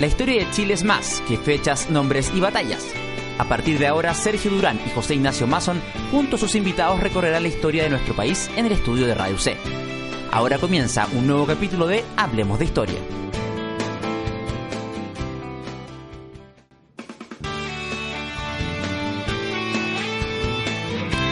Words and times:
La 0.00 0.06
historia 0.06 0.42
de 0.42 0.50
Chile 0.50 0.72
es 0.72 0.82
más 0.82 1.22
que 1.28 1.36
fechas, 1.36 1.90
nombres 1.90 2.32
y 2.34 2.40
batallas. 2.40 2.82
A 3.36 3.44
partir 3.44 3.78
de 3.78 3.86
ahora, 3.86 4.14
Sergio 4.14 4.50
Durán 4.50 4.80
y 4.86 4.90
José 4.94 5.14
Ignacio 5.14 5.46
Mason, 5.46 5.78
junto 6.10 6.36
a 6.36 6.38
sus 6.38 6.54
invitados, 6.54 7.00
recorrerán 7.00 7.42
la 7.42 7.50
historia 7.50 7.82
de 7.82 7.90
nuestro 7.90 8.16
país 8.16 8.50
en 8.56 8.64
el 8.64 8.72
estudio 8.72 9.06
de 9.06 9.14
Radio 9.14 9.36
C. 9.36 9.58
Ahora 10.32 10.56
comienza 10.56 11.06
un 11.12 11.26
nuevo 11.26 11.44
capítulo 11.44 11.86
de 11.86 12.02
Hablemos 12.16 12.58
de 12.58 12.64
Historia. 12.64 12.98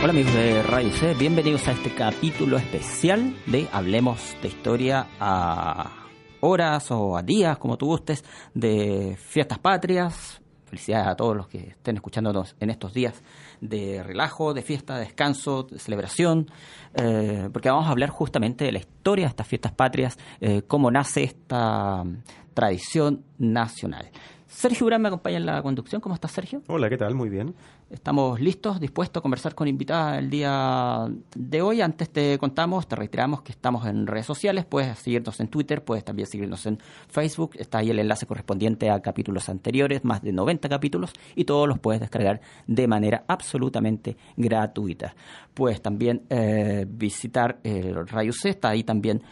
Hola 0.03 0.11
amigos 0.11 0.35
de 0.35 0.63
Radio 0.63 0.93
C, 0.93 1.15
bienvenidos 1.15 1.67
a 1.69 1.73
este 1.73 1.95
capítulo 1.95 2.59
especial 2.59 3.35
de 3.47 3.67
Hablemos 3.73 4.37
de 4.43 4.49
Historia 4.49 5.07
a 5.19 6.08
horas 6.41 6.91
o 6.91 7.17
a 7.17 7.23
días, 7.23 7.59
como 7.59 7.77
tú 7.77 7.87
gustes, 7.87 8.25
de 8.55 9.17
fiestas 9.19 9.59
patrias. 9.59 10.41
Felicidades 10.67 11.09
a 11.09 11.17
todos 11.17 11.35
los 11.35 11.49
que 11.49 11.71
estén 11.71 11.97
escuchándonos 11.97 12.55
en 12.61 12.69
estos 12.69 12.93
días 12.93 13.23
de 13.61 14.03
relajo, 14.03 14.53
de 14.53 14.61
fiesta, 14.61 14.97
de 14.97 15.01
descanso, 15.01 15.63
de 15.63 15.79
celebración, 15.79 16.51
eh, 16.95 17.49
porque 17.51 17.71
vamos 17.71 17.87
a 17.87 17.91
hablar 17.91 18.11
justamente 18.11 18.67
de 18.67 18.73
la 18.73 18.79
historia 18.79 19.25
de 19.25 19.31
estas 19.31 19.47
fiestas 19.47 19.73
patrias, 19.73 20.19
eh, 20.43 20.63
cómo 20.67 20.91
nace 20.91 21.25
esta 21.25 22.05
tradición 22.53 23.25
nacional. 23.39 24.11
Sergio 24.59 24.89
Urán 24.89 25.01
me 25.01 25.07
acompaña 25.07 25.37
en 25.37 25.47
la 25.47 25.63
conducción. 25.63 26.01
¿Cómo 26.01 26.17
estás, 26.17 26.33
Sergio? 26.33 26.63
Hola, 26.67 26.89
¿qué 26.89 26.97
tal? 26.97 27.15
Muy 27.15 27.29
bien. 27.29 27.55
Estamos 27.91 28.41
listos, 28.41 28.81
dispuestos 28.81 29.21
a 29.21 29.23
conversar 29.23 29.55
con 29.55 29.69
invitada 29.69 30.19
el 30.19 30.31
día 30.31 31.07
de 31.37 31.63
hoy. 31.63 31.81
Antes 31.81 32.11
te 32.11 32.37
contamos, 32.39 32.89
te 32.89 32.97
reiteramos 32.97 33.43
que 33.43 33.53
estamos 33.53 33.87
en 33.87 34.09
redes 34.09 34.27
sociales. 34.27 34.65
Puedes 34.65 34.99
seguirnos 34.99 35.39
en 35.39 35.47
Twitter, 35.47 35.85
puedes 35.85 36.05
también 36.05 36.27
seguirnos 36.27 36.67
en 36.67 36.81
Facebook. 37.09 37.53
Está 37.55 37.79
ahí 37.79 37.91
el 37.91 38.01
enlace 38.01 38.27
correspondiente 38.27 38.91
a 38.91 39.01
capítulos 39.01 39.49
anteriores, 39.49 40.05
más 40.05 40.23
de 40.23 40.33
90 40.33 40.69
capítulos, 40.69 41.13
y 41.37 41.45
todos 41.45 41.69
los 41.69 41.79
puedes 41.79 42.01
descargar 42.01 42.41
de 42.67 42.89
manera 42.89 43.23
absolutamente 43.29 44.17
gratuita. 44.37 45.15
Puedes 45.55 45.81
también 45.81 46.25
eh, 46.31 46.85
visitar 46.89 47.61
el 47.63 48.09
Radio 48.09 48.33
C, 48.33 48.49
está 48.49 48.71
ahí 48.71 48.83
también 48.83 49.23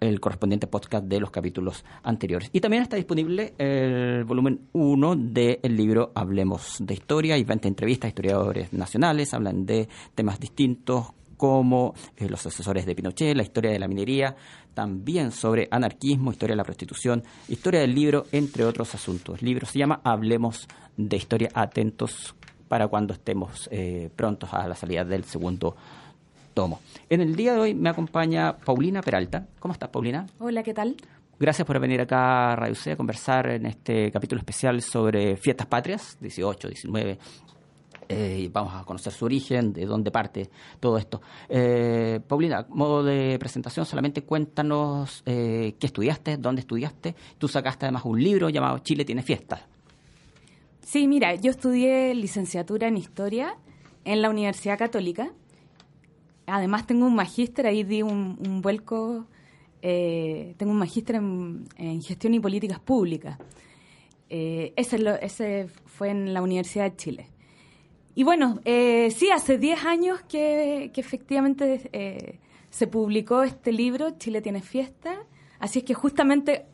el 0.00 0.18
correspondiente 0.20 0.66
podcast 0.66 1.04
de 1.04 1.20
los 1.20 1.30
capítulos 1.30 1.84
anteriores. 2.02 2.48
Y 2.52 2.60
también 2.60 2.82
está 2.82 2.96
disponible 2.96 3.54
el 3.58 4.24
volumen 4.24 4.68
1 4.72 5.16
del 5.16 5.76
libro 5.76 6.10
Hablemos 6.14 6.78
de 6.80 6.94
Historia. 6.94 7.34
Hay 7.34 7.44
20 7.44 7.68
entrevistas 7.68 8.06
a 8.06 8.08
historiadores 8.08 8.72
nacionales, 8.72 9.34
hablan 9.34 9.66
de 9.66 9.88
temas 10.14 10.40
distintos 10.40 11.12
como 11.36 11.94
eh, 12.16 12.28
los 12.28 12.44
asesores 12.44 12.84
de 12.84 12.94
Pinochet, 12.94 13.34
la 13.34 13.42
historia 13.42 13.70
de 13.70 13.78
la 13.78 13.88
minería, 13.88 14.36
también 14.74 15.32
sobre 15.32 15.68
anarquismo, 15.70 16.32
historia 16.32 16.52
de 16.52 16.58
la 16.58 16.64
prostitución, 16.64 17.24
historia 17.48 17.80
del 17.80 17.94
libro, 17.94 18.26
entre 18.32 18.64
otros 18.64 18.94
asuntos. 18.94 19.40
El 19.40 19.46
libro 19.46 19.66
se 19.66 19.78
llama 19.78 20.02
Hablemos 20.04 20.68
de 20.98 21.16
Historia, 21.16 21.48
atentos 21.54 22.34
para 22.68 22.88
cuando 22.88 23.14
estemos 23.14 23.68
eh, 23.72 24.10
prontos 24.14 24.52
a 24.52 24.68
la 24.68 24.74
salida 24.74 25.02
del 25.04 25.24
segundo 25.24 25.76
tomo. 26.54 26.80
En 27.08 27.20
el 27.20 27.36
día 27.36 27.54
de 27.54 27.60
hoy 27.60 27.74
me 27.74 27.88
acompaña 27.90 28.56
Paulina 28.56 29.00
Peralta. 29.00 29.46
¿Cómo 29.58 29.72
estás, 29.72 29.90
Paulina? 29.90 30.26
Hola, 30.38 30.62
¿qué 30.62 30.74
tal? 30.74 30.96
Gracias 31.38 31.66
por 31.66 31.78
venir 31.80 32.00
acá 32.00 32.52
a 32.52 32.56
Radio 32.56 32.74
C 32.74 32.92
a 32.92 32.96
conversar 32.96 33.48
en 33.48 33.64
este 33.64 34.10
capítulo 34.12 34.40
especial 34.40 34.82
sobre 34.82 35.36
fiestas 35.36 35.66
patrias, 35.66 36.18
18, 36.20 36.68
19. 36.68 37.18
Eh, 38.12 38.50
vamos 38.52 38.74
a 38.74 38.84
conocer 38.84 39.12
su 39.12 39.24
origen, 39.24 39.72
de 39.72 39.86
dónde 39.86 40.10
parte 40.10 40.50
todo 40.80 40.98
esto. 40.98 41.22
Eh, 41.48 42.20
Paulina, 42.26 42.66
modo 42.68 43.04
de 43.04 43.38
presentación, 43.38 43.86
solamente 43.86 44.22
cuéntanos 44.22 45.22
eh, 45.24 45.76
qué 45.78 45.86
estudiaste, 45.86 46.36
dónde 46.36 46.60
estudiaste. 46.60 47.14
Tú 47.38 47.46
sacaste 47.46 47.86
además 47.86 48.04
un 48.04 48.22
libro 48.22 48.48
llamado 48.48 48.78
Chile 48.80 49.04
tiene 49.04 49.22
fiestas. 49.22 49.62
Sí, 50.82 51.06
mira, 51.06 51.36
yo 51.36 51.52
estudié 51.52 52.12
licenciatura 52.14 52.88
en 52.88 52.96
Historia 52.96 53.54
en 54.04 54.22
la 54.22 54.28
Universidad 54.28 54.76
Católica 54.76 55.30
Además 56.50 56.86
tengo 56.86 57.06
un 57.06 57.14
magíster, 57.14 57.66
ahí 57.66 57.84
di 57.84 58.02
un, 58.02 58.60
vuelco, 58.60 59.26
eh, 59.82 60.54
tengo 60.56 60.72
un 60.72 60.78
magíster 60.78 61.16
en, 61.16 62.02
gestión 62.02 62.34
y 62.34 62.40
políticas 62.40 62.80
públicas. 62.80 63.38
Eh, 64.28 64.72
ese, 64.76 65.68
fue 65.86 66.10
en 66.10 66.34
la 66.34 66.42
Universidad 66.42 66.90
de 66.90 66.96
Chile. 66.96 67.26
Y 68.14 68.24
bueno, 68.24 68.60
eh, 68.64 69.10
sí, 69.10 69.30
hace 69.30 69.58
10 69.58 69.84
años 69.84 70.20
que, 70.22 70.90
efectivamente 70.94 72.40
se 72.68 72.86
publicó 72.86 73.42
este 73.42 73.72
libro, 73.72 74.10
Chile 74.18 74.42
tiene 74.42 74.60
fiesta. 74.60 75.24
Así 75.58 75.80
es 75.80 75.84
que 75.84 75.94
justamente 75.94 76.66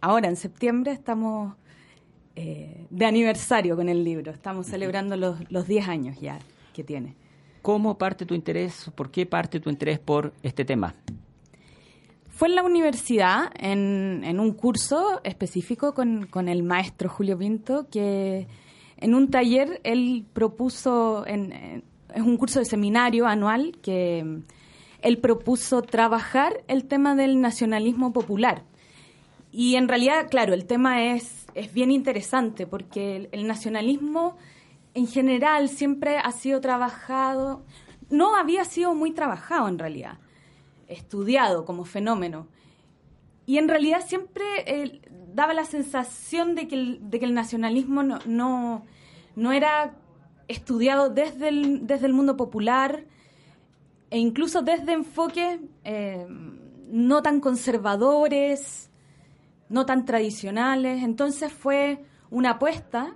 ahora, 0.00 0.28
en 0.28 0.36
septiembre, 0.36 0.92
estamos 0.92 1.54
de 2.34 3.04
aniversario 3.04 3.74
con 3.74 3.88
el 3.88 4.04
libro. 4.04 4.30
Estamos 4.30 4.66
celebrando 4.66 5.16
los, 5.16 5.50
los 5.50 5.66
10 5.66 5.88
años 5.88 6.20
ya 6.20 6.38
que 6.72 6.84
tiene. 6.84 7.16
¿Cómo 7.62 7.98
parte 7.98 8.24
tu 8.26 8.34
interés, 8.34 8.90
por 8.94 9.10
qué 9.10 9.26
parte 9.26 9.60
tu 9.60 9.70
interés 9.70 9.98
por 9.98 10.32
este 10.42 10.64
tema? 10.64 10.94
Fue 12.38 12.46
en 12.46 12.54
la 12.54 12.62
universidad, 12.62 13.50
en, 13.58 14.38
un 14.38 14.52
curso 14.52 15.20
específico 15.24 15.92
con, 15.92 16.48
el 16.48 16.62
maestro 16.62 17.08
Julio 17.08 17.36
Pinto, 17.36 17.88
que 17.90 18.46
en 18.96 19.14
un 19.14 19.28
taller 19.28 19.80
él 19.82 20.24
propuso, 20.32 21.26
en, 21.26 21.82
es 22.14 22.22
un 22.22 22.36
curso 22.36 22.60
de 22.60 22.64
seminario 22.64 23.26
anual, 23.26 23.76
que 23.82 24.42
él 25.02 25.18
propuso 25.18 25.82
trabajar 25.82 26.62
el 26.68 26.84
tema 26.84 27.16
del 27.16 27.40
nacionalismo 27.40 28.12
popular. 28.12 28.62
Y 29.50 29.74
en 29.74 29.88
realidad, 29.88 30.28
claro, 30.30 30.54
el 30.54 30.64
tema 30.64 31.06
es, 31.12 31.46
es 31.54 31.72
bien 31.72 31.90
interesante 31.90 32.68
porque 32.68 33.28
el 33.32 33.48
nacionalismo 33.48 34.36
en 34.98 35.06
general 35.06 35.68
siempre 35.68 36.18
ha 36.18 36.32
sido 36.32 36.60
trabajado, 36.60 37.64
no 38.10 38.34
había 38.34 38.64
sido 38.64 38.94
muy 38.94 39.12
trabajado 39.12 39.68
en 39.68 39.78
realidad, 39.78 40.18
estudiado 40.88 41.64
como 41.64 41.84
fenómeno. 41.84 42.48
Y 43.46 43.58
en 43.58 43.68
realidad 43.68 44.04
siempre 44.04 44.44
eh, 44.66 45.00
daba 45.32 45.54
la 45.54 45.64
sensación 45.64 46.56
de 46.56 46.66
que 46.66 46.74
el, 46.74 47.34
nacionalismo 47.34 48.02
no, 48.02 48.82
era 49.52 49.94
estudiado 50.48 51.10
desde 51.10 51.48
el, 51.48 51.86
desde 51.86 52.06
el 52.06 52.12
mundo 52.12 52.36
popular 52.36 53.04
e 54.10 54.18
incluso 54.18 54.62
desde 54.62 54.94
enfoques 54.94 55.60
eh, 55.84 56.26
no 56.90 57.22
tan 57.22 57.38
conservadores, 57.38 58.90
no 59.68 59.86
tan 59.86 60.04
tradicionales. 60.04 61.04
Entonces 61.04 61.52
fue 61.52 62.04
una 62.30 62.50
apuesta 62.52 63.14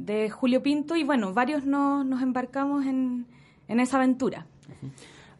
de 0.00 0.30
Julio 0.30 0.62
Pinto 0.62 0.96
y 0.96 1.04
bueno, 1.04 1.34
varios 1.34 1.64
nos 1.64 2.22
embarcamos 2.22 2.86
en, 2.86 3.26
esa 3.68 3.98
aventura. 3.98 4.46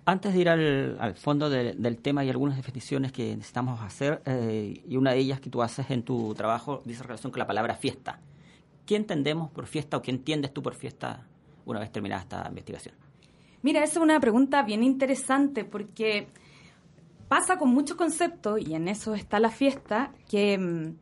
Antes 0.05 0.35
de 0.35 0.41
ir 0.41 0.49
al, 0.49 1.15
fondo 1.15 1.49
del 1.49 1.99
tema, 1.99 2.21
hay 2.21 2.31
algunas 2.31 2.57
definiciones 2.57 3.11
que 3.13 3.37
necesitamos 3.37 3.81
hacer 3.81 4.23
eh, 4.27 4.83
y 4.87 4.97
una 4.97 5.13
de 5.13 5.19
ellas 5.19 5.41
que 5.41 5.51
tú 5.51 5.63
haces 5.63 5.91
en 5.91 6.03
tu 6.03 6.35
trabajo 6.35 6.83
dice 6.85 7.03
relación 7.03 7.33
con 7.33 7.39
la 7.39 7.47
palabra 7.47 7.75
fiesta. 7.75 8.21
¿Qué 8.85 8.97
entendemos 8.97 9.51
por 9.51 9.67
fiesta 9.67 9.97
o 9.97 10.03
qué 10.03 10.11
entiendes 10.11 10.53
tú 10.53 10.63
por 10.63 10.75
fiesta 10.75 11.27
una 11.65 11.81
vez 11.81 11.91
terminada 11.91 12.23
esta 12.23 12.47
investigación? 12.49 12.95
Mira, 13.63 13.83
esa 13.83 13.99
es 13.99 14.03
una 14.03 14.21
pregunta 14.21 14.63
bien 14.63 14.83
interesante 14.83 15.65
porque 15.65 16.29
pasa 17.29 17.57
con 17.57 17.71
muchos 17.71 17.97
conceptos 17.97 18.61
y 18.61 18.75
en 18.75 18.89
eso 18.89 19.15
está 19.15 19.39
la 19.39 19.51
fiesta, 19.51 20.13
que 20.29 20.59
mm, 20.59 20.97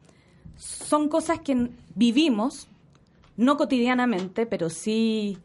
son 0.57 1.09
cosas 1.09 1.41
que 1.41 1.71
vivimos 1.95 2.69
no 3.39 3.57
cotidianamente, 3.57 4.45
pero 4.45 4.69
sí 4.69 5.39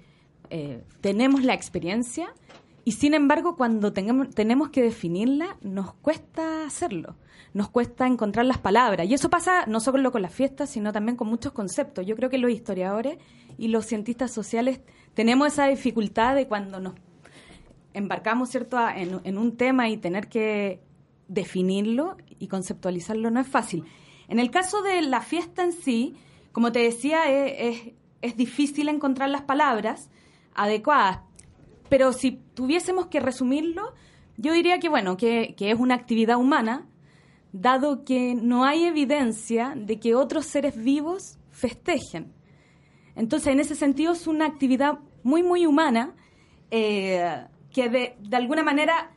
eh, 0.49 0.83
tenemos 0.99 1.43
la 1.43 1.53
experiencia 1.53 2.33
y 2.83 2.93
sin 2.93 3.13
embargo 3.13 3.55
cuando 3.55 3.93
tenemos 3.93 4.69
que 4.69 4.81
definirla 4.81 5.57
nos 5.61 5.93
cuesta 5.93 6.65
hacerlo, 6.65 7.15
nos 7.53 7.69
cuesta 7.69 8.07
encontrar 8.07 8.45
las 8.45 8.57
palabras 8.57 9.07
y 9.07 9.13
eso 9.13 9.29
pasa 9.29 9.65
no 9.67 9.79
solo 9.79 10.11
con 10.11 10.23
las 10.23 10.33
fiestas, 10.33 10.71
sino 10.71 10.91
también 10.91 11.15
con 11.15 11.29
muchos 11.29 11.53
conceptos. 11.53 12.05
Yo 12.05 12.15
creo 12.15 12.29
que 12.29 12.39
los 12.39 12.51
historiadores 12.51 13.19
y 13.57 13.67
los 13.67 13.85
cientistas 13.85 14.31
sociales 14.31 14.81
tenemos 15.13 15.53
esa 15.53 15.67
dificultad 15.67 16.35
de 16.35 16.47
cuando 16.47 16.79
nos 16.79 16.95
embarcamos 17.93 18.49
cierto 18.49 18.77
en 18.89 19.37
un 19.37 19.55
tema 19.55 19.87
y 19.87 19.97
tener 19.97 20.27
que 20.27 20.81
definirlo 21.27 22.17
y 22.39 22.47
conceptualizarlo 22.47 23.29
no 23.29 23.39
es 23.39 23.47
fácil. 23.47 23.85
En 24.27 24.39
el 24.39 24.49
caso 24.49 24.81
de 24.81 25.01
la 25.03 25.21
fiesta 25.21 25.63
en 25.63 25.73
sí, 25.73 26.15
como 26.53 26.71
te 26.71 26.79
decía, 26.79 27.29
es, 27.29 28.37
difícil 28.37 28.87
encontrar 28.87 29.29
las 29.29 29.41
palabras 29.41 30.09
adecuadas, 30.53 31.19
pero 31.89 32.13
si 32.13 32.39
tuviésemos 32.53 33.07
que 33.07 33.19
resumirlo, 33.19 33.93
yo 34.37 34.53
diría 34.53 34.79
que, 34.79 34.87
bueno, 34.87 35.17
que, 35.17 35.55
es 35.59 35.79
una 35.79 35.95
actividad 35.95 36.37
humana, 36.37 36.87
dado 37.51 38.05
que 38.05 38.33
no 38.35 38.63
hay 38.63 38.85
evidencia 38.85 39.73
de 39.75 39.99
que 39.99 40.15
otros 40.15 40.45
seres 40.45 40.81
vivos 40.81 41.37
festejen. 41.51 42.31
Entonces, 43.15 43.49
en 43.49 43.59
ese 43.59 43.75
sentido, 43.75 44.13
es 44.13 44.25
una 44.25 44.45
actividad 44.45 44.99
muy, 45.23 45.43
muy 45.43 45.65
humana 45.65 46.15
eh, 46.71 47.45
que 47.71 47.89
de, 47.89 48.15
alguna 48.35 48.63
manera 48.63 49.11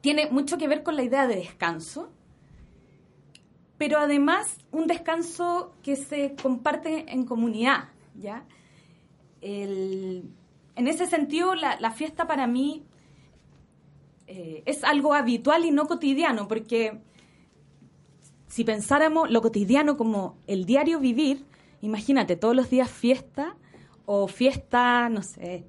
tiene 0.00 0.30
mucho 0.30 0.58
que 0.58 0.68
ver 0.68 0.82
con 0.82 0.96
la 0.96 1.02
idea 1.02 1.26
de 1.26 1.36
descanso 1.36 2.12
pero 3.82 3.98
además 3.98 4.58
un 4.70 4.86
descanso 4.86 5.74
que 5.82 5.96
se 5.96 6.36
comparte 6.40 7.04
en 7.08 7.24
comunidad, 7.24 7.88
¿ya? 8.14 8.44
en 9.40 10.22
ese 10.76 11.08
sentido, 11.08 11.56
la, 11.56 11.90
fiesta 11.90 12.28
para 12.28 12.46
mí 12.46 12.84
eh, 14.28 14.62
es 14.66 14.84
algo 14.84 15.14
habitual 15.14 15.64
y 15.64 15.72
no 15.72 15.88
cotidiano, 15.88 16.46
porque 16.46 17.00
si 18.46 18.62
pensáramos 18.62 19.28
lo 19.28 19.42
cotidiano 19.42 19.96
como 19.96 20.38
el 20.46 20.64
diario 20.64 21.00
vivir, 21.00 21.44
imagínate, 21.80 22.36
todos 22.36 22.54
los 22.54 22.70
días 22.70 22.88
fiesta 22.88 23.56
o 24.06 24.28
fiesta, 24.28 25.08
no 25.08 25.24
sé, 25.24 25.66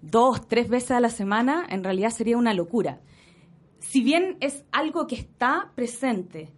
dos, 0.00 0.46
tres 0.46 0.68
veces 0.68 0.92
a 0.92 1.00
la 1.00 1.10
semana, 1.10 1.66
en 1.68 1.82
realidad 1.82 2.10
sería 2.10 2.38
una 2.38 2.54
locura. 2.54 3.00
Si 3.80 4.00
bien 4.00 4.36
es 4.38 4.64
algo 4.70 5.08
que 5.08 5.16
está 5.16 5.72
presente 5.74 6.52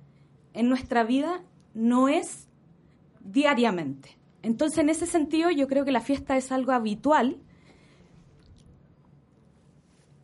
en 0.54 0.68
nuestra 0.68 1.04
vida, 1.04 1.42
no 1.74 2.08
es 2.08 2.48
diariamente. 3.20 4.16
Entonces, 4.42 4.78
en 4.78 4.88
ese 4.88 5.06
sentido, 5.06 5.50
yo 5.50 5.68
creo 5.68 5.84
que 5.84 5.92
la 5.92 6.00
fiesta 6.00 6.36
es 6.36 6.50
algo 6.50 6.72
habitual, 6.72 7.38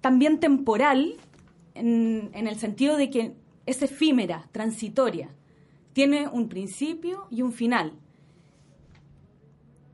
también 0.00 0.38
temporal, 0.38 1.16
en, 1.74 2.30
el 2.32 2.56
sentido 2.56 2.96
de 2.96 3.10
que 3.10 3.34
es 3.66 3.82
efímera, 3.82 4.48
transitoria, 4.52 5.30
tiene 5.92 6.28
un 6.28 6.48
principio 6.48 7.26
y 7.30 7.42
un 7.42 7.52
final. 7.52 7.92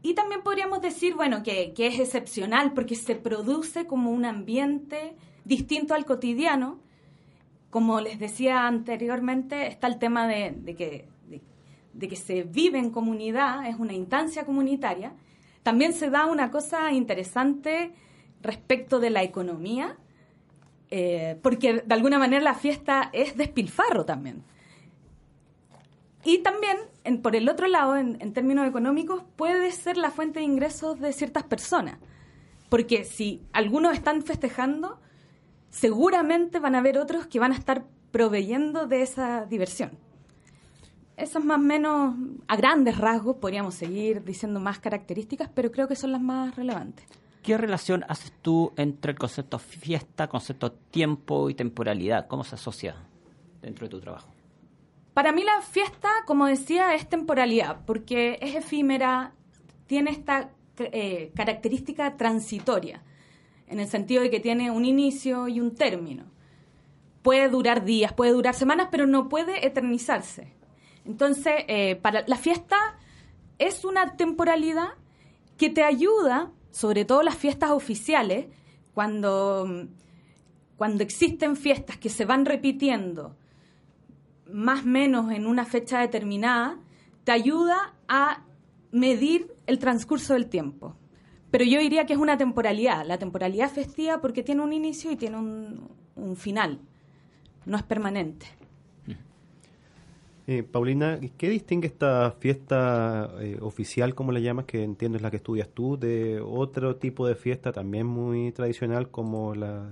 Y 0.02 0.14
también 0.14 0.42
podríamos 0.42 0.82
decir, 0.82 1.14
bueno, 1.14 1.42
que, 1.42 1.72
es 1.76 1.98
excepcional 1.98 2.72
porque 2.72 2.96
se 2.96 3.14
produce 3.14 3.86
como 3.86 4.10
un 4.10 4.24
ambiente 4.24 5.14
distinto 5.44 5.94
al 5.94 6.04
cotidiano. 6.04 6.80
Como 7.72 8.02
les 8.02 8.18
decía 8.18 8.66
anteriormente, 8.66 9.66
está 9.66 9.86
el 9.86 9.98
tema 9.98 10.28
de, 10.28 10.52
que, 10.76 12.16
se 12.16 12.42
vive 12.42 12.78
en 12.78 12.90
comunidad, 12.90 13.66
es 13.66 13.76
una 13.78 13.94
instancia 13.94 14.44
comunitaria. 14.44 15.14
También 15.62 15.94
se 15.94 16.10
da 16.10 16.26
una 16.26 16.50
cosa 16.50 16.92
interesante 16.92 17.94
respecto 18.42 19.00
de 19.00 19.08
la 19.08 19.22
economía, 19.22 19.96
eh, 20.90 21.38
porque 21.42 21.82
de 21.86 21.94
alguna 21.94 22.18
manera 22.18 22.44
la 22.44 22.52
fiesta 22.52 23.08
es 23.14 23.38
despilfarro 23.38 24.04
también. 24.04 24.44
Y 26.24 26.40
también, 26.40 26.76
por 27.22 27.34
el 27.36 27.48
otro 27.48 27.68
lado, 27.68 27.96
en, 27.96 28.34
términos 28.34 28.68
económicos, 28.68 29.24
puede 29.36 29.72
ser 29.72 29.96
la 29.96 30.10
fuente 30.10 30.40
de 30.40 30.44
ingresos 30.44 31.00
de 31.00 31.14
ciertas 31.14 31.44
personas. 31.44 31.96
Porque 32.68 33.06
si 33.06 33.40
algunos 33.54 33.94
están 33.94 34.20
festejando, 34.20 35.00
seguramente 35.72 36.60
van 36.60 36.76
a 36.76 36.78
haber 36.78 36.98
otros 36.98 37.26
que 37.26 37.40
van 37.40 37.50
a 37.50 37.56
estar 37.56 37.84
proveyendo 38.12 38.86
de 38.86 39.02
esa 39.02 39.46
diversión. 39.46 39.90
Esas 41.16 41.44
más 41.44 41.58
o 41.58 41.62
menos, 41.62 42.14
a 42.46 42.56
grandes 42.56 42.98
rasgos, 42.98 43.36
podríamos 43.36 43.74
seguir 43.74 44.22
diciendo 44.22 44.60
más 44.60 44.78
características, 44.78 45.50
pero 45.52 45.72
creo 45.72 45.88
que 45.88 45.96
son 45.96 46.12
las 46.12 46.20
más 46.20 46.54
relevantes. 46.54 47.06
¿Qué 47.42 47.58
relación 47.58 48.04
haces 48.08 48.32
tú 48.42 48.72
entre 48.76 49.12
el 49.12 49.18
concepto 49.18 49.58
fiesta, 49.58 50.28
concepto 50.28 50.72
tiempo 50.72 51.50
y 51.50 51.54
temporalidad? 51.54 52.28
¿Cómo 52.28 52.44
se 52.44 52.54
asocia 52.54 52.94
dentro 53.60 53.86
de 53.86 53.90
tu 53.90 54.00
trabajo? 54.00 54.28
Para 55.14 55.32
mí 55.32 55.42
la 55.42 55.60
fiesta, 55.62 56.08
como 56.26 56.46
decía, 56.46 56.94
es 56.94 57.08
temporalidad, 57.08 57.80
porque 57.86 58.38
es 58.40 58.54
efímera, 58.54 59.32
tiene 59.86 60.10
esta 60.10 60.50
eh, 60.78 61.32
característica 61.34 62.16
transitoria, 62.16 63.02
en 63.72 63.80
el 63.80 63.88
sentido 63.88 64.22
de 64.22 64.30
que 64.30 64.38
tiene 64.38 64.70
un 64.70 64.84
inicio 64.84 65.48
y 65.48 65.58
un 65.58 65.74
término. 65.74 66.24
Puede 67.22 67.48
durar 67.48 67.84
días, 67.86 68.12
puede 68.12 68.32
durar 68.32 68.54
semanas, 68.54 68.88
pero 68.90 69.06
no 69.06 69.30
puede 69.30 69.66
eternizarse. 69.66 70.52
Entonces, 71.06 71.54
eh, 71.68 71.96
para 71.96 72.22
la 72.26 72.36
fiesta 72.36 72.76
es 73.58 73.86
una 73.86 74.16
temporalidad 74.16 74.90
que 75.56 75.70
te 75.70 75.84
ayuda, 75.84 76.52
sobre 76.70 77.06
todo 77.06 77.22
las 77.22 77.36
fiestas 77.36 77.70
oficiales, 77.70 78.46
cuando, 78.92 79.88
cuando 80.76 81.02
existen 81.02 81.56
fiestas 81.56 81.96
que 81.96 82.10
se 82.10 82.26
van 82.26 82.44
repitiendo 82.44 83.36
más 84.52 84.82
o 84.82 84.86
menos 84.86 85.32
en 85.32 85.46
una 85.46 85.64
fecha 85.64 86.00
determinada, 86.00 86.78
te 87.24 87.32
ayuda 87.32 87.94
a 88.06 88.42
medir 88.90 89.54
el 89.66 89.78
transcurso 89.78 90.34
del 90.34 90.50
tiempo. 90.50 90.94
Pero 91.52 91.64
yo 91.64 91.78
diría 91.78 92.06
que 92.06 92.14
es 92.14 92.18
una 92.18 92.38
temporalidad. 92.38 93.06
La 93.06 93.18
temporalidad 93.18 93.70
festiva 93.70 94.20
porque 94.20 94.42
tiene 94.42 94.62
un 94.62 94.72
inicio 94.72 95.12
y 95.12 95.16
tiene 95.16 95.36
un, 95.36 96.36
final. 96.36 96.80
No 97.66 97.76
es 97.76 97.82
permanente. 97.82 98.46
Eh, 100.48 100.64
Paulina, 100.64 101.20
¿qué 101.36 101.48
distingue 101.48 101.86
esta 101.86 102.32
fiesta 102.32 103.30
eh, 103.38 103.58
oficial, 103.60 104.14
como 104.14 104.32
le 104.32 104.42
llamas, 104.42 104.64
que 104.64 104.82
entiendo 104.82 105.16
es 105.16 105.22
la 105.22 105.30
que 105.30 105.36
estudias 105.36 105.68
tú, 105.68 105.96
de 105.96 106.40
otro 106.40 106.96
tipo 106.96 107.28
de 107.28 107.36
fiesta 107.36 107.70
también 107.70 108.06
muy 108.06 108.50
tradicional 108.50 109.08
como 109.08 109.54
la 109.54 109.88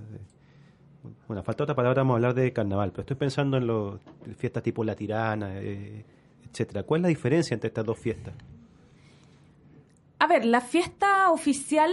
bueno, 1.27 1.43
falta 1.43 1.63
otra 1.63 1.75
palabra, 1.75 2.01
vamos 2.01 2.13
a 2.13 2.17
hablar 2.17 2.33
de 2.33 2.51
carnaval, 2.53 2.91
pero 2.91 3.01
estoy 3.01 3.17
pensando 3.17 3.57
en 3.57 3.67
las 3.67 4.35
fiestas 4.37 4.61
tipo 4.63 4.83
La 4.83 4.95
Tirana, 4.95 5.59
eh, 5.59 6.03
etcétera. 6.49 6.83
¿Cuál 6.83 6.99
es 6.99 7.03
la 7.03 7.07
diferencia 7.09 7.53
entre 7.53 7.69
estas 7.69 7.85
dos 7.85 7.97
fiestas? 7.97 8.33
A 10.21 10.27
ver, 10.27 10.45
la 10.45 10.61
fiesta 10.61 11.31
oficial 11.31 11.91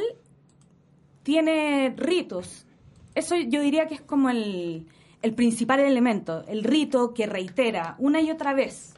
tiene 1.22 1.94
ritos. 1.96 2.66
Eso 3.14 3.36
yo 3.36 3.62
diría 3.62 3.86
que 3.86 3.94
es 3.94 4.02
como 4.02 4.28
el, 4.28 4.86
principal 5.34 5.80
elemento, 5.80 6.44
el 6.46 6.62
rito 6.62 7.14
que 7.14 7.25
reitera 7.25 7.96
una 7.98 8.20
y 8.20 8.30
otra 8.30 8.52
vez 8.52 8.92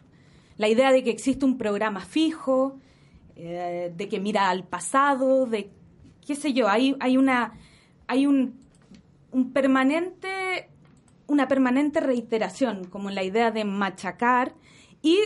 la 0.56 0.66
idea 0.66 0.90
de 0.90 1.04
que 1.04 1.10
existe 1.10 1.44
un 1.44 1.58
programa 1.58 2.00
fijo, 2.00 2.80
eh, 3.36 3.92
de 3.96 4.08
que 4.08 4.18
mira 4.18 4.50
al 4.50 4.64
pasado, 4.64 5.46
de 5.46 5.70
qué 6.26 6.34
sé 6.34 6.52
yo, 6.52 6.68
hay, 6.68 6.96
hay 6.98 7.16
una 7.16 7.54
hay 8.08 8.26
un 8.26 8.58
un 9.30 9.52
permanente, 9.52 10.68
una 11.28 11.46
permanente 11.46 12.00
reiteración, 12.00 12.82
como 12.86 13.10
la 13.10 13.22
idea 13.22 13.52
de 13.52 13.64
machacar 13.64 14.56
y 15.02 15.20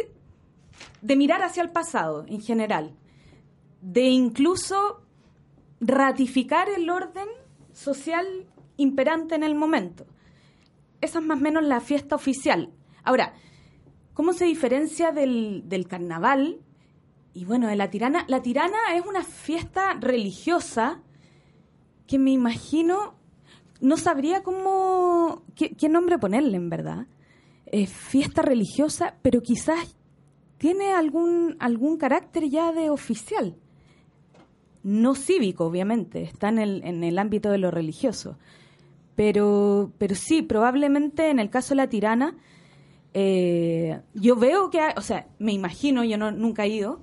de 1.01 1.17
mirar 1.17 1.43
hacia 1.43 1.63
el 1.63 1.71
pasado 1.71 2.27
en 2.29 2.43
general, 2.43 2.95
de 3.85 4.09
incluso 4.09 5.03
ratificar 5.81 6.69
el 6.75 6.89
orden 6.89 7.29
social 7.73 8.27
imperante 8.79 9.35
en 9.35 9.43
el 9.43 9.55
momento. 9.55 10.07
Esa 11.03 11.19
es 11.19 11.25
más 11.25 11.39
o 11.39 11.43
menos 11.43 11.65
la 11.65 11.81
fiesta 11.81 12.17
oficial. 12.17 12.73
Ahora, 13.03 13.35
¿cómo 14.15 14.33
se 14.33 14.47
diferencia 14.47 15.13
del, 15.13 15.69
del 15.69 15.87
carnaval? 15.87 16.61
Y 17.35 17.45
bueno, 17.45 17.69
de 17.69 17.77
la 17.77 17.91
tirana. 17.91 18.25
La 18.27 18.41
tirana 18.41 18.79
es 18.95 19.05
una 19.05 19.23
fiesta 19.23 19.93
religiosa 20.01 21.03
que 22.07 22.19
me 22.19 22.31
imagino 22.31 23.17
no 23.81 23.99
sabría 23.99 24.43
cómo, 24.43 25.43
qué, 25.55 25.89
nombre 25.91 26.19
ponerle 26.19 26.57
en 26.57 26.71
verdad. 26.71 27.07
fiesta 27.87 28.41
religiosa, 28.41 29.19
pero 29.21 29.43
quizás 29.43 29.99
tiene 30.57 30.93
algún, 30.93 31.57
algún 31.59 31.99
carácter 31.99 32.49
ya 32.49 32.73
de 32.73 32.89
oficial. 32.89 33.59
No 34.85 35.17
cívico, 35.17 35.65
obviamente, 35.67 36.23
está 36.23 36.49
en 36.51 36.61
el, 36.61 36.85
en 36.85 37.03
el 37.03 37.19
ámbito 37.19 37.51
de 37.51 37.59
lo 37.59 37.73
religioso. 37.73 38.39
Pero, 39.17 39.93
pero 39.99 40.15
sí, 40.15 40.43
probablemente 40.43 41.31
en 41.31 41.41
el 41.41 41.51
caso 41.51 41.71
de 41.71 41.77
la 41.77 41.89
tirana, 41.89 42.37
eh, 43.15 44.01
yo 44.15 44.37
veo 44.37 44.71
que, 44.71 44.81
o 44.97 45.01
sea, 45.01 45.29
me 45.39 45.53
imagino, 45.53 46.05
yo 46.05 46.19
no, 46.19 46.33
nunca 46.33 46.65
he 46.65 46.69
ido, 46.69 47.01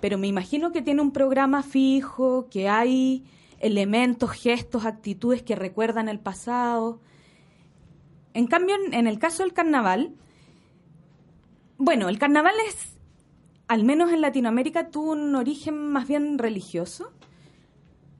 pero 0.00 0.18
me 0.18 0.26
imagino 0.26 0.70
que 0.70 0.82
tiene 0.82 1.00
un 1.02 1.12
programa 1.12 1.62
fijo, 1.62 2.48
que 2.50 2.68
hay 2.68 3.24
elementos, 3.58 4.30
gestos, 4.30 4.84
actitudes 4.84 5.42
que 5.42 5.56
recuerdan 5.56 6.08
el 6.08 6.20
pasado. 6.20 7.00
En 8.34 8.46
cambio, 8.46 8.76
en, 8.92 9.06
el 9.06 9.18
caso 9.18 9.42
del 9.42 9.54
carnaval, 9.54 10.14
bueno, 11.78 12.10
el 12.10 12.18
carnaval 12.18 12.54
es, 12.68 12.95
al 13.68 13.84
menos 13.84 14.12
en 14.12 14.20
Latinoamérica, 14.20 14.90
tuvo 14.90 15.12
un 15.12 15.34
origen 15.34 15.76
más 15.90 16.06
bien 16.06 16.38
religioso. 16.38 17.10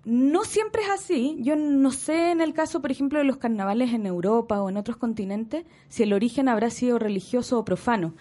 No 0.04 0.44
siempre 0.44 0.82
es 0.82 0.90
así. 0.90 1.36
Yo 1.40 1.56
no 1.56 1.90
sé 1.90 2.30
en 2.30 2.40
el 2.40 2.52
caso, 2.52 2.80
por 2.80 2.90
ejemplo, 2.90 3.18
de 3.18 3.24
los 3.24 3.36
carnavales 3.38 3.92
en 3.92 4.06
Europa 4.06 4.60
o 4.62 4.68
en 4.68 4.76
otros 4.76 4.96
continentes, 4.96 5.64
si 5.88 6.02
el 6.02 6.12
origen 6.12 6.48
habrá 6.48 6.70
sido 6.70 6.98
religioso 6.98 7.58
o 7.58 7.64
profano. 7.64 8.14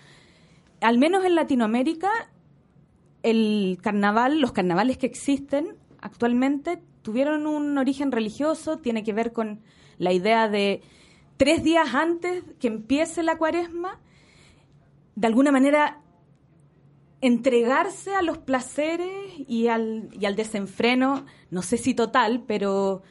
Al 0.81 0.97
menos 0.97 1.25
en 1.25 1.35
Latinoamérica, 1.35 2.09
el 3.23 3.79
carnaval, 3.81 4.39
los 4.39 4.51
carnavales 4.51 4.97
que 4.97 5.07
existen 5.07 5.75
actualmente 6.01 6.79
tuvieron 7.01 7.47
un 7.47 7.77
origen 7.77 8.11
religioso, 8.11 8.77
tiene 8.77 9.03
que 9.03 9.13
ver 9.13 9.31
con 9.31 9.61
la 9.97 10.11
idea 10.11 10.49
de 10.49 10.81
tres 11.37 11.63
días 11.63 11.93
antes 11.93 12.43
que 12.59 12.67
empiece 12.67 13.23
la 13.23 13.37
cuaresma, 13.37 13.99
de 15.15 15.27
alguna 15.27 15.51
manera 15.51 16.01
entregarse 17.27 18.13
a 18.13 18.21
los 18.21 18.37
placeres 18.37 19.09
y 19.47 19.67
al, 19.67 20.09
y 20.11 20.25
al 20.25 20.35
desenfreno, 20.35 21.25
no 21.49 21.61
sé 21.61 21.77
si 21.77 21.93
total, 21.93 22.43
pero, 22.47 23.03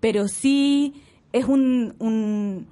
pero 0.00 0.28
sí 0.28 1.02
es 1.32 1.46
un, 1.46 2.66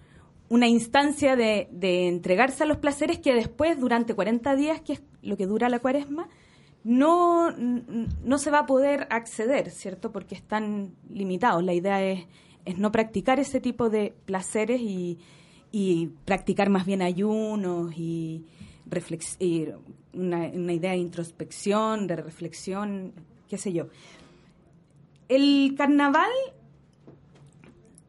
una 0.48 0.68
instancia 0.68 1.36
de, 1.36 1.68
de, 1.70 2.08
entregarse 2.08 2.64
a 2.64 2.66
los 2.66 2.78
placeres 2.78 3.18
que 3.18 3.34
después, 3.34 3.78
durante 3.80 4.14
40 4.14 4.56
días, 4.56 4.80
que 4.80 4.94
es 4.94 5.02
lo 5.22 5.36
que 5.36 5.46
dura 5.46 5.68
la 5.68 5.78
cuaresma, 5.78 6.28
no, 6.82 7.50
no 7.52 8.38
se 8.38 8.50
va 8.50 8.60
a 8.60 8.66
poder 8.66 9.06
acceder, 9.10 9.70
¿cierto? 9.70 10.12
Porque 10.12 10.34
están 10.34 10.94
limitados. 11.10 11.62
La 11.62 11.74
idea 11.74 12.02
es, 12.02 12.26
es 12.64 12.78
no 12.78 12.90
practicar 12.90 13.38
ese 13.38 13.60
tipo 13.60 13.90
de 13.90 14.14
placeres 14.24 14.80
y, 14.80 15.18
y 15.72 16.08
practicar 16.24 16.70
más 16.70 16.86
bien 16.86 17.02
ayunos 17.02 17.92
y, 17.96 18.46
una, 20.12 20.48
idea 20.48 20.92
de 20.92 20.98
introspección, 20.98 22.06
de 22.06 22.16
reflexión, 22.16 23.12
qué 23.48 23.58
sé 23.58 23.72
yo. 23.72 23.88
El 25.28 25.74
carnaval, 25.76 26.30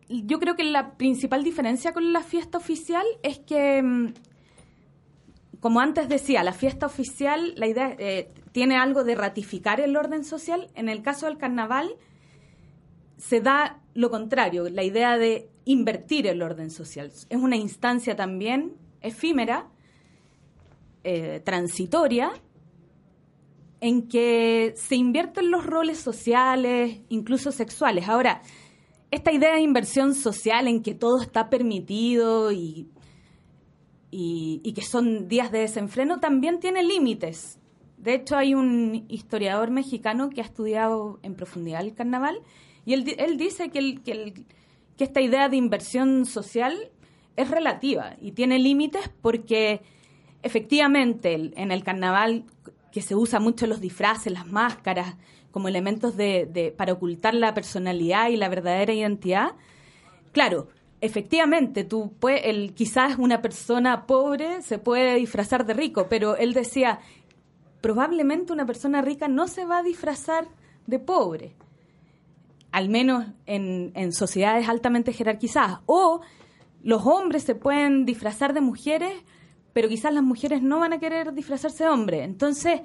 yo 0.09 0.39
creo 0.39 0.55
que 0.55 0.63
la 0.63 0.93
principal 0.93 1.43
diferencia 1.43 1.93
con 1.93 2.13
la 2.13 2.21
fiesta 2.21 2.57
oficial 2.57 3.05
es 3.23 3.39
que, 3.39 3.81
mm, 3.81 4.13
como 5.59 5.79
antes 5.79 6.09
decía, 6.09 6.43
la 6.43 6.53
fiesta 6.53 6.85
oficial, 6.85 7.53
la 7.55 7.67
idea 7.67 7.95
eh, 7.99 8.31
tiene 8.51 8.77
algo 8.77 9.03
de 9.03 9.15
ratificar 9.15 9.79
el 9.79 9.95
orden 9.95 10.23
social. 10.23 10.69
En 10.75 10.89
el 10.89 11.03
caso 11.03 11.27
del 11.27 11.37
carnaval, 11.37 11.95
se 13.17 13.39
da 13.41 13.79
lo 13.93 14.09
contrario, 14.09 14.69
la 14.69 14.83
idea 14.83 15.17
de 15.17 15.49
invertir 15.65 16.27
el 16.27 16.41
orden 16.41 16.71
social. 16.71 17.11
Es 17.29 17.37
una 17.37 17.55
instancia 17.55 18.15
también 18.15 18.73
efímera, 19.01 19.67
eh, 21.03 21.41
transitoria, 21.43 22.31
en 23.79 24.07
que 24.07 24.73
se 24.77 24.95
invierten 24.95 25.49
los 25.49 25.65
roles 25.65 25.97
sociales, 25.97 26.99
incluso 27.09 27.51
sexuales. 27.51 28.07
Ahora, 28.07 28.41
esta 29.09 29.31
idea 29.31 29.55
de 29.55 29.61
inversión 29.61 30.13
social 30.13 30.67
en 30.67 30.83
que 30.83 30.93
todo 30.93 31.21
está 31.21 31.49
permitido 31.49 32.51
y, 32.51 32.87
y, 34.11 34.73
que 34.73 34.81
son 34.81 35.27
días 35.27 35.51
de 35.51 35.59
desenfreno 35.59 36.19
también 36.19 36.59
tiene 36.59 36.83
límites. 36.83 37.59
De 37.97 38.13
hecho, 38.13 38.37
hay 38.37 38.53
un 38.53 39.05
historiador 39.09 39.71
mexicano 39.71 40.29
que 40.29 40.41
ha 40.41 40.45
estudiado 40.45 41.19
en 41.23 41.35
profundidad 41.35 41.81
el 41.81 41.93
carnaval 41.93 42.39
y 42.85 42.93
él, 42.93 43.15
él 43.17 43.37
dice 43.37 43.69
que, 43.69 44.01
que 44.03 45.03
esta 45.03 45.21
idea 45.21 45.49
de 45.49 45.57
inversión 45.57 46.25
social 46.25 46.91
es 47.35 47.49
relativa 47.49 48.15
y 48.21 48.33
tiene 48.33 48.59
límites 48.59 49.09
porque 49.21 49.81
efectivamente 50.43 51.33
en 51.33 51.71
el 51.71 51.83
carnaval 51.83 52.45
que 52.91 53.01
se 53.01 53.15
usa 53.15 53.39
mucho 53.39 53.67
los 53.67 53.79
disfraces, 53.79 54.31
las 54.31 54.47
máscaras, 54.47 55.15
como 55.51 55.67
elementos 55.67 56.15
de, 56.15 56.73
para 56.77 56.93
ocultar 56.93 57.33
la 57.33 57.53
personalidad 57.53 58.29
y 58.29 58.37
la 58.37 58.49
verdadera 58.49 58.93
identidad, 58.93 59.51
claro, 60.31 60.69
efectivamente, 61.01 61.83
tú 61.83 62.13
puedes, 62.19 62.45
el, 62.45 62.73
quizás 62.73 63.17
una 63.17 63.41
persona 63.41 64.05
pobre 64.05 64.61
se 64.61 64.79
puede 64.79 65.15
disfrazar 65.15 65.65
de 65.65 65.73
rico, 65.73 66.07
pero 66.09 66.37
él 66.37 66.53
decía, 66.53 66.99
probablemente 67.81 68.53
una 68.53 68.65
persona 68.65 69.01
rica 69.01 69.27
no 69.27 69.47
se 69.47 69.65
va 69.65 69.79
a 69.79 69.83
disfrazar 69.83 70.47
de 70.87 70.99
pobre, 70.99 71.55
al 72.71 72.87
menos 72.87 73.25
en, 73.45 73.91
en 73.95 74.13
sociedades 74.13 74.69
altamente 74.69 75.11
jerarquizadas. 75.11 75.79
O 75.85 76.21
los 76.81 77.05
hombres 77.05 77.43
se 77.43 77.55
pueden 77.55 78.05
disfrazar 78.05 78.53
de 78.53 78.61
mujeres 78.61 79.13
pero 79.73 79.89
quizás 79.89 80.13
las 80.13 80.23
mujeres 80.23 80.61
no 80.61 80.79
van 80.79 80.93
a 80.93 80.99
querer 80.99 81.33
disfrazarse 81.33 81.83
de 81.83 81.89
hombre. 81.89 82.23
Entonces, 82.23 82.81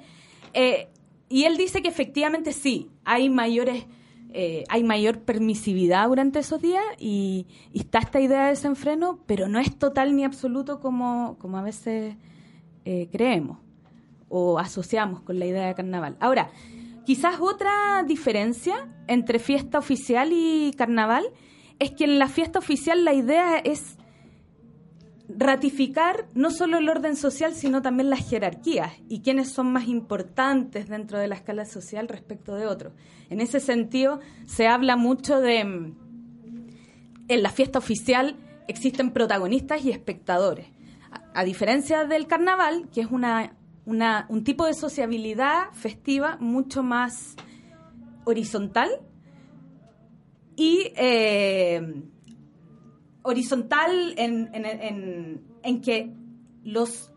eh, 0.53 0.89
y 1.29 1.43
él 1.43 1.57
dice 1.57 1.81
que 1.81 1.89
efectivamente 1.89 2.53
sí, 2.53 2.89
hay 3.03 3.29
mayores, 3.29 3.85
eh, 4.33 4.63
hay 4.69 4.83
mayor 4.83 5.19
permisividad 5.19 6.07
durante 6.07 6.39
esos 6.39 6.61
días 6.61 6.83
y, 6.97 7.47
está 7.73 7.99
esta 7.99 8.19
idea 8.19 8.45
de 8.45 8.49
desenfreno, 8.51 9.19
pero 9.25 9.47
no 9.47 9.59
es 9.59 9.77
total 9.77 10.15
ni 10.15 10.23
absoluto 10.23 10.79
como, 10.79 11.37
como 11.39 11.57
a 11.57 11.61
veces 11.61 12.15
eh, 12.85 13.09
creemos 13.11 13.57
o 14.29 14.59
asociamos 14.59 15.21
con 15.21 15.39
la 15.39 15.45
idea 15.45 15.67
de 15.67 15.75
carnaval. 15.75 16.17
Ahora, 16.19 16.51
quizás 17.05 17.39
otra 17.39 18.03
diferencia 18.05 18.87
entre 19.07 19.39
fiesta 19.39 19.79
oficial 19.79 20.29
y 20.31 20.73
carnaval 20.77 21.25
es 21.79 21.91
que 21.91 22.05
en 22.05 22.19
la 22.19 22.27
fiesta 22.27 22.59
oficial 22.59 23.05
la 23.05 23.13
idea 23.13 23.57
es 23.57 23.96
ratificar 25.29 26.27
no 26.33 26.51
solo 26.51 26.77
el 26.77 26.89
orden 26.89 27.15
social, 27.15 27.53
sino 27.53 27.81
también 27.81 28.09
las 28.09 28.27
jerarquías 28.27 28.93
y 29.09 29.21
quiénes 29.21 29.51
son 29.51 29.71
más 29.71 29.87
importantes 29.87 30.87
dentro 30.87 31.19
de 31.19 31.27
la 31.27 31.35
escala 31.35 31.65
social 31.65 32.07
respecto 32.07 32.55
de 32.55 32.65
otros. 32.65 32.93
En 33.29 33.41
ese 33.41 33.59
sentido, 33.59 34.19
se 34.45 34.67
habla 34.67 34.95
mucho 34.95 35.39
de, 35.39 35.65
mm, 35.65 35.95
en 37.27 37.43
la 37.43 37.49
fiesta 37.49 37.79
oficial 37.79 38.37
existen 38.67 39.11
protagonistas 39.11 39.83
y 39.83 39.91
espectadores. 39.91 40.67
A, 41.33 41.43
diferencia 41.43 42.05
del 42.05 42.27
carnaval, 42.27 42.89
que 42.93 43.01
es 43.01 43.07
una, 43.11 43.53
un 43.85 44.43
tipo 44.43 44.65
de 44.65 44.73
sociabilidad 44.73 45.71
festiva 45.73 46.37
mucho 46.39 46.83
más 46.83 47.35
horizontal 48.25 48.89
y... 50.55 50.91
Eh, 50.95 52.03
horizontal 53.27 54.13
en, 54.17 54.49
en, 54.53 55.41
en, 55.61 55.81
que 55.81 56.13
los 56.63 57.11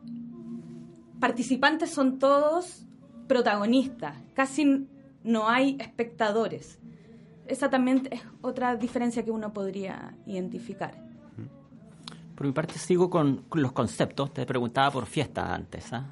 participantes 1.20 1.90
son 1.90 2.18
todos 2.18 2.84
protagonistas, 3.28 4.16
casi 4.34 4.88
no 5.22 5.48
hay 5.48 5.76
espectadores. 5.78 6.80
Esa 7.46 7.70
también 7.70 8.08
es 8.10 8.22
otra 8.42 8.76
diferencia 8.76 9.24
que 9.24 9.30
uno 9.30 9.52
podría 9.52 10.16
identificar. 10.26 11.00
Por 12.34 12.46
mi 12.46 12.52
parte 12.52 12.78
sigo 12.78 13.08
con, 13.08 13.44
los 13.52 13.72
conceptos. 13.72 14.32
Te 14.32 14.46
preguntaba 14.46 14.90
por 14.90 15.06
fiesta 15.06 15.54
antes. 15.54 15.92
¿ah? 15.92 16.06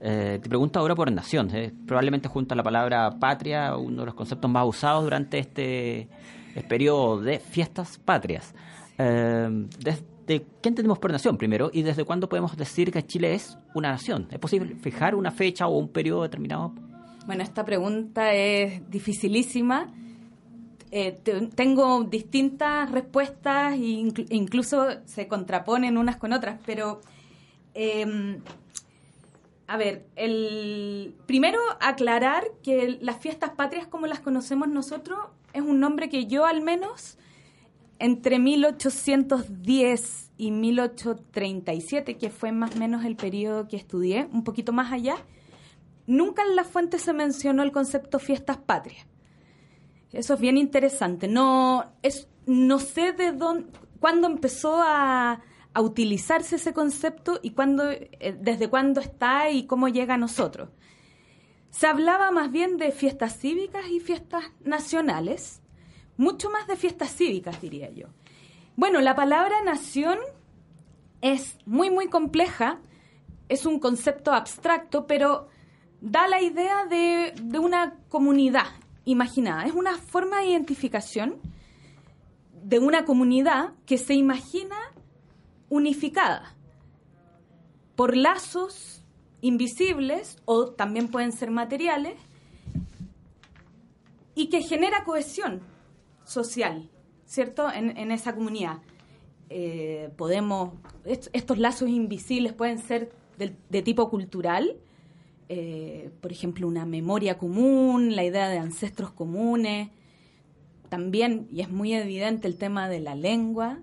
Eh, 0.00 0.40
te 0.42 0.48
pregunto 0.48 0.80
ahora 0.80 0.94
por 0.94 1.12
nación. 1.12 1.54
¿eh? 1.54 1.72
Probablemente 1.86 2.26
junto 2.26 2.54
a 2.54 2.56
la 2.56 2.62
palabra 2.62 3.10
patria, 3.20 3.76
uno 3.76 4.00
de 4.00 4.06
los 4.06 4.14
conceptos 4.14 4.50
más 4.50 4.66
usados 4.66 5.04
durante 5.04 5.38
este 5.38 6.08
periodo 6.68 7.20
de 7.20 7.38
fiestas 7.38 7.98
patrias. 7.98 8.54
Eh, 8.98 9.68
¿Desde 9.78 10.46
qué 10.62 10.68
entendemos 10.68 10.98
por 10.98 11.10
nación 11.10 11.36
primero? 11.36 11.70
¿Y 11.72 11.82
desde 11.82 12.04
cuándo 12.04 12.28
podemos 12.28 12.56
decir 12.56 12.90
que 12.90 13.06
Chile 13.06 13.34
es 13.34 13.58
una 13.74 13.90
nación? 13.90 14.28
¿Es 14.30 14.38
posible 14.38 14.76
fijar 14.76 15.14
una 15.14 15.30
fecha 15.30 15.66
o 15.66 15.78
un 15.78 15.88
periodo 15.88 16.22
determinado? 16.22 16.72
Bueno, 17.26 17.42
esta 17.42 17.64
pregunta 17.64 18.32
es 18.32 18.88
dificilísima. 18.90 19.92
Eh, 20.90 21.18
tengo 21.56 22.04
distintas 22.04 22.90
respuestas 22.90 23.74
e 23.74 24.10
incluso 24.30 24.86
se 25.06 25.26
contraponen 25.26 25.98
unas 25.98 26.16
con 26.16 26.32
otras, 26.32 26.60
pero 26.64 27.00
em, 27.74 28.38
a 29.66 29.76
ver, 29.76 30.06
el 30.14 31.14
primero 31.26 31.58
aclarar 31.80 32.44
que 32.62 32.98
las 33.00 33.18
fiestas 33.18 33.50
patrias 33.50 33.86
como 33.86 34.06
las 34.06 34.20
conocemos 34.20 34.68
nosotros 34.68 35.18
es 35.52 35.62
un 35.62 35.80
nombre 35.80 36.08
que 36.08 36.26
yo 36.26 36.46
al 36.46 36.62
menos 36.62 37.18
entre 37.98 38.38
1810 38.38 40.30
y 40.36 40.50
1837, 40.50 42.16
que 42.16 42.30
fue 42.30 42.52
más 42.52 42.74
o 42.74 42.78
menos 42.78 43.04
el 43.04 43.16
periodo 43.16 43.68
que 43.68 43.76
estudié, 43.76 44.28
un 44.32 44.44
poquito 44.44 44.72
más 44.72 44.92
allá, 44.92 45.16
nunca 46.06 46.42
en 46.42 46.56
la 46.56 46.64
fuente 46.64 46.98
se 46.98 47.12
mencionó 47.12 47.62
el 47.62 47.72
concepto 47.72 48.18
fiestas 48.18 48.58
patrias. 48.58 49.06
Eso 50.12 50.34
es 50.34 50.40
bien 50.40 50.58
interesante. 50.58 51.28
No, 51.28 51.84
es, 52.02 52.28
no 52.46 52.78
sé 52.78 53.12
de 53.12 53.32
dónde, 53.32 53.66
cuándo 54.04 54.26
empezó 54.26 54.82
a, 54.82 55.40
utilizarse 55.76 56.54
ese 56.54 56.72
concepto 56.72 57.40
y 57.42 57.50
cuándo, 57.50 57.90
eh, 57.90 58.36
desde 58.38 58.68
cuándo 58.68 59.00
está 59.00 59.50
y 59.50 59.66
cómo 59.66 59.88
llega 59.88 60.14
a 60.14 60.18
nosotros. 60.18 60.68
Se 61.70 61.88
hablaba 61.88 62.30
más 62.30 62.52
bien 62.52 62.76
de 62.76 62.92
fiestas 62.92 63.38
cívicas 63.38 63.88
y 63.90 63.98
fiestas 63.98 64.44
nacionales, 64.62 65.62
mucho 66.16 66.50
más 66.50 66.66
de 66.66 66.76
fiestas 66.76 67.14
cívicas, 67.14 67.60
diría 67.60 67.90
yo. 67.90 68.08
Bueno, 68.76 69.00
la 69.00 69.14
palabra 69.14 69.62
nación 69.62 70.18
es 71.20 71.56
muy, 71.64 71.90
muy 71.90 72.08
compleja, 72.08 72.80
es 73.48 73.66
un 73.66 73.78
concepto 73.78 74.32
abstracto, 74.32 75.06
pero 75.06 75.48
da 76.00 76.28
la 76.28 76.42
idea 76.42 76.86
de, 76.86 77.34
de 77.40 77.58
una 77.58 77.94
comunidad 78.08 78.66
imaginada. 79.04 79.64
Es 79.64 79.72
una 79.72 79.96
forma 79.96 80.40
de 80.40 80.48
identificación 80.48 81.40
de 82.62 82.78
una 82.78 83.04
comunidad 83.04 83.74
que 83.86 83.98
se 83.98 84.14
imagina 84.14 84.76
unificada 85.68 86.54
por 87.94 88.16
lazos 88.16 89.02
invisibles 89.40 90.38
o 90.46 90.70
también 90.70 91.08
pueden 91.08 91.32
ser 91.32 91.50
materiales 91.50 92.14
y 94.34 94.48
que 94.48 94.62
genera 94.62 95.04
cohesión 95.04 95.60
social, 96.24 96.90
¿cierto? 97.26 97.70
En, 97.70 98.10
esa 98.10 98.34
comunidad. 98.34 98.78
Eh, 99.50 100.10
podemos, 100.16 100.72
estos 101.04 101.58
lazos 101.58 101.88
invisibles 101.88 102.52
pueden 102.52 102.78
ser 102.78 103.12
de, 103.38 103.82
tipo 103.82 104.08
cultural, 104.10 104.76
eh, 105.48 106.10
por 106.20 106.32
ejemplo, 106.32 106.66
una 106.66 106.86
memoria 106.86 107.38
común, 107.38 108.16
la 108.16 108.24
idea 108.24 108.48
de 108.48 108.58
ancestros 108.58 109.10
comunes, 109.10 109.90
también, 110.88 111.48
y 111.50 111.60
es 111.60 111.70
muy 111.70 111.92
evidente 111.92 112.46
el 112.48 112.56
tema 112.56 112.88
de 112.88 113.00
la 113.00 113.14
lengua, 113.14 113.80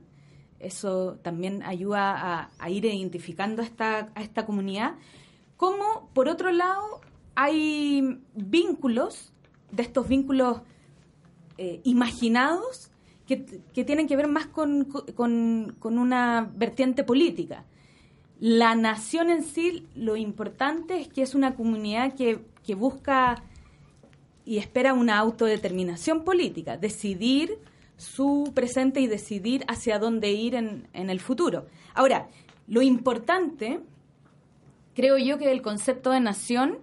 eso 0.60 1.18
también 1.22 1.64
ayuda 1.64 2.52
a, 2.58 2.70
ir 2.70 2.86
identificando 2.86 3.62
esta, 3.62 4.12
a 4.16 4.22
esta 4.22 4.46
comunidad. 4.46 4.96
Como, 5.58 6.10
por 6.14 6.30
otro 6.30 6.52
lado, 6.52 7.02
hay 7.36 8.20
vínculos, 8.36 9.34
de 9.72 9.84
estos 9.84 10.08
vínculos 10.08 10.62
eh, 11.64 11.80
imaginados, 11.84 12.90
que, 13.28 13.38
tienen 13.86 14.08
que 14.08 14.16
ver 14.16 14.28
más 14.28 14.48
con, 14.48 14.88
una 15.84 16.52
vertiente 16.56 17.04
política. 17.04 17.66
La 18.40 18.74
nación 18.74 19.30
en 19.30 19.44
sí, 19.44 19.88
lo 19.94 20.16
importante 20.16 21.00
es 21.00 21.08
que 21.08 21.22
es 21.22 21.36
una 21.36 21.54
comunidad 21.54 22.16
que, 22.16 22.40
que 22.66 22.74
busca 22.74 23.44
y 24.44 24.58
espera 24.58 24.96
una 24.96 25.20
autodeterminación 25.20 26.24
política, 26.24 26.78
decidir 26.78 27.60
su 27.96 28.52
presente 28.56 29.00
y 29.00 29.06
decidir 29.06 29.64
hacia 29.68 30.00
dónde 30.00 30.32
ir 30.32 30.56
en, 30.56 30.88
el 30.92 31.20
futuro. 31.20 31.68
Ahora, 31.94 32.28
lo 32.68 32.82
importante, 32.82 33.82
creo 34.96 35.20
yo 35.20 35.38
que 35.38 35.52
el 35.52 35.62
concepto 35.62 36.10
de 36.10 36.22
nación 36.22 36.80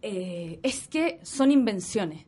eh, 0.00 0.60
es 0.62 0.88
que 0.88 1.20
son 1.24 1.50
invenciones, 1.50 2.24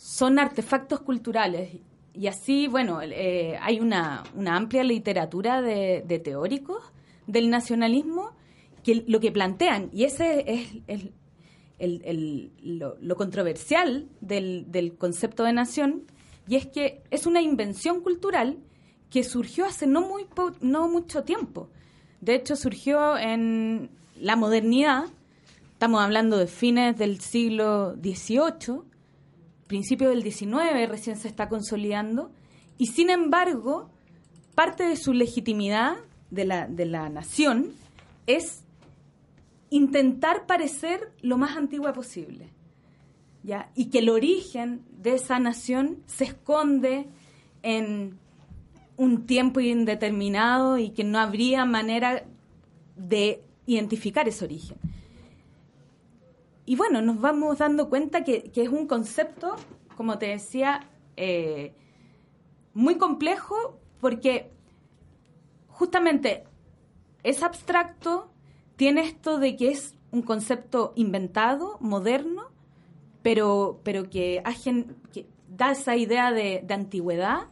son 0.00 0.38
artefactos 0.38 1.00
culturales. 1.00 1.76
Y 2.14 2.26
así, 2.26 2.68
bueno, 2.68 3.02
eh, 3.02 3.58
hay 3.60 3.80
una, 3.80 4.24
amplia 4.46 4.82
literatura 4.82 5.60
de, 5.60 6.22
teóricos 6.24 6.82
del 7.26 7.50
nacionalismo 7.50 8.30
que 8.82 9.04
lo 9.06 9.20
que 9.20 9.30
plantean, 9.30 9.90
y 9.92 10.04
ese 10.04 10.72
es, 10.86 11.02
lo, 12.62 13.14
controversial 13.14 14.08
del 14.22 14.94
concepto 14.96 15.44
de 15.44 15.52
nación, 15.52 16.04
y 16.48 16.56
es 16.56 16.66
que 16.66 17.02
es 17.10 17.26
una 17.26 17.42
invención 17.42 18.00
cultural 18.00 18.56
que 19.10 19.22
surgió 19.22 19.66
hace 19.66 19.86
no, 19.86 20.00
muy 20.00 20.24
no 20.62 20.88
mucho 20.88 21.24
tiempo. 21.24 21.68
De 22.22 22.36
hecho, 22.36 22.56
surgió 22.56 23.18
en 23.18 23.90
la 24.16 24.34
modernidad, 24.34 25.04
estamos 25.72 26.00
hablando 26.00 26.38
de 26.38 26.46
fines 26.46 26.96
del 26.96 27.20
siglo 27.20 27.96
XVIII, 27.96 28.89
principio 29.70 30.08
del 30.08 30.24
XIX 30.24 30.88
recién 30.88 31.16
se 31.16 31.28
está 31.28 31.48
consolidando, 31.48 32.32
y 32.76 32.86
sin 32.86 33.08
embargo, 33.08 33.88
parte 34.56 34.82
de 34.82 34.96
su 34.96 35.12
legitimidad 35.12 35.96
de 36.32 36.44
la, 36.44 36.66
de 36.66 36.86
la 36.86 37.08
nación 37.08 37.72
es 38.26 38.64
intentar 39.70 40.46
parecer 40.46 41.12
lo 41.22 41.38
más 41.38 41.56
antigua 41.56 41.92
posible. 41.92 42.48
Y 43.76 43.90
que 43.90 44.00
el 44.00 44.08
origen 44.08 44.82
de 44.90 45.14
esa 45.14 45.38
nación 45.38 46.02
se 46.06 46.24
esconde 46.24 47.06
en 47.62 48.18
un 48.96 49.24
tiempo 49.24 49.60
indeterminado 49.60 50.78
y 50.78 50.90
que 50.90 51.04
no 51.04 51.20
habría 51.20 51.64
manera 51.64 52.24
de 52.96 53.40
identificar 53.66 54.28
ese 54.28 54.44
origen. 54.44 54.78
Y 56.70 56.76
bueno, 56.76 57.02
nos 57.02 57.20
vamos 57.20 57.58
dando 57.58 57.88
cuenta 57.88 58.22
que, 58.22 58.52
es 58.54 58.68
un 58.68 58.86
concepto, 58.86 59.56
como 59.96 60.18
te 60.18 60.26
decía, 60.26 60.88
eh, 61.16 61.74
muy 62.74 62.94
complejo 62.94 63.80
porque 64.00 64.52
justamente 65.66 66.44
es 67.24 67.42
abstracto, 67.42 68.30
tiene 68.76 69.00
esto 69.00 69.40
de 69.40 69.56
que 69.56 69.72
es 69.72 69.96
un 70.12 70.22
concepto 70.22 70.92
inventado, 70.94 71.76
moderno, 71.80 72.52
pero, 73.22 73.80
pero 73.82 74.08
que, 74.08 74.40
que 75.12 75.26
da 75.48 75.72
esa 75.72 75.96
idea 75.96 76.30
de, 76.30 76.64
antigüedad 76.70 77.48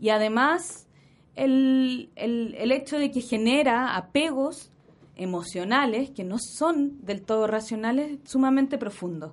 y 0.00 0.08
además 0.08 0.88
el, 1.34 2.10
el, 2.16 2.72
hecho 2.72 2.96
de 2.96 3.10
que 3.10 3.20
genera 3.20 3.94
apegos 3.94 4.72
emocionales 5.16 6.10
que 6.10 6.24
no 6.24 6.38
son 6.38 7.04
del 7.04 7.22
todo 7.22 7.46
racionales, 7.46 8.18
sumamente 8.24 8.78
profundos. 8.78 9.32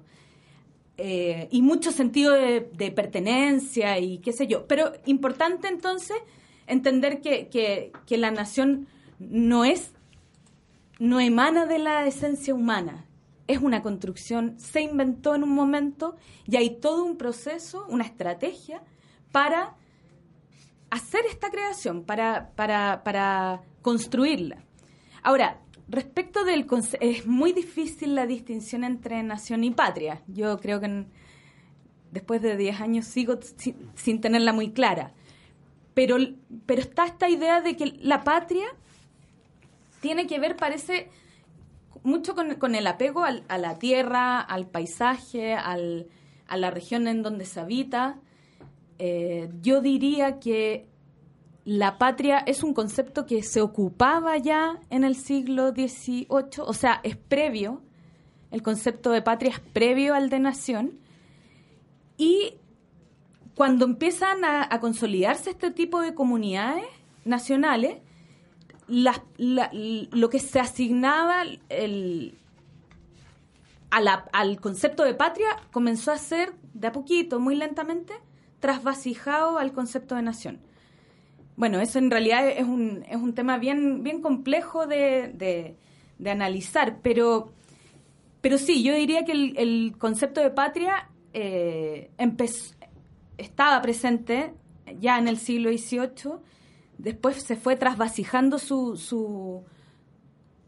Eh, 0.98 1.48
y 1.52 1.62
mucho 1.62 1.92
sentido 1.92 2.34
de, 2.34 2.92
pertenencia 2.96 3.98
y 3.98 4.20
qué 4.20 4.34
sé 4.34 4.48
yo. 4.48 4.68
Pero 4.68 4.92
importante 5.06 5.68
entonces 5.68 6.18
entender 6.68 7.22
que, 7.22 7.48
que, 7.48 7.92
que, 8.06 8.18
la 8.18 8.30
nación 8.30 8.88
no 9.20 9.66
es, 9.66 9.94
no 11.00 11.20
emana 11.20 11.66
de 11.66 11.80
la 11.80 12.06
esencia 12.06 12.54
humana, 12.54 13.08
es 13.48 13.60
una 13.60 13.82
construcción, 13.82 14.60
se 14.60 14.82
inventó 14.82 15.36
en 15.36 15.44
un 15.44 15.54
momento 15.54 16.16
y 16.46 16.56
hay 16.58 16.80
todo 16.80 17.04
un 17.04 17.18
proceso, 17.18 17.86
una 17.90 18.04
estrategia 18.04 18.84
para 19.32 19.76
hacer 20.90 21.22
esta 21.30 21.50
creación, 21.50 22.04
para, 22.04 22.52
para, 22.56 23.62
construirla. 23.82 24.64
Ahora, 25.24 25.60
respecto 25.92 26.44
del 26.44 26.66
es 27.00 27.28
muy 27.28 27.54
difícil 27.54 28.16
la 28.16 28.26
distinción 28.26 28.84
entre 28.84 29.22
nación 29.24 29.64
y 29.64 29.72
patria. 29.72 30.22
Yo 30.28 30.58
creo 30.60 30.80
que 30.80 31.06
después 32.12 32.42
de 32.42 32.58
10 32.58 32.82
años 32.82 33.06
sigo 33.06 33.40
sin, 33.96 34.22
tenerla 34.22 34.54
muy 34.54 34.72
clara. 34.72 35.14
Pero, 35.94 36.18
pero 36.66 36.82
está 36.82 37.06
esta 37.06 37.30
idea 37.30 37.62
de 37.62 37.76
que 37.76 37.98
la 38.02 38.24
patria 38.24 38.66
tiene 40.00 40.28
que 40.28 40.40
ver, 40.40 40.56
parece, 40.56 41.10
mucho 42.04 42.36
con, 42.36 42.76
el 42.76 42.88
apego 42.88 43.24
a 43.24 43.58
la 43.58 43.78
tierra, 43.78 44.40
al 44.40 44.68
paisaje, 44.68 45.54
al, 45.54 46.08
a 46.48 46.58
la 46.58 46.72
región 46.72 47.08
en 47.08 47.24
donde 47.24 47.46
se 47.46 47.60
habita. 47.60 48.20
Eh, 49.00 49.50
yo 49.62 49.82
diría 49.82 50.40
que 50.40 50.91
la 51.64 51.98
patria 51.98 52.40
es 52.40 52.64
un 52.64 52.74
concepto 52.74 53.26
que 53.26 53.44
se 53.44 53.62
ocupaba 53.62 54.38
ya 54.38 54.80
en 54.90 55.04
el 55.04 55.16
siglo 55.16 55.72
XVIII, 55.72 56.28
o 56.60 56.74
sea, 56.74 57.00
es 57.04 57.16
previo, 57.16 57.82
el 58.50 58.64
concepto 58.64 59.12
de 59.12 59.22
patria 59.22 59.52
es 59.52 59.60
previo 59.60 60.16
al 60.16 60.30
de 60.30 60.40
nación, 60.40 61.00
y 62.18 62.56
cuando 63.56 63.86
empiezan 63.86 64.44
a 64.44 64.80
consolidarse 64.80 65.52
este 65.52 65.72
tipo 65.72 66.02
de 66.02 66.14
comunidades 66.16 66.86
nacionales, 67.26 67.98
lo 68.88 70.30
que 70.30 70.40
se 70.40 70.60
asignaba 70.60 71.44
al 73.90 74.60
concepto 74.62 75.04
de 75.04 75.14
patria 75.14 75.50
comenzó 75.72 76.12
a 76.12 76.18
ser 76.18 76.54
de 76.74 76.88
a 76.88 76.92
poquito, 76.92 77.40
muy 77.40 77.56
lentamente, 77.56 78.14
trasvasijado 78.60 79.58
al 79.58 79.72
concepto 79.74 80.16
de 80.16 80.24
nación. 80.24 80.60
Bueno, 81.62 81.80
eso 81.80 82.00
en 82.00 82.10
realidad 82.10 82.48
es 82.48 82.64
un, 82.64 83.06
es 83.08 83.18
un 83.18 83.36
tema 83.36 83.60
bien, 83.60 84.02
bien 84.02 84.20
complejo 84.24 84.88
de, 84.88 85.76
analizar, 86.26 87.02
pero, 87.04 87.54
pero 88.42 88.58
sí, 88.58 88.82
yo 88.82 88.96
diría 88.96 89.26
que 89.26 89.32
el, 89.32 89.96
concepto 90.00 90.42
de 90.42 90.50
patria 90.50 91.08
eh, 91.34 92.10
estaba 93.38 93.80
presente 93.84 94.56
ya 95.00 95.20
en 95.20 95.28
el 95.28 95.38
siglo 95.38 95.70
XVIII 95.70 96.40
después 96.98 97.44
se 97.44 97.56
fue 97.56 97.76
trasvasijando 97.76 98.58
su, 98.58 98.98
su, 98.98 99.64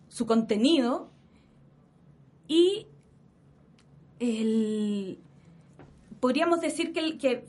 su 0.09 0.27
contenido 0.27 1.09
y 2.47 2.85
el, 4.19 5.17
podríamos 6.19 6.61
decir 6.61 6.93
que, 6.93 7.17
que, 7.17 7.45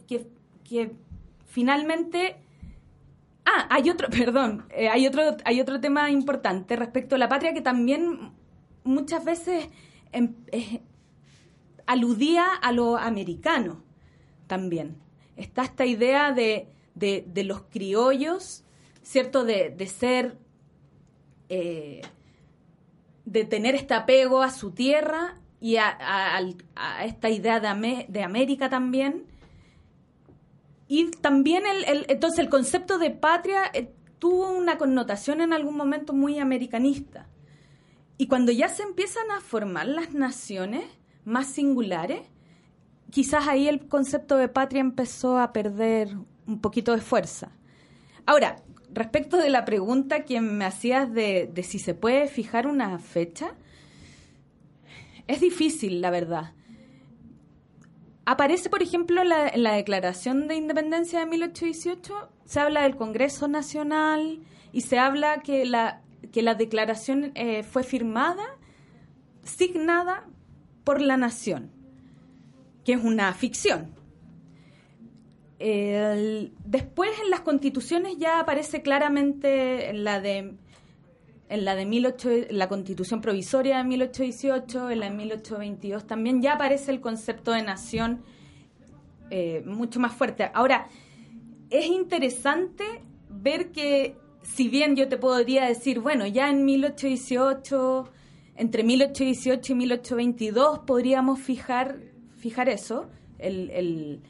que, 0.64 0.92
finalmente... 1.44 2.38
Ah, 3.44 3.66
hay 3.70 3.90
otro, 3.90 4.09
perdón, 4.11 4.66
eh, 4.70 4.88
hay, 4.88 5.07
otro, 5.07 5.37
hay 5.44 5.61
otro 5.61 5.80
tema 5.80 6.11
importante 6.11 6.76
respecto 6.76 7.14
a 7.14 7.18
la 7.18 7.28
patria 7.28 7.54
que 7.54 7.62
también 7.62 8.33
muchas 8.85 9.24
veces 9.24 9.68
em, 10.12 10.35
aludía 11.87 12.46
a 12.54 12.72
lo 12.72 12.96
americano 12.96 13.83
también. 14.46 14.96
Está 15.37 15.64
esta 15.64 15.85
idea 15.85 16.33
de, 16.33 16.68
de, 16.94 17.24
de 17.26 17.44
los 17.44 17.62
criollos 17.62 18.64
¿cierto? 19.04 19.44
De, 19.44 19.87
ser, 19.87 20.38
eh, 21.48 22.02
de 23.24 23.44
tener 23.44 23.76
este 23.76 23.94
apego 23.94 24.42
a 24.42 24.50
su 24.50 24.72
tierra 24.72 25.38
y 25.61 25.76
a, 25.76 26.40
esta 27.04 27.30
idea 27.30 27.61
de, 27.61 28.07
de, 28.09 28.22
América 28.22 28.68
también. 28.68 29.26
Y 30.86 31.10
también, 31.10 31.64
el, 31.66 32.06
entonces, 32.08 32.40
el 32.40 32.48
concepto 32.48 32.98
de 32.98 33.10
patria 33.10 33.62
eh, 33.72 33.90
tuvo 34.18 34.50
una 34.50 34.78
connotación 34.78 35.40
en 35.40 35.52
algún 35.52 35.76
momento 35.76 36.12
muy 36.12 36.38
americanista. 36.38 37.28
Y 38.16 38.26
cuando 38.26 38.52
ya 38.52 38.68
se 38.68 38.82
empiezan 38.82 39.30
a 39.30 39.40
formar 39.40 39.86
las 39.86 40.12
naciones 40.12 40.84
más 41.24 41.46
singulares, 41.46 42.20
quizás 43.10 43.48
ahí 43.48 43.68
el 43.68 43.86
concepto 43.86 44.36
de 44.36 44.48
patria 44.48 44.80
empezó 44.80 45.38
a 45.38 45.52
perder 45.52 46.16
un 46.46 46.60
poquito 46.60 46.92
de 46.92 47.00
fuerza. 47.00 47.50
Ahora, 48.26 48.56
respecto 48.92 49.36
de 49.36 49.50
la 49.50 49.64
pregunta 49.64 50.24
que 50.24 50.40
me 50.40 50.64
hacías 50.64 51.12
de, 51.12 51.50
si 51.62 51.78
se 51.78 51.94
puede 51.94 52.28
fijar 52.28 52.66
una 52.66 52.98
fecha, 52.98 53.54
es 55.26 55.40
difícil, 55.40 56.00
la 56.00 56.10
verdad. 56.10 56.52
Aparece, 58.26 58.70
por 58.70 58.82
ejemplo, 58.82 59.22
en 59.22 59.62
la, 59.62 59.72
Declaración 59.72 60.48
de 60.48 60.56
Independencia 60.56 61.20
de 61.20 61.26
1818, 61.26 62.30
se 62.44 62.60
habla 62.60 62.82
del 62.82 62.96
Congreso 62.96 63.48
Nacional 63.48 64.40
y 64.72 64.82
se 64.82 64.98
habla 64.98 65.40
que 65.42 65.64
la, 65.64 66.02
que 66.32 66.42
la 66.42 66.54
declaración 66.54 67.32
eh, 67.34 67.62
fue 67.62 67.84
firmada, 67.84 68.44
signada 69.42 70.26
por 70.84 71.00
la 71.00 71.16
nación, 71.16 71.70
que 72.84 72.94
es 72.94 73.04
una 73.04 73.32
ficción. 73.34 73.94
Después 75.58 77.10
en 77.22 77.30
las 77.30 77.40
constituciones 77.40 78.18
ya 78.18 78.38
aparece 78.40 78.82
claramente 78.82 79.88
en 79.88 80.04
la 80.04 80.20
de 80.20 80.58
en 81.54 81.64
la 81.64 81.76
de 81.76 81.86
18, 81.86 82.28
la 82.50 82.68
constitución 82.68 83.20
provisoria 83.20 83.78
de 83.78 83.84
1818, 83.84 84.90
en 84.90 85.00
la 85.00 85.08
de 85.08 85.16
1822 85.16 86.06
también 86.06 86.42
ya 86.42 86.54
aparece 86.54 86.90
el 86.90 87.00
concepto 87.00 87.52
de 87.52 87.62
nación 87.62 88.22
eh, 89.30 89.62
mucho 89.64 90.00
más 90.00 90.12
fuerte. 90.12 90.50
Ahora, 90.52 90.88
es 91.70 91.86
interesante 91.86 92.84
ver 93.30 93.70
que, 93.72 94.16
si 94.42 94.68
bien 94.68 94.96
yo 94.96 95.08
te 95.08 95.16
podría 95.16 95.64
decir, 95.64 96.00
bueno, 96.00 96.26
ya 96.26 96.50
en 96.50 96.64
1818, 96.64 98.10
entre 98.56 98.82
1818 98.82 99.72
y 99.72 99.76
1822 99.76 100.80
podríamos 100.80 101.40
fijar, 101.40 101.98
fijar 102.36 102.68
eso, 102.68 103.08
el, 103.38 104.20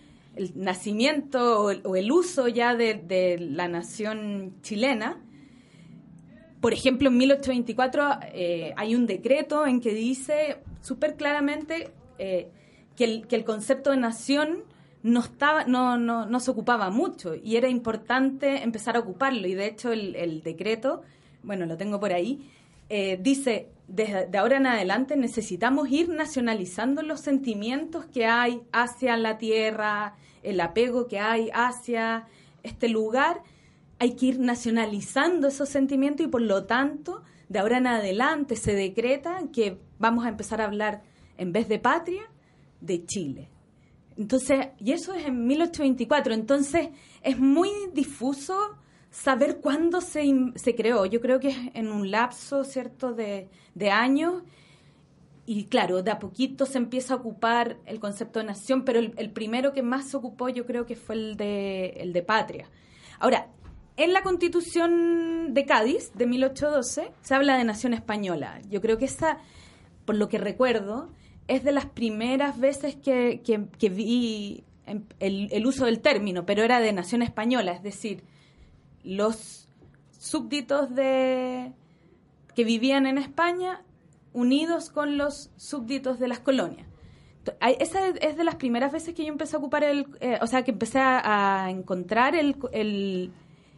nacimiento 0.54 1.62
o 1.62 1.96
el, 1.96 2.12
uso 2.12 2.48
ya 2.48 2.74
de 2.74 3.38
la 3.38 3.68
nación 3.68 4.54
chilena. 4.62 5.23
Por 6.64 6.72
ejemplo, 6.72 7.10
en 7.10 7.18
1824 7.18 8.20
eh, 8.32 8.72
hay 8.78 8.94
un 8.94 9.04
decreto 9.04 9.66
en 9.66 9.82
que 9.82 9.92
dice 9.92 10.62
súper 10.80 11.14
claramente 11.14 11.90
eh, 12.18 12.48
que, 12.96 13.04
el, 13.04 13.26
que 13.26 13.36
el 13.36 13.44
concepto 13.44 13.90
de 13.90 13.98
nación 13.98 14.64
no, 15.02 15.20
estaba, 15.20 15.64
no, 15.66 15.98
no, 15.98 16.24
no 16.24 16.40
se 16.40 16.50
ocupaba 16.50 16.88
mucho 16.88 17.34
y 17.34 17.56
era 17.56 17.68
importante 17.68 18.62
empezar 18.62 18.96
a 18.96 19.00
ocuparlo. 19.00 19.46
Y 19.46 19.52
de 19.52 19.66
hecho 19.66 19.92
el, 19.92 20.40
decreto, 20.42 21.02
bueno, 21.42 21.66
lo 21.66 21.76
tengo 21.76 22.00
por 22.00 22.14
ahí, 22.14 22.50
eh, 22.88 23.18
dice, 23.20 23.68
desde 23.86 24.24
de 24.26 24.38
ahora 24.38 24.56
en 24.56 24.66
adelante 24.66 25.18
necesitamos 25.18 25.90
ir 25.90 26.08
nacionalizando 26.08 27.02
los 27.02 27.20
sentimientos 27.20 28.06
que 28.06 28.24
hay 28.24 28.62
hacia 28.72 29.18
la 29.18 29.36
tierra, 29.36 30.14
el 30.42 30.58
apego 30.62 31.08
que 31.08 31.18
hay 31.18 31.50
hacia 31.52 32.26
este 32.62 32.88
lugar 32.88 33.42
hay 34.04 34.16
que 34.16 34.26
ir 34.26 34.38
nacionalizando 34.38 35.48
esos 35.48 35.70
sentimientos 35.70 36.26
y 36.26 36.28
por 36.28 36.42
lo 36.42 36.64
tanto, 36.64 37.22
de 37.48 37.58
ahora 37.58 37.78
en 37.78 37.86
adelante 37.86 38.54
se 38.54 38.74
decreta 38.74 39.44
que 39.50 39.78
vamos 39.98 40.26
a 40.26 40.28
empezar 40.28 40.60
a 40.60 40.66
hablar, 40.66 41.02
en 41.38 41.52
vez 41.52 41.68
de 41.68 41.78
patria, 41.78 42.22
de 42.82 43.06
Chile. 43.06 43.48
Entonces, 44.18 44.68
y 44.78 44.92
eso 44.92 45.14
es 45.14 45.24
en 45.24 45.46
1824, 45.46 46.34
entonces 46.34 46.90
es 47.22 47.38
muy 47.38 47.70
difuso 47.94 48.76
saber 49.10 49.60
cuándo 49.62 50.02
se, 50.02 50.22
se 50.54 50.74
creó. 50.74 51.06
Yo 51.06 51.22
creo 51.22 51.40
que 51.40 51.48
es 51.48 51.58
en 51.72 51.90
un 51.90 52.10
lapso, 52.10 52.62
¿cierto?, 52.62 53.14
de, 53.14 53.48
de 53.74 53.90
años. 53.90 54.42
Y 55.46 55.64
claro, 55.64 56.02
de 56.02 56.10
a 56.10 56.18
poquito 56.18 56.66
se 56.66 56.76
empieza 56.76 57.14
a 57.14 57.16
ocupar 57.16 57.78
el 57.86 58.00
concepto 58.00 58.38
de 58.38 58.44
nación, 58.44 58.84
pero 58.84 58.98
el, 58.98 59.14
el 59.16 59.30
primero 59.30 59.72
que 59.72 59.82
más 59.82 60.10
se 60.10 60.18
ocupó 60.18 60.50
yo 60.50 60.66
creo 60.66 60.84
que 60.84 60.94
fue 60.94 61.14
el 61.14 61.36
de, 61.38 61.86
el 61.96 62.12
de 62.12 62.22
patria. 62.22 62.68
Ahora, 63.18 63.48
en 63.96 64.12
la 64.12 64.22
constitución 64.22 65.54
de 65.54 65.66
Cádiz 65.66 66.12
de 66.14 66.26
1812 66.26 67.12
se 67.22 67.34
habla 67.34 67.56
de 67.56 67.64
nación 67.64 67.94
española. 67.94 68.60
Yo 68.68 68.80
creo 68.80 68.98
que 68.98 69.04
esa, 69.04 69.38
por 70.04 70.16
lo 70.16 70.28
que 70.28 70.38
recuerdo, 70.38 71.10
es 71.48 71.62
de 71.64 71.72
las 71.72 71.86
primeras 71.86 72.58
veces 72.58 72.96
que, 72.96 73.42
que- 73.44 73.88
vi 73.90 74.64
en- 74.86 75.06
el, 75.20 75.66
uso 75.66 75.84
del 75.86 76.00
término, 76.00 76.44
pero 76.46 76.62
era 76.62 76.80
de 76.80 76.92
nación 76.92 77.22
española, 77.22 77.72
es 77.72 77.82
decir, 77.82 78.22
los 79.02 79.68
súbditos 80.18 80.94
de 80.94 81.72
que 82.54 82.64
vivían 82.64 83.06
en 83.06 83.18
España 83.18 83.82
unidos 84.32 84.90
con 84.90 85.18
los 85.18 85.50
súbditos 85.56 86.18
de 86.18 86.28
las 86.28 86.40
colonias. 86.40 86.86
Esa 87.78 88.08
es- 88.08 88.36
de 88.38 88.44
las 88.44 88.54
primeras 88.56 88.90
veces 88.90 89.14
que 89.14 89.22
yo 89.24 89.28
empecé 89.32 89.56
a 89.56 89.58
ocupar 89.58 89.84
el, 89.84 90.06
eh, 90.20 90.38
o 90.40 90.46
sea, 90.46 90.64
que 90.64 90.70
empecé 90.70 90.98
a, 90.98 91.64
a 91.64 91.70
encontrar 91.70 92.34
el, 92.34 92.56
el, 92.72 93.30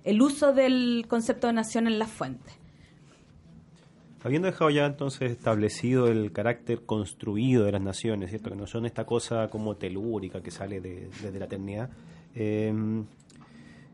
el 0.06 0.22
uso 0.22 0.52
del 0.52 1.04
concepto 1.08 1.48
de 1.48 1.52
nación 1.52 1.88
en 1.88 1.98
las 1.98 2.08
fuentes. 2.08 2.56
Habiendo 4.22 4.46
dejado 4.46 4.70
ya 4.70 4.86
entonces 4.86 5.32
establecido 5.32 6.06
el 6.06 6.32
carácter 6.32 6.82
construido 6.86 7.64
de 7.64 7.72
las 7.72 7.82
naciones, 7.82 8.30
¿cierto? 8.30 8.50
que 8.50 8.56
no 8.56 8.66
son 8.66 8.86
esta 8.86 9.04
cosa 9.04 9.48
como 9.48 9.76
telúrica 9.76 10.40
que 10.40 10.52
sale 10.52 10.80
de, 10.80 11.10
desde 11.22 11.38
la 11.38 11.46
eternidad, 11.46 11.90
eh, 12.36 12.72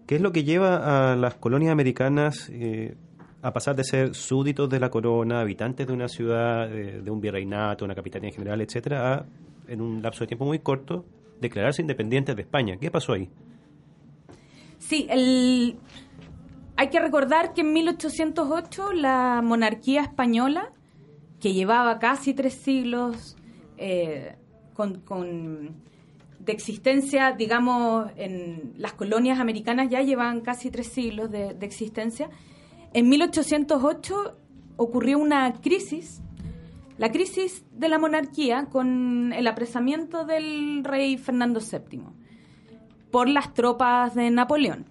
¿qué 0.06 0.16
es 0.16 0.20
lo 0.20 0.32
que 0.32 0.44
lleva 0.44 1.12
a 1.12 1.16
las 1.16 1.34
colonias 1.36 1.72
americanas 1.72 2.50
eh, 2.52 2.94
a 3.40 3.52
pasar 3.52 3.74
de 3.74 3.84
ser 3.84 4.14
súbditos 4.14 4.68
de 4.68 4.80
la 4.80 4.90
corona, 4.90 5.40
habitantes 5.40 5.86
de 5.86 5.92
una 5.94 6.08
ciudad, 6.08 6.68
de, 6.68 7.00
de 7.00 7.10
un 7.10 7.20
virreinato, 7.20 7.86
una 7.86 7.94
capitanía 7.94 8.30
general, 8.30 8.60
etcétera, 8.60 9.14
a, 9.14 9.26
en 9.66 9.80
un 9.80 10.02
lapso 10.02 10.24
de 10.24 10.28
tiempo 10.28 10.44
muy 10.44 10.58
corto, 10.58 11.06
declararse 11.40 11.80
independientes 11.80 12.36
de 12.36 12.42
España? 12.42 12.76
¿Qué 12.76 12.90
pasó 12.90 13.14
ahí? 13.14 13.30
Sí, 14.82 15.06
el... 15.08 15.76
hay 16.76 16.88
que 16.90 16.98
recordar 16.98 17.54
que 17.54 17.60
en 17.60 17.72
1808 17.72 18.92
la 18.92 19.40
monarquía 19.42 20.02
española, 20.02 20.72
que 21.40 21.52
llevaba 21.52 22.00
casi 22.00 22.34
tres 22.34 22.54
siglos 22.54 23.36
eh, 23.78 24.34
de 26.40 26.52
existencia, 26.52 27.30
digamos, 27.30 28.10
en 28.16 28.74
las 28.76 28.92
colonias 28.94 29.38
americanas 29.38 29.88
ya 29.88 30.00
llevaban 30.02 30.40
casi 30.40 30.72
tres 30.72 30.88
siglos 30.88 31.30
de, 31.30 31.54
de 31.54 31.64
existencia, 31.64 32.28
en 32.92 33.08
1808 33.08 34.36
ocurrió 34.76 35.20
una 35.20 35.52
crisis, 35.60 36.22
la 36.98 37.12
crisis 37.12 37.64
de 37.70 37.88
la 37.88 38.00
monarquía 38.00 38.66
con 38.66 39.32
el 39.32 39.46
apresamiento 39.46 40.24
del 40.24 40.82
rey 40.82 41.16
Fernando 41.18 41.60
VII 41.60 42.21
por 43.12 43.28
las 43.28 43.54
tropas 43.54 44.16
de 44.16 44.30
Napoleón. 44.30 44.86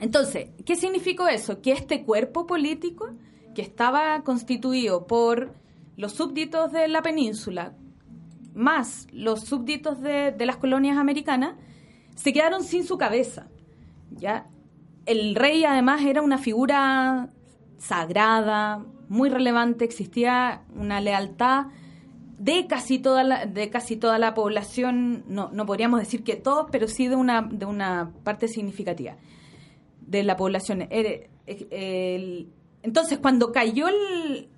Entonces, 0.00 0.48
¿qué 0.66 0.74
significó 0.74 1.28
eso? 1.28 1.62
Que 1.62 1.70
este 1.70 2.02
cuerpo 2.02 2.46
político, 2.46 3.10
que 3.54 3.62
estaba 3.62 4.22
constituido 4.24 5.06
por 5.06 5.54
los 5.96 6.12
súbditos 6.12 6.72
de 6.72 6.88
la 6.88 7.02
península, 7.02 7.74
más 8.54 9.06
los 9.12 9.44
súbditos 9.44 10.00
de, 10.00 10.34
las 10.40 10.56
colonias 10.56 10.96
americanas, 10.96 11.54
se 12.16 12.32
quedaron 12.32 12.64
sin 12.64 12.84
su 12.84 12.98
cabeza. 12.98 13.46
¿ya? 14.10 14.48
El 15.06 15.36
rey 15.36 15.64
además 15.64 16.02
era 16.02 16.22
una 16.22 16.38
figura 16.38 17.28
sagrada, 17.78 18.84
muy 19.08 19.28
relevante, 19.28 19.84
existía 19.84 20.62
una 20.74 21.00
lealtad 21.00 21.66
de 22.38 22.66
casi 22.66 22.98
toda 22.98 23.22
la, 23.24 23.46
de 23.46 23.70
casi 23.70 23.96
toda 23.96 24.18
la 24.18 24.34
población, 24.34 25.24
no, 25.28 25.50
no 25.52 25.66
podríamos 25.66 26.00
decir 26.00 26.24
que 26.24 26.36
todos, 26.36 26.66
pero 26.70 26.88
sí 26.88 27.08
de 27.08 27.16
una, 27.16 27.42
de 27.42 27.66
una 27.66 28.12
parte 28.24 28.48
significativa 28.48 29.16
de 30.00 30.22
la 30.24 30.36
población. 30.36 30.82
Eh, 30.90 31.30
el- 31.46 32.50
entonces, 32.82 33.18
cuando 33.18 33.52
cayó 33.52 33.88
el, 33.88 34.48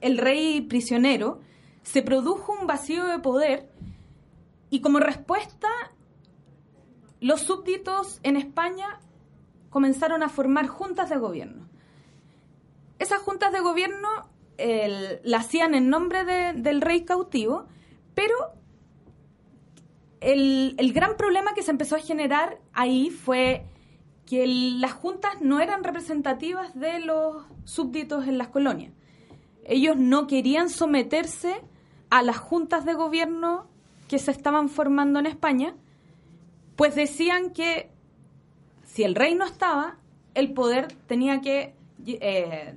el 0.00 0.18
rey 0.18 0.60
prisionero, 0.62 1.40
se 1.82 2.02
produjo 2.02 2.52
un 2.60 2.66
vacío 2.66 3.04
de 3.06 3.18
poder 3.20 3.70
y 4.68 4.80
como 4.80 4.98
respuesta, 4.98 5.68
los 7.20 7.40
súbditos 7.42 8.20
en 8.24 8.36
España 8.36 9.00
comenzaron 9.70 10.22
a 10.22 10.28
formar 10.28 10.66
juntas 10.66 11.08
de 11.08 11.16
gobierno. 11.16 11.66
Esas 12.98 13.20
juntas 13.20 13.52
de 13.52 13.60
gobierno 13.60 14.08
la 14.58 15.38
hacían 15.38 15.74
en 15.74 15.88
nombre 15.90 16.24
de- 16.24 16.52
del 16.54 16.80
rey 16.80 17.04
cautivo, 17.04 17.66
pero 18.14 18.34
el, 20.20 20.74
el 20.78 20.92
gran 20.92 21.16
problema 21.16 21.54
que 21.54 21.62
se 21.62 21.70
empezó 21.70 21.96
a 21.96 22.00
generar 22.00 22.58
ahí 22.72 23.10
fue 23.10 23.64
que 24.24 24.46
las 24.46 24.92
juntas 24.92 25.40
no 25.40 25.60
eran 25.60 25.84
representativas 25.84 26.74
de 26.74 27.00
los 27.00 27.44
súbditos 27.64 28.26
en 28.26 28.38
las 28.38 28.48
colonias. 28.48 28.92
Ellos 29.64 29.96
no 29.96 30.26
querían 30.26 30.68
someterse 30.68 31.54
a 32.10 32.22
las 32.22 32.38
juntas 32.38 32.84
de 32.84 32.94
gobierno 32.94 33.66
que 34.08 34.18
se 34.18 34.30
estaban 34.30 34.68
formando 34.68 35.18
en 35.18 35.26
España, 35.26 35.74
pues 36.76 36.94
decían 36.94 37.50
que 37.52 37.90
si 38.84 39.02
el 39.04 39.14
rey 39.14 39.34
no 39.34 39.44
estaba, 39.44 39.96
el 40.34 40.52
poder 40.54 40.88
tenía 41.06 41.40
que 41.40 41.74
eh, 42.06 42.74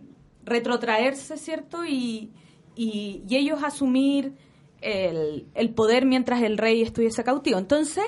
retrotraerse, 0.49 1.37
¿cierto? 1.37 1.85
Y, 1.85 2.31
y- 2.75 3.23
y 3.27 3.35
ellos 3.37 3.63
asumir 3.63 4.33
el, 4.81 5.47
el 5.53 5.69
poder 5.73 6.05
mientras 6.05 6.41
el 6.41 6.57
rey 6.57 6.81
estuviese 6.81 7.23
cautivo. 7.23 7.57
Entonces, 7.57 8.03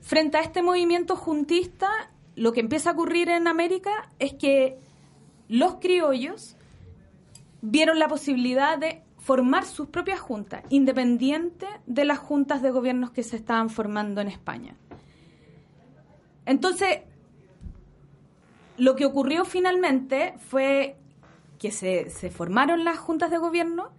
frente 0.00 0.38
a 0.38 0.40
este 0.42 0.62
movimiento 0.62 1.16
juntista, 1.16 1.88
lo 2.36 2.52
que 2.52 2.60
empieza 2.60 2.90
a 2.90 2.92
ocurrir 2.94 3.28
en 3.28 3.46
América 3.48 3.90
es 4.18 4.34
que 4.34 4.78
los 5.48 5.74
criollos 5.76 6.56
vieron 7.62 7.98
la 7.98 8.08
posibilidad 8.08 8.78
de 8.78 9.02
formar 9.18 9.66
sus 9.66 9.88
propias 9.88 10.18
juntas, 10.20 10.62
independiente 10.70 11.66
de 11.86 12.04
las 12.06 12.18
juntas 12.18 12.62
de 12.62 12.70
gobiernos 12.70 13.10
que 13.10 13.22
se 13.22 13.36
estaban 13.36 13.68
formando 13.68 14.20
en 14.22 14.28
España. 14.28 14.76
Entonces, 16.46 17.00
lo 18.78 18.96
que 18.96 19.04
ocurrió 19.04 19.44
finalmente 19.44 20.34
fue 20.38 20.96
que 21.60 21.70
se, 21.70 22.08
formaron 22.30 22.84
las 22.84 22.98
juntas 22.98 23.30
de 23.30 23.36
gobierno 23.36 23.90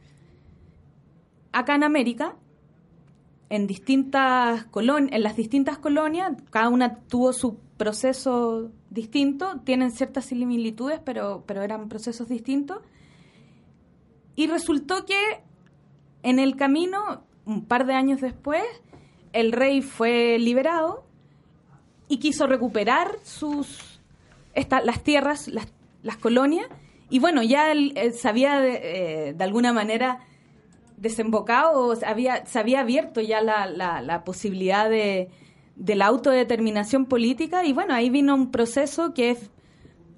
acá 1.52 1.76
en 1.76 1.84
América, 1.84 2.36
en 3.50 3.68
distintas 3.68 4.66
en 4.76 5.24
las 5.24 5.36
distintas 5.36 5.78
colonias, 5.78 6.34
cada 6.50 6.70
una 6.70 6.96
tuvo 7.02 7.34
su 7.34 7.60
proceso 7.78 8.72
distinto, 8.90 9.60
tienen 9.64 9.92
ciertas 9.92 10.26
similitudes, 10.26 11.00
pero, 11.06 11.44
pero 11.46 11.62
eran 11.62 11.88
procesos 11.88 12.28
distintos. 12.28 12.80
Y 14.36 14.48
resultó 14.48 15.06
que 15.06 15.44
en 16.24 16.40
el 16.40 16.56
camino, 16.56 17.24
un 17.46 17.66
par 17.66 17.86
de 17.86 17.94
años 17.94 18.22
después, 18.22 18.64
el 19.34 19.52
rey 19.52 19.82
fue 19.82 20.40
liberado 20.40 21.04
y 22.08 22.18
quiso 22.18 22.48
recuperar 22.48 23.20
sus 23.24 24.02
las 24.54 25.04
tierras, 25.04 25.48
las, 25.48 25.68
las, 26.02 26.18
colonias, 26.18 26.68
y 27.12 27.20
bueno, 27.20 27.44
ya 27.44 27.72
él, 27.72 27.94
se 28.14 28.28
había 28.28 28.60
de, 28.62 29.36
de 29.38 29.44
alguna 29.44 29.74
manera 29.74 30.20
desembocado, 30.96 31.94
había, 32.06 32.46
se 32.46 32.58
había 32.58 32.80
abierto 32.80 33.20
ya 33.20 33.42
la, 33.42 33.68
la, 33.68 34.24
posibilidad 34.24 34.90
de, 34.90 35.30
de, 35.76 35.96
la 35.96 36.06
autodeterminación 36.06 37.06
política 37.06 37.66
y 37.66 37.74
bueno, 37.74 37.94
ahí 37.94 38.10
vino 38.10 38.34
un 38.34 38.50
proceso 38.50 39.14
que 39.14 39.32
es 39.32 39.50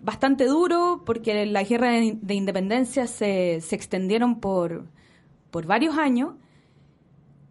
bastante 0.04 0.46
duro 0.46 1.02
porque 1.04 1.46
la 1.48 1.64
guerra 1.64 1.92
de, 1.92 2.34
independencia 2.36 3.08
se, 3.08 3.60
se 3.62 3.76
extendieron 3.76 4.40
por, 4.40 4.86
por 5.50 5.66
varios 5.66 5.98
años 5.98 6.36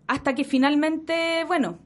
hasta 0.06 0.34
que 0.34 0.44
finalmente, 0.44 1.44
bueno, 1.48 1.78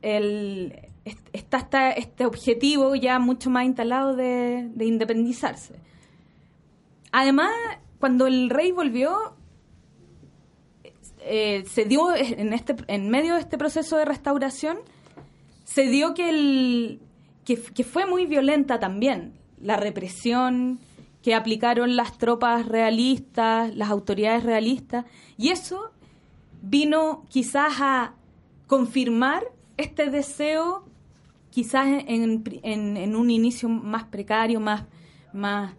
el, 0.00 0.88
está, 1.32 1.58
está 1.58 1.90
este 1.90 2.24
objetivo 2.24 2.94
ya 2.94 3.18
mucho 3.18 3.50
más 3.50 3.66
instalado 3.66 4.16
de, 4.16 4.70
de 4.72 4.84
independizarse. 4.86 5.74
Además, 7.16 7.52
cuando 8.00 8.26
el 8.26 8.50
rey 8.50 8.72
volvió, 8.72 9.36
eh, 11.20 11.62
se 11.64 11.84
dio 11.84 12.12
en, 12.12 12.52
este, 12.52 12.74
en 12.88 13.08
medio 13.08 13.34
de 13.34 13.40
este 13.40 13.56
proceso 13.56 13.96
de 13.96 14.04
restauración, 14.04 14.78
se 15.62 15.82
dio 15.82 16.12
que, 16.12 16.28
el, 16.28 17.00
que, 17.44 17.84
fue 17.84 18.04
muy 18.04 18.26
violenta 18.26 18.80
también 18.80 19.32
la 19.60 19.76
represión 19.76 20.80
que 21.22 21.36
aplicaron 21.36 21.94
las 21.94 22.18
tropas 22.18 22.66
realistas, 22.66 23.72
las 23.76 23.90
autoridades 23.90 24.42
realistas, 24.42 25.04
y 25.38 25.50
eso 25.50 25.92
vino 26.62 27.26
quizás 27.28 27.74
a 27.80 28.14
confirmar 28.66 29.44
este 29.76 30.10
deseo, 30.10 30.84
quizás 31.50 31.86
en, 32.08 32.42
en, 32.64 33.14
un 33.14 33.30
inicio 33.30 33.68
más 33.68 34.02
precario, 34.02 34.58
más, 34.58 34.82
más 35.32 35.74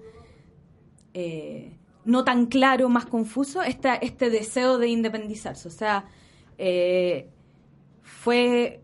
eh, 1.15 1.71
no 2.03 2.25
tan 2.25 2.45
claro, 2.47 2.89
más 2.89 3.05
confuso, 3.05 3.63
este, 3.63 4.29
deseo 4.29 4.77
de 4.77 4.89
independizarse. 4.89 5.67
O 5.67 5.71
sea, 5.71 6.05
eh, 6.57 7.29
fue, 8.03 8.81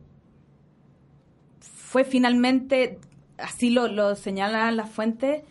fue 1.60 2.06
finalmente, 2.06 3.00
así 3.38 3.70
lo, 3.70 3.88
lo 3.88 4.16
señalan 4.16 4.78
las 4.78 4.90
fuentes, 4.90 5.44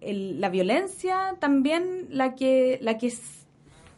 la 0.00 0.48
violencia 0.48 1.36
también 1.38 2.06
la 2.08 2.34
que, 2.34 2.78
la 2.80 2.96
que 2.96 3.12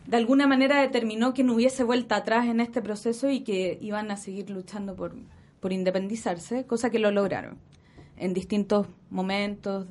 de 0.08 0.16
alguna 0.16 0.48
manera 0.48 0.80
determinó 0.80 1.32
que 1.32 1.44
no 1.44 1.54
hubiese 1.54 1.84
vuelta 1.84 2.16
atrás 2.16 2.46
en 2.48 2.60
este 2.60 2.82
proceso 2.82 3.30
y 3.30 3.40
que 3.40 3.78
iban 3.80 4.10
a 4.10 4.16
seguir 4.16 4.50
luchando 4.50 4.96
por, 4.96 5.14
por 5.60 5.72
independizarse, 5.72 6.66
cosa 6.66 6.90
que 6.90 6.98
lo 6.98 7.12
lograron 7.12 7.58
en 8.16 8.34
distintos 8.34 8.88
momentos, 9.10 9.86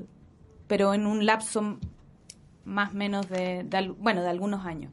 pero 0.67 0.93
en 0.93 1.07
un 1.07 1.25
lapso 1.25 1.79
más 2.65 2.91
o 2.91 2.95
menos 2.95 3.27
de, 3.29 3.65
bueno, 3.99 4.21
de 4.21 4.29
algunos 4.29 4.65
años. 4.65 4.91